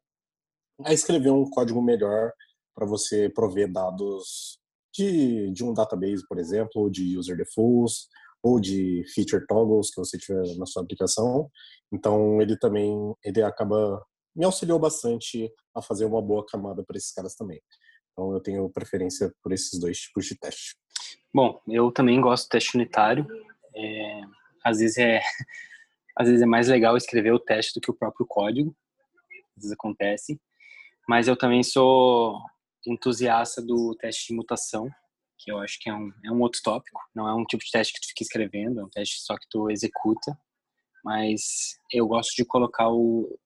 a 0.83 0.93
escrever 0.93 1.31
um 1.31 1.49
código 1.49 1.81
melhor 1.81 2.31
para 2.73 2.85
você 2.85 3.29
prover 3.29 3.71
dados 3.71 4.59
de, 4.93 5.51
de 5.51 5.63
um 5.63 5.73
database, 5.73 6.25
por 6.27 6.37
exemplo, 6.37 6.81
ou 6.81 6.89
de 6.89 7.17
user 7.17 7.37
defaults, 7.37 8.07
ou 8.43 8.59
de 8.59 9.03
feature 9.13 9.45
toggles 9.47 9.89
que 9.89 9.99
você 9.99 10.17
tiver 10.17 10.43
na 10.57 10.65
sua 10.65 10.83
aplicação. 10.83 11.49
Então 11.91 12.41
ele 12.41 12.57
também 12.57 12.95
ele 13.23 13.41
acaba 13.41 13.99
me 14.35 14.43
auxiliou 14.45 14.77
bastante 14.77 15.49
a 15.73 15.81
fazer 15.81 16.05
uma 16.05 16.21
boa 16.21 16.45
camada 16.45 16.83
para 16.83 16.97
esses 16.97 17.11
caras 17.11 17.35
também. 17.35 17.61
Então 18.11 18.33
eu 18.33 18.39
tenho 18.41 18.69
preferência 18.69 19.33
por 19.41 19.51
esses 19.51 19.79
dois 19.79 19.97
tipos 19.97 20.25
de 20.25 20.37
teste. 20.37 20.75
Bom, 21.33 21.59
eu 21.67 21.91
também 21.91 22.19
gosto 22.21 22.43
de 22.43 22.49
teste 22.49 22.75
unitário. 22.75 23.25
É, 23.75 24.21
às 24.63 24.77
vezes 24.79 24.97
é 24.97 25.21
às 26.15 26.27
vezes 26.27 26.41
é 26.41 26.45
mais 26.45 26.67
legal 26.67 26.95
escrever 26.95 27.33
o 27.33 27.39
teste 27.39 27.73
do 27.73 27.81
que 27.81 27.91
o 27.91 27.95
próprio 27.95 28.25
código. 28.27 28.75
Às 29.57 29.63
vezes 29.63 29.71
acontece. 29.71 30.39
Mas 31.07 31.27
eu 31.27 31.37
também 31.37 31.63
sou 31.63 32.39
entusiasta 32.85 33.61
do 33.61 33.95
teste 33.99 34.27
de 34.27 34.35
mutação, 34.35 34.89
que 35.37 35.51
eu 35.51 35.59
acho 35.59 35.77
que 35.79 35.89
é 35.89 35.93
um, 35.93 36.11
é 36.25 36.31
um 36.31 36.41
outro 36.41 36.61
tópico. 36.63 36.99
Não 37.15 37.27
é 37.27 37.33
um 37.33 37.45
tipo 37.45 37.63
de 37.63 37.71
teste 37.71 37.93
que 37.93 37.99
tu 37.99 38.07
fica 38.09 38.23
escrevendo, 38.23 38.79
é 38.79 38.83
um 38.83 38.89
teste 38.89 39.21
só 39.21 39.35
que 39.35 39.47
tu 39.49 39.69
executa. 39.69 40.37
Mas 41.03 41.41
eu 41.91 42.07
gosto 42.07 42.35
de 42.35 42.45
colocar 42.45 42.89
o, 42.89 43.37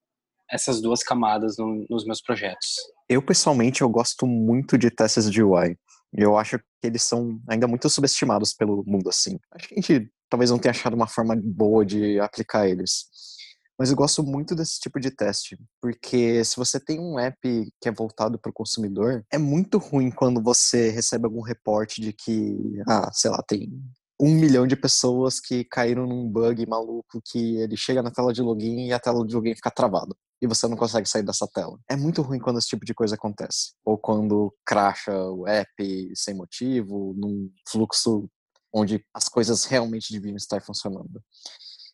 essas 0.50 0.82
duas 0.82 1.04
camadas 1.04 1.58
no, 1.58 1.86
nos 1.90 2.06
meus 2.06 2.22
projetos. 2.22 2.76
Eu, 3.08 3.22
pessoalmente, 3.22 3.82
eu 3.82 3.90
gosto 3.90 4.26
muito 4.26 4.78
de 4.78 4.90
testes 4.90 5.30
de 5.30 5.44
UI. 5.44 5.76
Eu 6.14 6.38
acho 6.38 6.58
que 6.58 6.66
eles 6.84 7.04
são 7.04 7.40
ainda 7.48 7.68
muito 7.68 7.90
subestimados 7.90 8.54
pelo 8.54 8.84
mundo, 8.86 9.10
assim. 9.10 9.38
Acho 9.54 9.68
que 9.68 9.76
a 9.76 9.82
gente 9.82 10.12
talvez 10.30 10.50
não 10.50 10.58
tenha 10.58 10.72
achado 10.72 10.96
uma 10.96 11.08
forma 11.08 11.36
boa 11.36 11.86
de 11.86 12.20
aplicar 12.20 12.68
eles. 12.68 13.10
Mas 13.80 13.90
eu 13.90 13.96
gosto 13.96 14.22
muito 14.22 14.54
desse 14.54 14.78
tipo 14.78 15.00
de 15.00 15.10
teste, 15.10 15.58
porque 15.82 16.44
se 16.44 16.58
você 16.58 16.80
tem 16.80 17.00
um 17.00 17.18
app 17.18 17.40
que 17.80 17.88
é 17.88 17.92
voltado 17.92 18.38
para 18.38 18.50
o 18.50 18.54
consumidor, 18.54 19.24
é 19.32 19.38
muito 19.38 19.78
ruim 19.78 20.12
quando 20.12 20.44
você 20.44 20.90
recebe 20.90 21.24
algum 21.24 21.42
reporte 21.42 22.02
de 22.02 22.12
que, 22.12 22.58
ah, 22.86 23.10
sei 23.14 23.32
lá, 23.32 23.42
tem 23.48 23.72
um 24.20 24.34
milhão 24.34 24.68
de 24.68 24.76
pessoas 24.76 25.40
que 25.40 25.64
caíram 25.64 26.06
num 26.06 26.30
bug 26.30 26.68
maluco 26.68 27.22
que 27.24 27.56
ele 27.56 27.78
chega 27.78 28.04
na 28.04 28.12
tela 28.12 28.34
de 28.34 28.42
login 28.42 28.88
e 28.88 28.94
a 28.94 29.00
tela 29.00 29.26
de 29.26 29.34
login 29.34 29.56
fica 29.56 29.72
travada 29.72 30.14
e 30.42 30.48
você 30.48 30.68
não 30.68 30.76
consegue 30.76 31.08
sair 31.08 31.24
dessa 31.24 31.48
tela. 31.48 31.78
É 31.90 31.96
muito 31.96 32.22
ruim 32.22 32.40
quando 32.40 32.60
esse 32.60 32.68
tipo 32.68 32.86
de 32.86 32.94
coisa 32.94 33.16
acontece. 33.16 33.74
Ou 33.86 33.98
quando 33.98 34.54
cracha 34.66 35.14
o 35.14 35.48
app 35.48 36.12
sem 36.16 36.34
motivo, 36.34 37.14
num 37.18 37.50
fluxo 37.68 38.30
onde 38.74 39.04
as 39.14 39.28
coisas 39.28 39.66
realmente 39.66 40.14
deviam 40.14 40.36
estar 40.36 40.62
funcionando. 40.62 41.22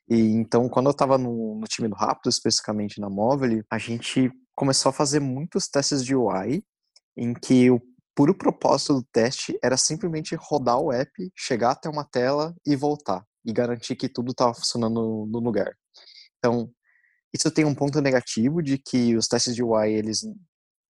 E 0.08 0.16
então, 0.16 0.70
quando 0.70 0.88
eu 0.88 0.92
estava 0.92 1.18
no, 1.18 1.60
no, 1.60 1.68
time 1.68 1.88
do 1.88 1.96
Rápido, 1.96 2.30
especificamente 2.30 3.00
na 3.00 3.10
Móvel, 3.10 3.64
a 3.70 3.78
gente 3.78 4.32
começou 4.56 4.90
a 4.90 4.94
fazer 4.94 5.20
muitos 5.20 5.68
testes 5.68 6.04
de 6.04 6.16
UI, 6.16 6.64
em 7.18 7.34
que 7.34 7.72
o 7.72 7.82
puro 8.16 8.34
propósito 8.34 8.94
do 8.94 9.04
teste 9.12 9.58
era 9.64 9.78
simplesmente 9.78 10.36
rodar 10.36 10.80
o 10.80 10.92
app, 10.92 11.12
chegar 11.36 11.72
até 11.72 11.90
uma 11.90 12.06
tela 12.06 12.56
e 12.66 12.76
voltar, 12.76 13.26
e 13.44 13.52
garantir 13.52 13.96
que 13.96 14.08
tudo 14.08 14.32
estava 14.32 14.54
funcionando 14.54 15.26
no 15.26 15.40
lugar. 15.40 15.76
Então, 16.38 16.72
isso 17.34 17.52
tem 17.52 17.66
um 17.66 17.76
ponto 17.76 18.00
negativo 18.00 18.62
de 18.62 18.78
que 18.78 19.16
os 19.18 19.28
testes 19.28 19.56
de 19.56 19.64
UI 19.64 19.92
eles 19.92 20.22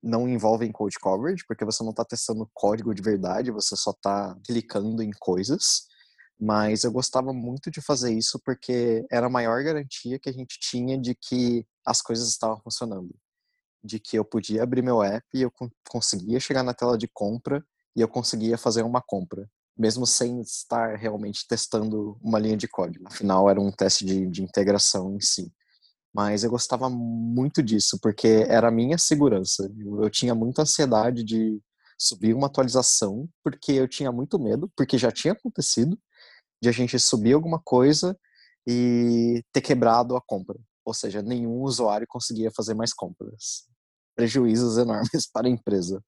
não 0.03 0.29
envolvem 0.29 0.71
code 0.71 0.99
coverage, 0.99 1.43
porque 1.47 1.65
você 1.65 1.83
não 1.83 1.89
está 1.89 2.05
testando 2.05 2.47
código 2.53 2.93
de 2.93 3.01
verdade, 3.01 3.49
você 3.49 3.75
só 3.75 3.89
está 3.89 4.37
clicando 4.45 5.01
em 5.01 5.09
coisas. 5.19 5.87
Mas 6.39 6.83
eu 6.83 6.91
gostava 6.91 7.31
muito 7.31 7.71
de 7.71 7.81
fazer 7.81 8.13
isso 8.13 8.39
porque 8.43 9.05
era 9.09 9.27
a 9.27 9.29
maior 9.29 9.63
garantia 9.63 10.19
que 10.19 10.29
a 10.29 10.33
gente 10.33 10.59
tinha 10.59 10.97
de 10.97 11.15
que 11.15 11.65
as 11.85 12.01
coisas 12.01 12.27
estavam 12.27 12.59
funcionando. 12.59 13.15
De 13.83 13.99
que 13.99 14.17
eu 14.17 14.25
podia 14.25 14.63
abrir 14.63 14.81
meu 14.81 15.01
app 15.01 15.25
e 15.33 15.41
eu 15.41 15.51
conseguia 15.89 16.39
chegar 16.39 16.63
na 16.63 16.73
tela 16.73 16.97
de 16.97 17.07
compra 17.07 17.63
e 17.95 18.01
eu 18.01 18.07
conseguia 18.07 18.57
fazer 18.57 18.83
uma 18.83 19.01
compra, 19.01 19.49
mesmo 19.77 20.05
sem 20.05 20.41
estar 20.41 20.97
realmente 20.97 21.47
testando 21.47 22.17
uma 22.21 22.39
linha 22.39 22.57
de 22.57 22.67
código. 22.67 23.05
Afinal, 23.07 23.49
era 23.49 23.61
um 23.61 23.71
teste 23.71 24.03
de, 24.03 24.27
de 24.27 24.43
integração 24.43 25.15
em 25.15 25.21
si. 25.21 25.53
Mas 26.13 26.43
eu 26.43 26.49
gostava 26.49 26.89
muito 26.89 27.61
disso, 27.61 27.99
porque 28.01 28.45
era 28.47 28.69
a 28.69 28.71
minha 28.71 28.97
segurança. 28.97 29.69
Eu 30.01 30.09
tinha 30.09 30.33
muita 30.33 30.61
ansiedade 30.61 31.23
de 31.23 31.61
subir 31.97 32.33
uma 32.33 32.47
atualização, 32.47 33.27
porque 33.43 33.73
eu 33.73 33.87
tinha 33.87 34.11
muito 34.11 34.39
medo, 34.39 34.71
porque 34.75 34.97
já 34.97 35.11
tinha 35.11 35.33
acontecido, 35.33 35.97
de 36.65 36.69
a 36.69 36.71
gente 36.71 36.97
subir 36.99 37.33
alguma 37.33 37.59
coisa 37.63 38.17
e 38.67 39.43
ter 39.53 39.61
quebrado 39.61 40.15
a 40.15 40.21
compra. 40.21 40.57
Ou 40.83 40.93
seja, 40.93 41.21
nenhum 41.21 41.61
usuário 41.61 42.07
conseguia 42.09 42.51
fazer 42.51 42.73
mais 42.73 42.91
compras. 42.91 43.67
Prejuízos 44.15 44.77
enormes 44.77 45.29
para 45.31 45.47
a 45.47 45.49
empresa. 45.49 46.03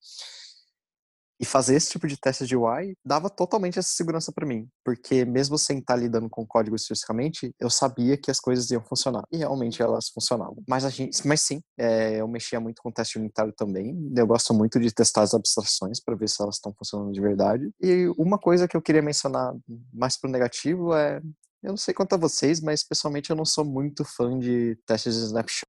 E 1.39 1.45
fazer 1.45 1.75
esse 1.75 1.91
tipo 1.91 2.07
de 2.07 2.17
teste 2.17 2.45
de 2.45 2.55
UI 2.55 2.95
dava 3.05 3.29
totalmente 3.29 3.77
essa 3.77 3.89
segurança 3.89 4.31
para 4.31 4.45
mim, 4.45 4.67
porque 4.83 5.23
mesmo 5.23 5.57
sem 5.57 5.79
estar 5.79 5.95
lidando 5.95 6.29
com 6.29 6.45
código 6.45 6.75
especificamente, 6.75 7.51
eu 7.59 7.69
sabia 7.69 8.17
que 8.17 8.31
as 8.31 8.39
coisas 8.39 8.69
iam 8.71 8.83
funcionar. 8.83 9.23
E 9.31 9.37
realmente 9.37 9.81
elas 9.81 10.09
funcionavam. 10.09 10.63
Mas 10.67 10.83
a 10.83 10.89
gente, 10.89 11.25
mas 11.27 11.41
sim, 11.41 11.61
é, 11.77 12.21
eu 12.21 12.27
mexia 12.27 12.59
muito 12.59 12.81
com 12.81 12.91
teste 12.91 13.19
unitário 13.19 13.53
também. 13.55 13.95
Eu 14.15 14.25
gosto 14.25 14.53
muito 14.53 14.79
de 14.79 14.91
testar 14.91 15.21
as 15.21 15.33
abstrações 15.33 15.99
para 15.99 16.15
ver 16.15 16.29
se 16.29 16.41
elas 16.41 16.55
estão 16.55 16.73
funcionando 16.73 17.11
de 17.11 17.21
verdade. 17.21 17.69
E 17.81 18.11
uma 18.17 18.37
coisa 18.37 18.67
que 18.67 18.75
eu 18.75 18.81
queria 18.81 19.01
mencionar 19.01 19.53
mais 19.93 20.19
pro 20.19 20.29
negativo 20.29 20.93
é 20.95 21.21
eu 21.63 21.71
não 21.71 21.77
sei 21.77 21.93
quanto 21.93 22.13
a 22.13 22.17
vocês, 22.17 22.61
mas 22.61 22.83
pessoalmente 22.83 23.29
eu 23.29 23.35
não 23.35 23.45
sou 23.45 23.65
muito 23.65 24.05
fã 24.05 24.37
de 24.37 24.77
testes 24.85 25.15
de 25.15 25.25
snapshot. 25.25 25.65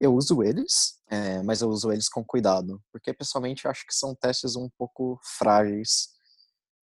Eu 0.00 0.14
uso 0.14 0.42
eles, 0.42 0.94
é, 1.10 1.42
mas 1.42 1.60
eu 1.60 1.68
uso 1.68 1.90
eles 1.90 2.08
com 2.08 2.24
cuidado, 2.24 2.80
porque 2.92 3.12
pessoalmente 3.12 3.64
eu 3.64 3.70
acho 3.70 3.84
que 3.86 3.94
são 3.94 4.14
testes 4.14 4.56
um 4.56 4.68
pouco 4.78 5.18
frágeis. 5.38 6.08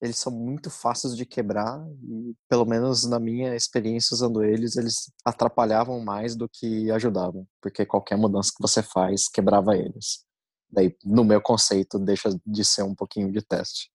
Eles 0.01 0.17
são 0.17 0.33
muito 0.33 0.71
fáceis 0.71 1.17
de 1.17 1.27
quebrar 1.27 1.85
e, 2.03 2.35
pelo 2.49 2.65
menos 2.65 3.05
na 3.05 3.19
minha 3.21 3.55
experiência 3.55 4.15
usando 4.15 4.43
eles, 4.43 4.77
eles 4.77 5.13
atrapalhavam 5.25 6.01
mais 6.01 6.35
do 6.35 6.49
que 6.49 6.91
ajudavam, 6.91 7.47
porque 7.61 7.85
qualquer 7.85 8.17
mudança 8.17 8.51
que 8.51 8.63
você 8.63 8.83
faz 8.83 9.29
quebrava 9.29 9.77
eles. 9.77 10.25
Daí, 10.71 10.97
no 11.05 11.25
meu 11.25 11.43
conceito, 11.43 11.99
deixa 11.99 12.31
de 12.47 12.65
ser 12.65 12.83
um 12.83 12.95
pouquinho 12.95 13.31
de 13.33 13.43
teste. 13.43 13.91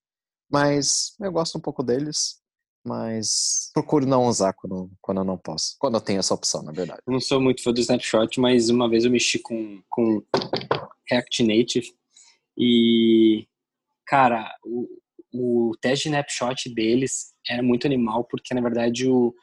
Mas 0.52 1.16
eu 1.20 1.32
gosto 1.32 1.58
um 1.58 1.62
pouco 1.62 1.82
deles 1.82 2.40
mas 2.86 3.72
procuro 3.74 4.06
não 4.06 4.26
usar 4.26 4.54
quando, 4.54 4.92
quando 5.02 5.20
eu 5.20 5.26
não 5.26 5.38
posso. 5.38 5.76
Quando 5.80 5.96
eu 5.96 6.02
tenho 6.02 6.20
essa 6.20 6.34
opção, 6.34 6.62
na 6.62 6.72
verdade. 6.72 7.02
Eu 7.06 7.14
não 7.14 7.20
sou 7.20 7.42
muito 7.42 7.64
fã 7.64 7.74
do 7.74 7.80
Snapshot, 7.80 8.40
mas 8.40 8.70
uma 8.70 8.90
vez 8.90 9.06
eu 9.06 9.12
mexi 9.12 9.40
com, 9.40 9.82
com 9.90 10.24
React 11.10 11.44
Native 11.44 11.96
e, 12.58 13.48
cara, 14.06 14.56
o, 14.64 14.88
o 15.34 15.72
teste 15.82 16.04
de 16.04 16.16
snapshot 16.16 16.74
deles 16.74 17.34
era 17.50 17.62
muito 17.62 17.86
animal, 17.86 18.24
porque 18.24 18.54
na 18.54 18.62
verdade 18.62 19.10
o, 19.10 19.34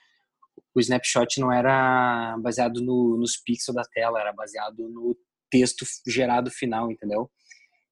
o 0.74 0.80
snapshot 0.80 1.38
não 1.40 1.52
era 1.52 2.36
baseado 2.38 2.80
no, 2.80 3.16
nos 3.18 3.36
pixels 3.36 3.74
da 3.74 3.82
tela, 3.92 4.20
era 4.20 4.32
baseado 4.32 4.88
no 4.88 5.16
texto 5.50 5.84
gerado 6.06 6.50
final, 6.50 6.90
entendeu? 6.90 7.30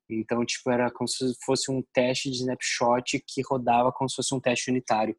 Então, 0.09 0.45
tipo, 0.45 0.71
era 0.71 0.91
como 0.91 1.07
se 1.07 1.25
fosse 1.45 1.71
um 1.71 1.83
teste 1.93 2.31
de 2.31 2.39
snapshot 2.39 3.23
que 3.27 3.43
rodava 3.49 3.93
como 3.93 4.09
se 4.09 4.17
fosse 4.17 4.35
um 4.35 4.41
teste 4.41 4.71
unitário. 4.71 5.15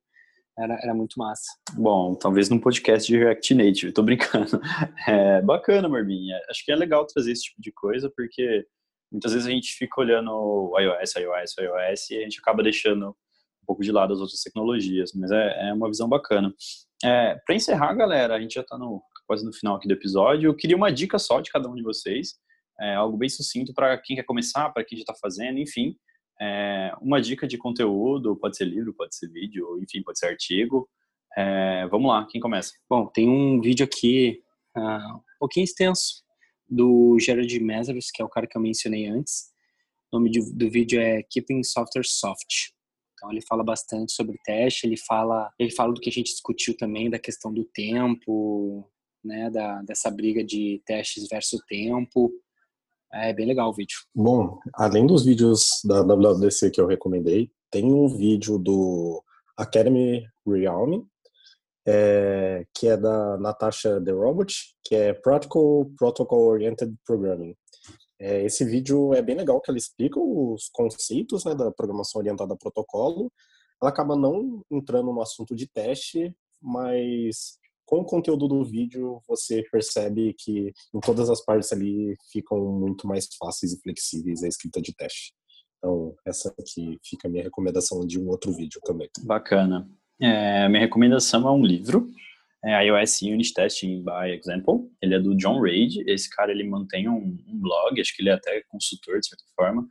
Era, 0.57 0.77
era 0.83 0.93
muito 0.93 1.17
massa. 1.17 1.49
Bom, 1.73 2.13
talvez 2.15 2.49
num 2.49 2.59
podcast 2.59 3.11
de 3.11 3.17
React 3.17 3.55
Native, 3.55 3.91
tô 3.91 4.03
brincando. 4.03 4.59
É 5.07 5.41
bacana, 5.41 5.87
Morbinha. 5.87 6.39
Acho 6.49 6.63
que 6.65 6.71
é 6.71 6.75
legal 6.75 7.05
trazer 7.05 7.31
esse 7.31 7.43
tipo 7.43 7.61
de 7.61 7.71
coisa, 7.71 8.11
porque 8.15 8.65
muitas 9.11 9.33
vezes 9.33 9.47
a 9.47 9.51
gente 9.51 9.73
fica 9.73 9.99
olhando 9.99 10.73
iOS, 10.77 11.15
iOS, 11.15 11.55
iOS, 11.59 12.09
e 12.11 12.17
a 12.17 12.21
gente 12.21 12.39
acaba 12.39 12.61
deixando 12.61 13.09
um 13.09 13.65
pouco 13.65 13.83
de 13.83 13.91
lado 13.91 14.13
as 14.13 14.19
outras 14.19 14.41
tecnologias, 14.41 15.11
mas 15.13 15.31
é, 15.31 15.69
é 15.69 15.73
uma 15.73 15.87
visão 15.87 16.07
bacana. 16.07 16.53
É, 17.03 17.35
para 17.45 17.55
encerrar, 17.55 17.93
galera, 17.93 18.35
a 18.35 18.39
gente 18.39 18.53
já 18.53 18.61
está 18.61 18.77
quase 19.25 19.45
no 19.45 19.53
final 19.53 19.75
aqui 19.75 19.87
do 19.87 19.93
episódio. 19.93 20.49
Eu 20.49 20.55
queria 20.55 20.75
uma 20.75 20.91
dica 20.91 21.17
só 21.17 21.39
de 21.41 21.49
cada 21.49 21.69
um 21.69 21.75
de 21.75 21.83
vocês, 21.83 22.35
é, 22.79 22.95
algo 22.95 23.17
bem 23.17 23.29
sucinto 23.29 23.73
para 23.73 23.97
quem 23.97 24.15
quer 24.15 24.23
começar, 24.23 24.69
para 24.69 24.83
quem 24.83 24.97
já 24.97 25.03
está 25.03 25.15
fazendo, 25.15 25.59
enfim. 25.59 25.95
É, 26.41 26.91
uma 26.99 27.21
dica 27.21 27.47
de 27.47 27.57
conteúdo, 27.57 28.35
pode 28.35 28.57
ser 28.57 28.65
livro, 28.65 28.95
pode 28.95 29.15
ser 29.15 29.27
vídeo, 29.27 29.79
enfim, 29.79 30.01
pode 30.01 30.17
ser 30.17 30.27
artigo. 30.27 30.89
É, 31.37 31.87
vamos 31.87 32.09
lá, 32.09 32.25
quem 32.25 32.41
começa? 32.41 32.73
Bom, 32.89 33.05
tem 33.05 33.29
um 33.29 33.61
vídeo 33.61 33.85
aqui 33.85 34.41
uh, 34.75 35.17
um 35.17 35.39
pouquinho 35.39 35.63
extenso 35.63 36.23
do 36.67 37.17
Gerard 37.19 37.59
Mesros, 37.59 38.09
que 38.11 38.21
é 38.21 38.25
o 38.25 38.29
cara 38.29 38.47
que 38.47 38.57
eu 38.57 38.61
mencionei 38.61 39.05
antes. 39.07 39.51
O 40.11 40.17
nome 40.17 40.31
do, 40.31 40.53
do 40.53 40.69
vídeo 40.69 40.99
é 40.99 41.21
Keeping 41.23 41.63
Software 41.63 42.05
Soft. 42.05 42.71
Então 43.13 43.31
ele 43.31 43.41
fala 43.41 43.63
bastante 43.63 44.11
sobre 44.11 44.39
teste, 44.43 44.87
ele 44.87 44.97
fala, 44.97 45.53
ele 45.59 45.69
fala 45.69 45.93
do 45.93 46.01
que 46.01 46.09
a 46.09 46.13
gente 46.13 46.31
discutiu 46.31 46.75
também 46.75 47.07
da 47.07 47.19
questão 47.19 47.53
do 47.53 47.63
tempo, 47.65 48.89
né, 49.23 49.49
da, 49.51 49.83
dessa 49.83 50.09
briga 50.09 50.43
de 50.43 50.81
testes 50.87 51.27
versus 51.29 51.61
tempo. 51.67 52.31
É 53.13 53.33
bem 53.33 53.45
legal 53.45 53.69
o 53.69 53.73
vídeo. 53.73 53.97
Bom, 54.15 54.59
além 54.73 55.05
dos 55.05 55.25
vídeos 55.25 55.81
da 55.83 56.01
WWDC 56.01 56.71
que 56.71 56.79
eu 56.79 56.87
recomendei, 56.87 57.51
tem 57.69 57.93
um 57.93 58.07
vídeo 58.07 58.57
do 58.57 59.21
Academy 59.57 60.25
Realm, 60.47 61.03
é, 61.85 62.65
que 62.73 62.87
é 62.87 62.95
da 62.95 63.37
Natasha 63.37 64.01
The 64.01 64.11
Robot, 64.11 64.53
que 64.83 64.95
é 64.95 65.13
Practical 65.13 65.91
Protocol 65.97 66.47
Oriented 66.47 66.95
Programming. 67.05 67.55
É, 68.19 68.43
esse 68.45 68.63
vídeo 68.63 69.13
é 69.13 69.21
bem 69.21 69.35
legal, 69.35 69.59
que 69.59 69.71
ela 69.71 69.77
explica 69.77 70.19
os 70.19 70.69
conceitos 70.69 71.43
né, 71.43 71.55
da 71.55 71.71
programação 71.71 72.19
orientada 72.19 72.53
a 72.53 72.57
protocolo. 72.57 73.31
Ela 73.81 73.89
acaba 73.89 74.15
não 74.15 74.63
entrando 74.69 75.11
no 75.11 75.21
assunto 75.21 75.55
de 75.55 75.67
teste, 75.67 76.33
mas 76.61 77.57
com 77.91 77.99
o 77.99 78.05
conteúdo 78.05 78.47
do 78.47 78.63
vídeo 78.63 79.21
você 79.27 79.61
percebe 79.69 80.33
que 80.39 80.71
em 80.95 80.99
todas 81.01 81.29
as 81.29 81.43
partes 81.43 81.73
ali 81.73 82.15
ficam 82.31 82.57
muito 82.79 83.05
mais 83.05 83.27
fáceis 83.37 83.73
e 83.73 83.81
flexíveis 83.81 84.41
a 84.43 84.47
escrita 84.47 84.81
de 84.81 84.95
teste. 84.95 85.33
Então, 85.77 86.15
essa 86.25 86.55
aqui 86.57 86.97
fica 87.03 87.27
a 87.27 87.31
minha 87.31 87.43
recomendação 87.43 88.07
de 88.07 88.17
um 88.17 88.29
outro 88.29 88.53
vídeo 88.53 88.79
também. 88.85 89.09
Bacana. 89.23 89.89
É, 90.21 90.69
minha 90.69 90.79
recomendação 90.79 91.45
é 91.45 91.51
um 91.51 91.65
livro, 91.65 92.07
é 92.63 92.81
iOS 92.85 93.23
Unit 93.23 93.53
Testing 93.53 94.01
by 94.05 94.37
Example. 94.39 94.89
Ele 95.01 95.15
é 95.15 95.19
do 95.19 95.35
John 95.35 95.59
Reid. 95.59 96.09
Esse 96.09 96.29
cara 96.29 96.53
ele 96.53 96.63
mantém 96.63 97.09
um, 97.09 97.37
um 97.45 97.59
blog, 97.59 97.99
acho 97.99 98.15
que 98.15 98.21
ele 98.21 98.29
é 98.29 98.33
até 98.33 98.63
consultor 98.69 99.19
de 99.19 99.27
certa 99.27 99.43
forma 99.53 99.85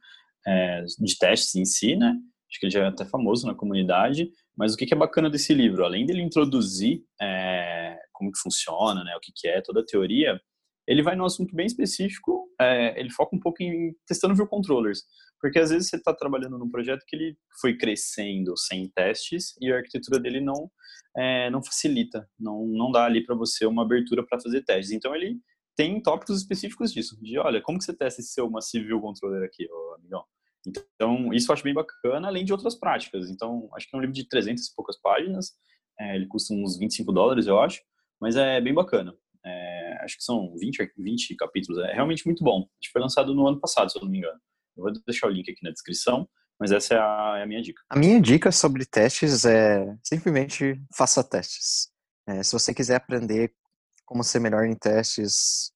é, 0.47 0.83
de 0.99 1.19
testes 1.19 1.55
em 1.55 1.67
si, 1.67 1.97
né? 1.97 2.17
Acho 2.49 2.59
que 2.59 2.67
ele 2.67 2.73
já 2.73 2.85
é 2.85 2.87
até 2.87 3.05
famoso 3.05 3.47
na 3.47 3.55
comunidade. 3.55 4.31
Mas 4.61 4.75
o 4.75 4.77
que, 4.77 4.93
é 4.93 4.97
bacana 4.97 5.31
desse 5.31 5.55
livro, 5.55 5.87
além 5.87 6.05
dele 6.05 6.21
introduzir 6.21 7.03
é, 7.19 7.80
como 8.21 8.31
que 8.31 8.39
funciona, 8.39 9.03
né, 9.03 9.17
o 9.17 9.21
que, 9.21 9.33
que 9.35 9.49
é 9.49 9.63
toda 9.63 9.81
a 9.81 9.85
teoria, 9.85 10.39
ele 10.87 11.03
vai 11.03 11.17
num 11.17 11.25
assunto 11.25 11.55
bem 11.55 11.67
específico. 11.67 12.49
É, 12.61 12.99
ele 13.01 13.11
foca 13.11 13.35
um 13.35 13.41
pouco 13.41 13.63
em 13.63 13.95
testando 14.07 14.35
view 14.35 14.47
controllers. 14.47 15.03
Porque 15.41 15.59
às 15.59 15.71
vezes 15.71 15.89
você 15.89 15.97
está 15.97 16.13
trabalhando 16.13 16.59
num 16.59 16.69
projeto 16.69 17.05
que 17.07 17.17
ele 17.17 17.37
foi 17.61 17.77
crescendo 17.77 18.57
sem 18.57 18.91
testes 18.91 19.55
e 19.61 19.73
a 19.73 19.77
arquitetura 19.77 20.21
dele 20.21 20.41
não 20.41 20.71
é, 21.17 21.49
não 21.51 21.63
facilita, 21.63 22.29
não, 22.39 22.67
não 22.67 22.91
dá 22.93 23.05
ali 23.05 23.25
para 23.25 23.35
você 23.35 23.65
uma 23.67 23.83
abertura 23.83 24.25
para 24.27 24.41
fazer 24.41 24.63
testes. 24.65 24.93
Então 24.93 25.15
ele 25.15 25.39
tem 25.77 26.01
tópicos 26.03 26.39
específicos 26.39 26.93
disso, 26.93 27.17
de 27.23 27.39
olha, 27.39 27.63
como 27.63 27.79
que 27.79 27.85
você 27.85 27.97
testa 27.97 28.21
esse 28.21 28.33
seu 28.33 28.51
View 28.75 29.01
Controller 29.01 29.43
aqui, 29.45 29.67
ô, 29.71 29.95
amigão? 29.95 30.25
Então, 30.67 31.33
isso 31.33 31.51
eu 31.51 31.55
acho 31.55 31.65
bem 31.65 31.73
bacana, 31.73 32.29
além 32.29 32.45
de 32.45 32.53
outras 32.53 32.79
práticas. 32.79 33.31
Então, 33.31 33.71
acho 33.75 33.89
que 33.89 33.97
é 33.97 33.99
um 33.99 34.03
livro 34.03 34.15
de 34.15 34.29
300 34.29 34.67
e 34.67 34.75
poucas 34.75 35.01
páginas, 35.01 35.53
é, 35.99 36.17
ele 36.17 36.27
custa 36.27 36.53
uns 36.53 36.79
25 36.79 37.13
dólares, 37.13 37.47
eu 37.47 37.59
acho, 37.59 37.81
mas 38.21 38.37
é 38.37 38.61
bem 38.61 38.75
bacana. 38.75 39.15
É, 39.45 39.99
acho 40.03 40.19
que 40.19 40.25
são 40.25 40.55
20, 40.59 40.93
20 40.97 41.37
capítulos, 41.37 41.83
é 41.85 41.93
realmente 41.93 42.27
muito 42.27 42.45
bom. 42.45 42.59
Acho 42.59 42.89
que 42.89 42.93
foi 42.93 43.01
lançado 43.01 43.35
no 43.35 43.47
ano 43.47 43.61
passado, 43.61 43.91
se 43.91 43.99
eu 43.99 44.03
não 44.03 44.11
me 44.11 44.19
engano. 44.19 44.39
Eu 44.77 44.85
vou 44.85 44.93
deixar 45.07 45.27
o 45.27 45.31
link 45.31 45.51
aqui 45.51 45.63
na 45.63 45.71
descrição, 45.71 46.29
mas 46.59 46.73
essa 46.73 46.95
é 46.95 46.99
a, 46.99 47.37
é 47.39 47.43
a 47.43 47.47
minha 47.47 47.63
dica. 47.63 47.83
A 47.89 47.99
minha 47.99 48.21
dica 48.21 48.53
sobre 48.53 48.85
testes 48.85 49.45
é 49.45 49.87
simplesmente 50.05 50.81
faça 50.95 51.25
testes. 51.25 51.89
É, 52.27 52.43
se 52.43 52.53
você 52.53 52.75
quiser 52.75 52.97
aprender 52.97 53.53
como 54.05 54.23
ser 54.23 54.41
melhor 54.41 54.65
em 54.67 54.75
testes, 54.75 55.73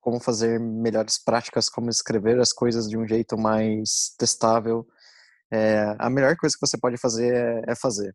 como 0.00 0.20
fazer 0.20 0.60
melhores 0.60 1.22
práticas, 1.22 1.68
como 1.68 1.90
escrever 1.90 2.38
as 2.40 2.52
coisas 2.52 2.88
de 2.88 2.96
um 2.96 3.06
jeito 3.06 3.36
mais 3.36 4.14
testável, 4.18 4.86
é, 5.50 5.96
a 5.98 6.10
melhor 6.10 6.36
coisa 6.36 6.54
que 6.54 6.66
você 6.66 6.78
pode 6.78 6.98
fazer 6.98 7.34
é, 7.34 7.72
é, 7.72 7.74
fazer. 7.74 8.14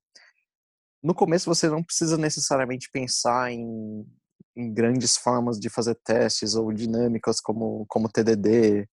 No 1.04 1.14
começo 1.14 1.54
você 1.54 1.70
não 1.70 1.84
precisa 1.84 2.18
necessariamente 2.18 2.89
pensar 2.89 3.51
em, 3.51 4.08
em 4.56 4.74
grandes 4.74 5.18
formas 5.18 5.60
de 5.60 5.70
fazer 5.70 5.95
testes 5.95 6.56
ou 6.56 6.72
dinâmicas 6.72 7.41
como, 7.41 7.86
como 7.89 8.10
TDD 8.10 8.88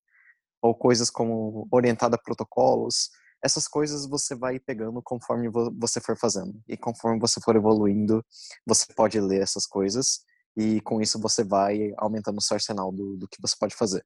ou 0.60 0.74
coisas 0.74 1.08
como 1.08 1.68
orientada 1.70 2.16
a 2.16 2.18
protocolos. 2.18 3.10
Essas 3.42 3.68
coisas 3.68 4.06
você 4.08 4.34
vai 4.34 4.58
pegando 4.58 5.00
conforme 5.02 5.48
você 5.78 6.00
for 6.00 6.16
fazendo. 6.18 6.60
E 6.68 6.76
conforme 6.76 7.20
você 7.20 7.40
for 7.40 7.54
evoluindo, 7.54 8.24
você 8.66 8.92
pode 8.92 9.20
ler 9.20 9.40
essas 9.42 9.64
coisas. 9.64 10.24
E 10.56 10.80
com 10.80 11.00
isso 11.00 11.18
você 11.20 11.44
vai 11.44 11.92
aumentando 11.96 12.38
o 12.38 12.42
seu 12.42 12.56
arsenal 12.56 12.90
do, 12.90 13.16
do 13.16 13.28
que 13.28 13.40
você 13.40 13.54
pode 13.58 13.74
fazer. 13.76 14.04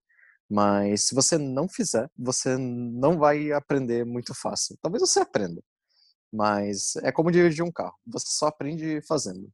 Mas 0.49 1.07
se 1.09 1.15
você 1.15 1.39
não 1.39 1.67
fizer, 1.67 2.09
você 2.17 2.57
não 2.59 3.19
vai 3.19 3.51
aprender 3.51 4.05
muito 4.05 4.35
fácil. 4.35 4.77
Talvez 4.83 5.01
você 5.01 5.21
aprenda. 5.21 5.63
Mas 6.35 6.97
é 6.97 7.13
como 7.13 7.31
dirigir 7.31 7.65
um 7.65 7.71
carro. 7.71 7.95
Você 8.09 8.27
só 8.29 8.49
aprende 8.49 9.01
fazendo. 9.07 9.49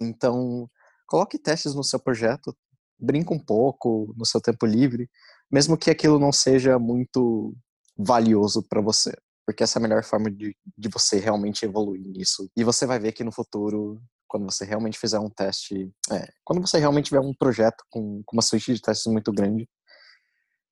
Então, 0.00 0.66
coloque 1.06 1.38
testes 1.38 1.74
no 1.74 1.84
seu 1.84 2.00
projeto, 2.00 2.56
brinca 2.98 3.34
um 3.34 3.38
pouco 3.38 4.14
no 4.16 4.24
seu 4.24 4.40
tempo 4.40 4.64
livre, 4.64 5.10
mesmo 5.50 5.76
que 5.76 5.90
aquilo 5.90 6.18
não 6.18 6.32
seja 6.32 6.78
muito 6.78 7.54
valioso 7.94 8.62
para 8.62 8.80
você. 8.80 9.14
Porque 9.44 9.62
essa 9.62 9.78
é 9.78 9.80
a 9.80 9.82
melhor 9.82 10.02
forma 10.02 10.30
de, 10.30 10.56
de 10.76 10.88
você 10.88 11.18
realmente 11.18 11.66
evoluir 11.66 12.06
nisso. 12.06 12.50
E 12.56 12.64
você 12.64 12.86
vai 12.86 12.98
ver 12.98 13.12
que 13.12 13.22
no 13.22 13.32
futuro, 13.32 14.00
quando 14.26 14.44
você 14.44 14.64
realmente 14.64 14.98
fizer 14.98 15.18
um 15.18 15.28
teste, 15.28 15.90
é, 16.10 16.32
quando 16.42 16.66
você 16.66 16.78
realmente 16.78 17.06
tiver 17.06 17.20
um 17.20 17.34
projeto 17.34 17.84
com, 17.90 18.22
com 18.24 18.36
uma 18.36 18.42
suíte 18.42 18.72
de 18.72 18.80
testes 18.80 19.12
muito 19.12 19.30
grande, 19.30 19.68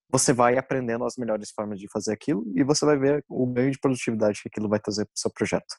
você 0.09 0.31
vai 0.31 0.57
aprendendo 0.57 1.05
as 1.05 1.17
melhores 1.17 1.51
formas 1.51 1.79
de 1.79 1.87
fazer 1.89 2.13
aquilo 2.13 2.43
e 2.55 2.63
você 2.63 2.85
vai 2.85 2.97
ver 2.97 3.25
o 3.27 3.45
ganho 3.45 3.71
de 3.71 3.79
produtividade 3.79 4.41
que 4.41 4.47
aquilo 4.47 4.69
vai 4.69 4.79
trazer 4.79 5.05
para 5.05 5.13
o 5.15 5.19
seu 5.19 5.31
projeto. 5.31 5.75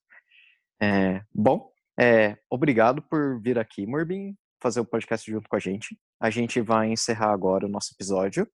É, 0.80 1.22
bom, 1.34 1.70
é, 1.98 2.36
obrigado 2.50 3.02
por 3.02 3.40
vir 3.40 3.58
aqui, 3.58 3.86
Morbin, 3.86 4.36
fazer 4.62 4.80
o 4.80 4.84
podcast 4.84 5.30
junto 5.30 5.48
com 5.48 5.56
a 5.56 5.60
gente. 5.60 5.98
A 6.20 6.30
gente 6.30 6.60
vai 6.60 6.90
encerrar 6.90 7.32
agora 7.32 7.66
o 7.66 7.68
nosso 7.68 7.94
episódio. 7.94 8.48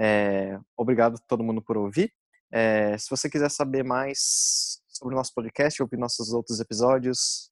É, 0.00 0.58
obrigado 0.76 1.16
a 1.16 1.26
todo 1.28 1.44
mundo 1.44 1.62
por 1.62 1.76
ouvir. 1.76 2.12
É, 2.52 2.96
se 2.98 3.08
você 3.08 3.28
quiser 3.30 3.50
saber 3.50 3.84
mais 3.84 4.80
sobre 4.88 5.14
o 5.14 5.16
nosso 5.16 5.32
podcast, 5.34 5.82
ouvir 5.82 5.98
nossos 5.98 6.32
outros 6.32 6.58
episódios, 6.58 7.50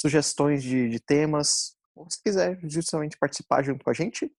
sugestões 0.00 0.62
de, 0.62 0.88
de 0.88 1.00
temas, 1.00 1.76
ou 1.96 2.08
se 2.08 2.22
quiser 2.22 2.58
justamente 2.64 3.18
participar 3.18 3.64
junto 3.64 3.84
com 3.84 3.90
a 3.90 3.94
gente, 3.94 4.30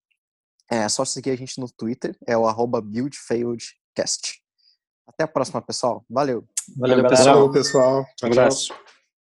é 0.70 0.88
só 0.88 1.04
seguir 1.04 1.32
a 1.32 1.36
gente 1.36 1.60
no 1.60 1.70
Twitter, 1.70 2.16
é 2.28 2.38
o 2.38 2.48
arroba 2.48 2.80
buildfailedcast. 2.82 4.42
Até 5.08 5.24
a 5.24 5.28
próxima, 5.28 5.62
pessoal. 5.62 6.06
Valeu. 6.10 6.48
Valeu, 6.78 6.98
Valeu 6.98 7.10
pessoal. 7.10 7.52
pessoal. 7.52 8.06
Um 8.24 8.28
abraço. 8.28 8.74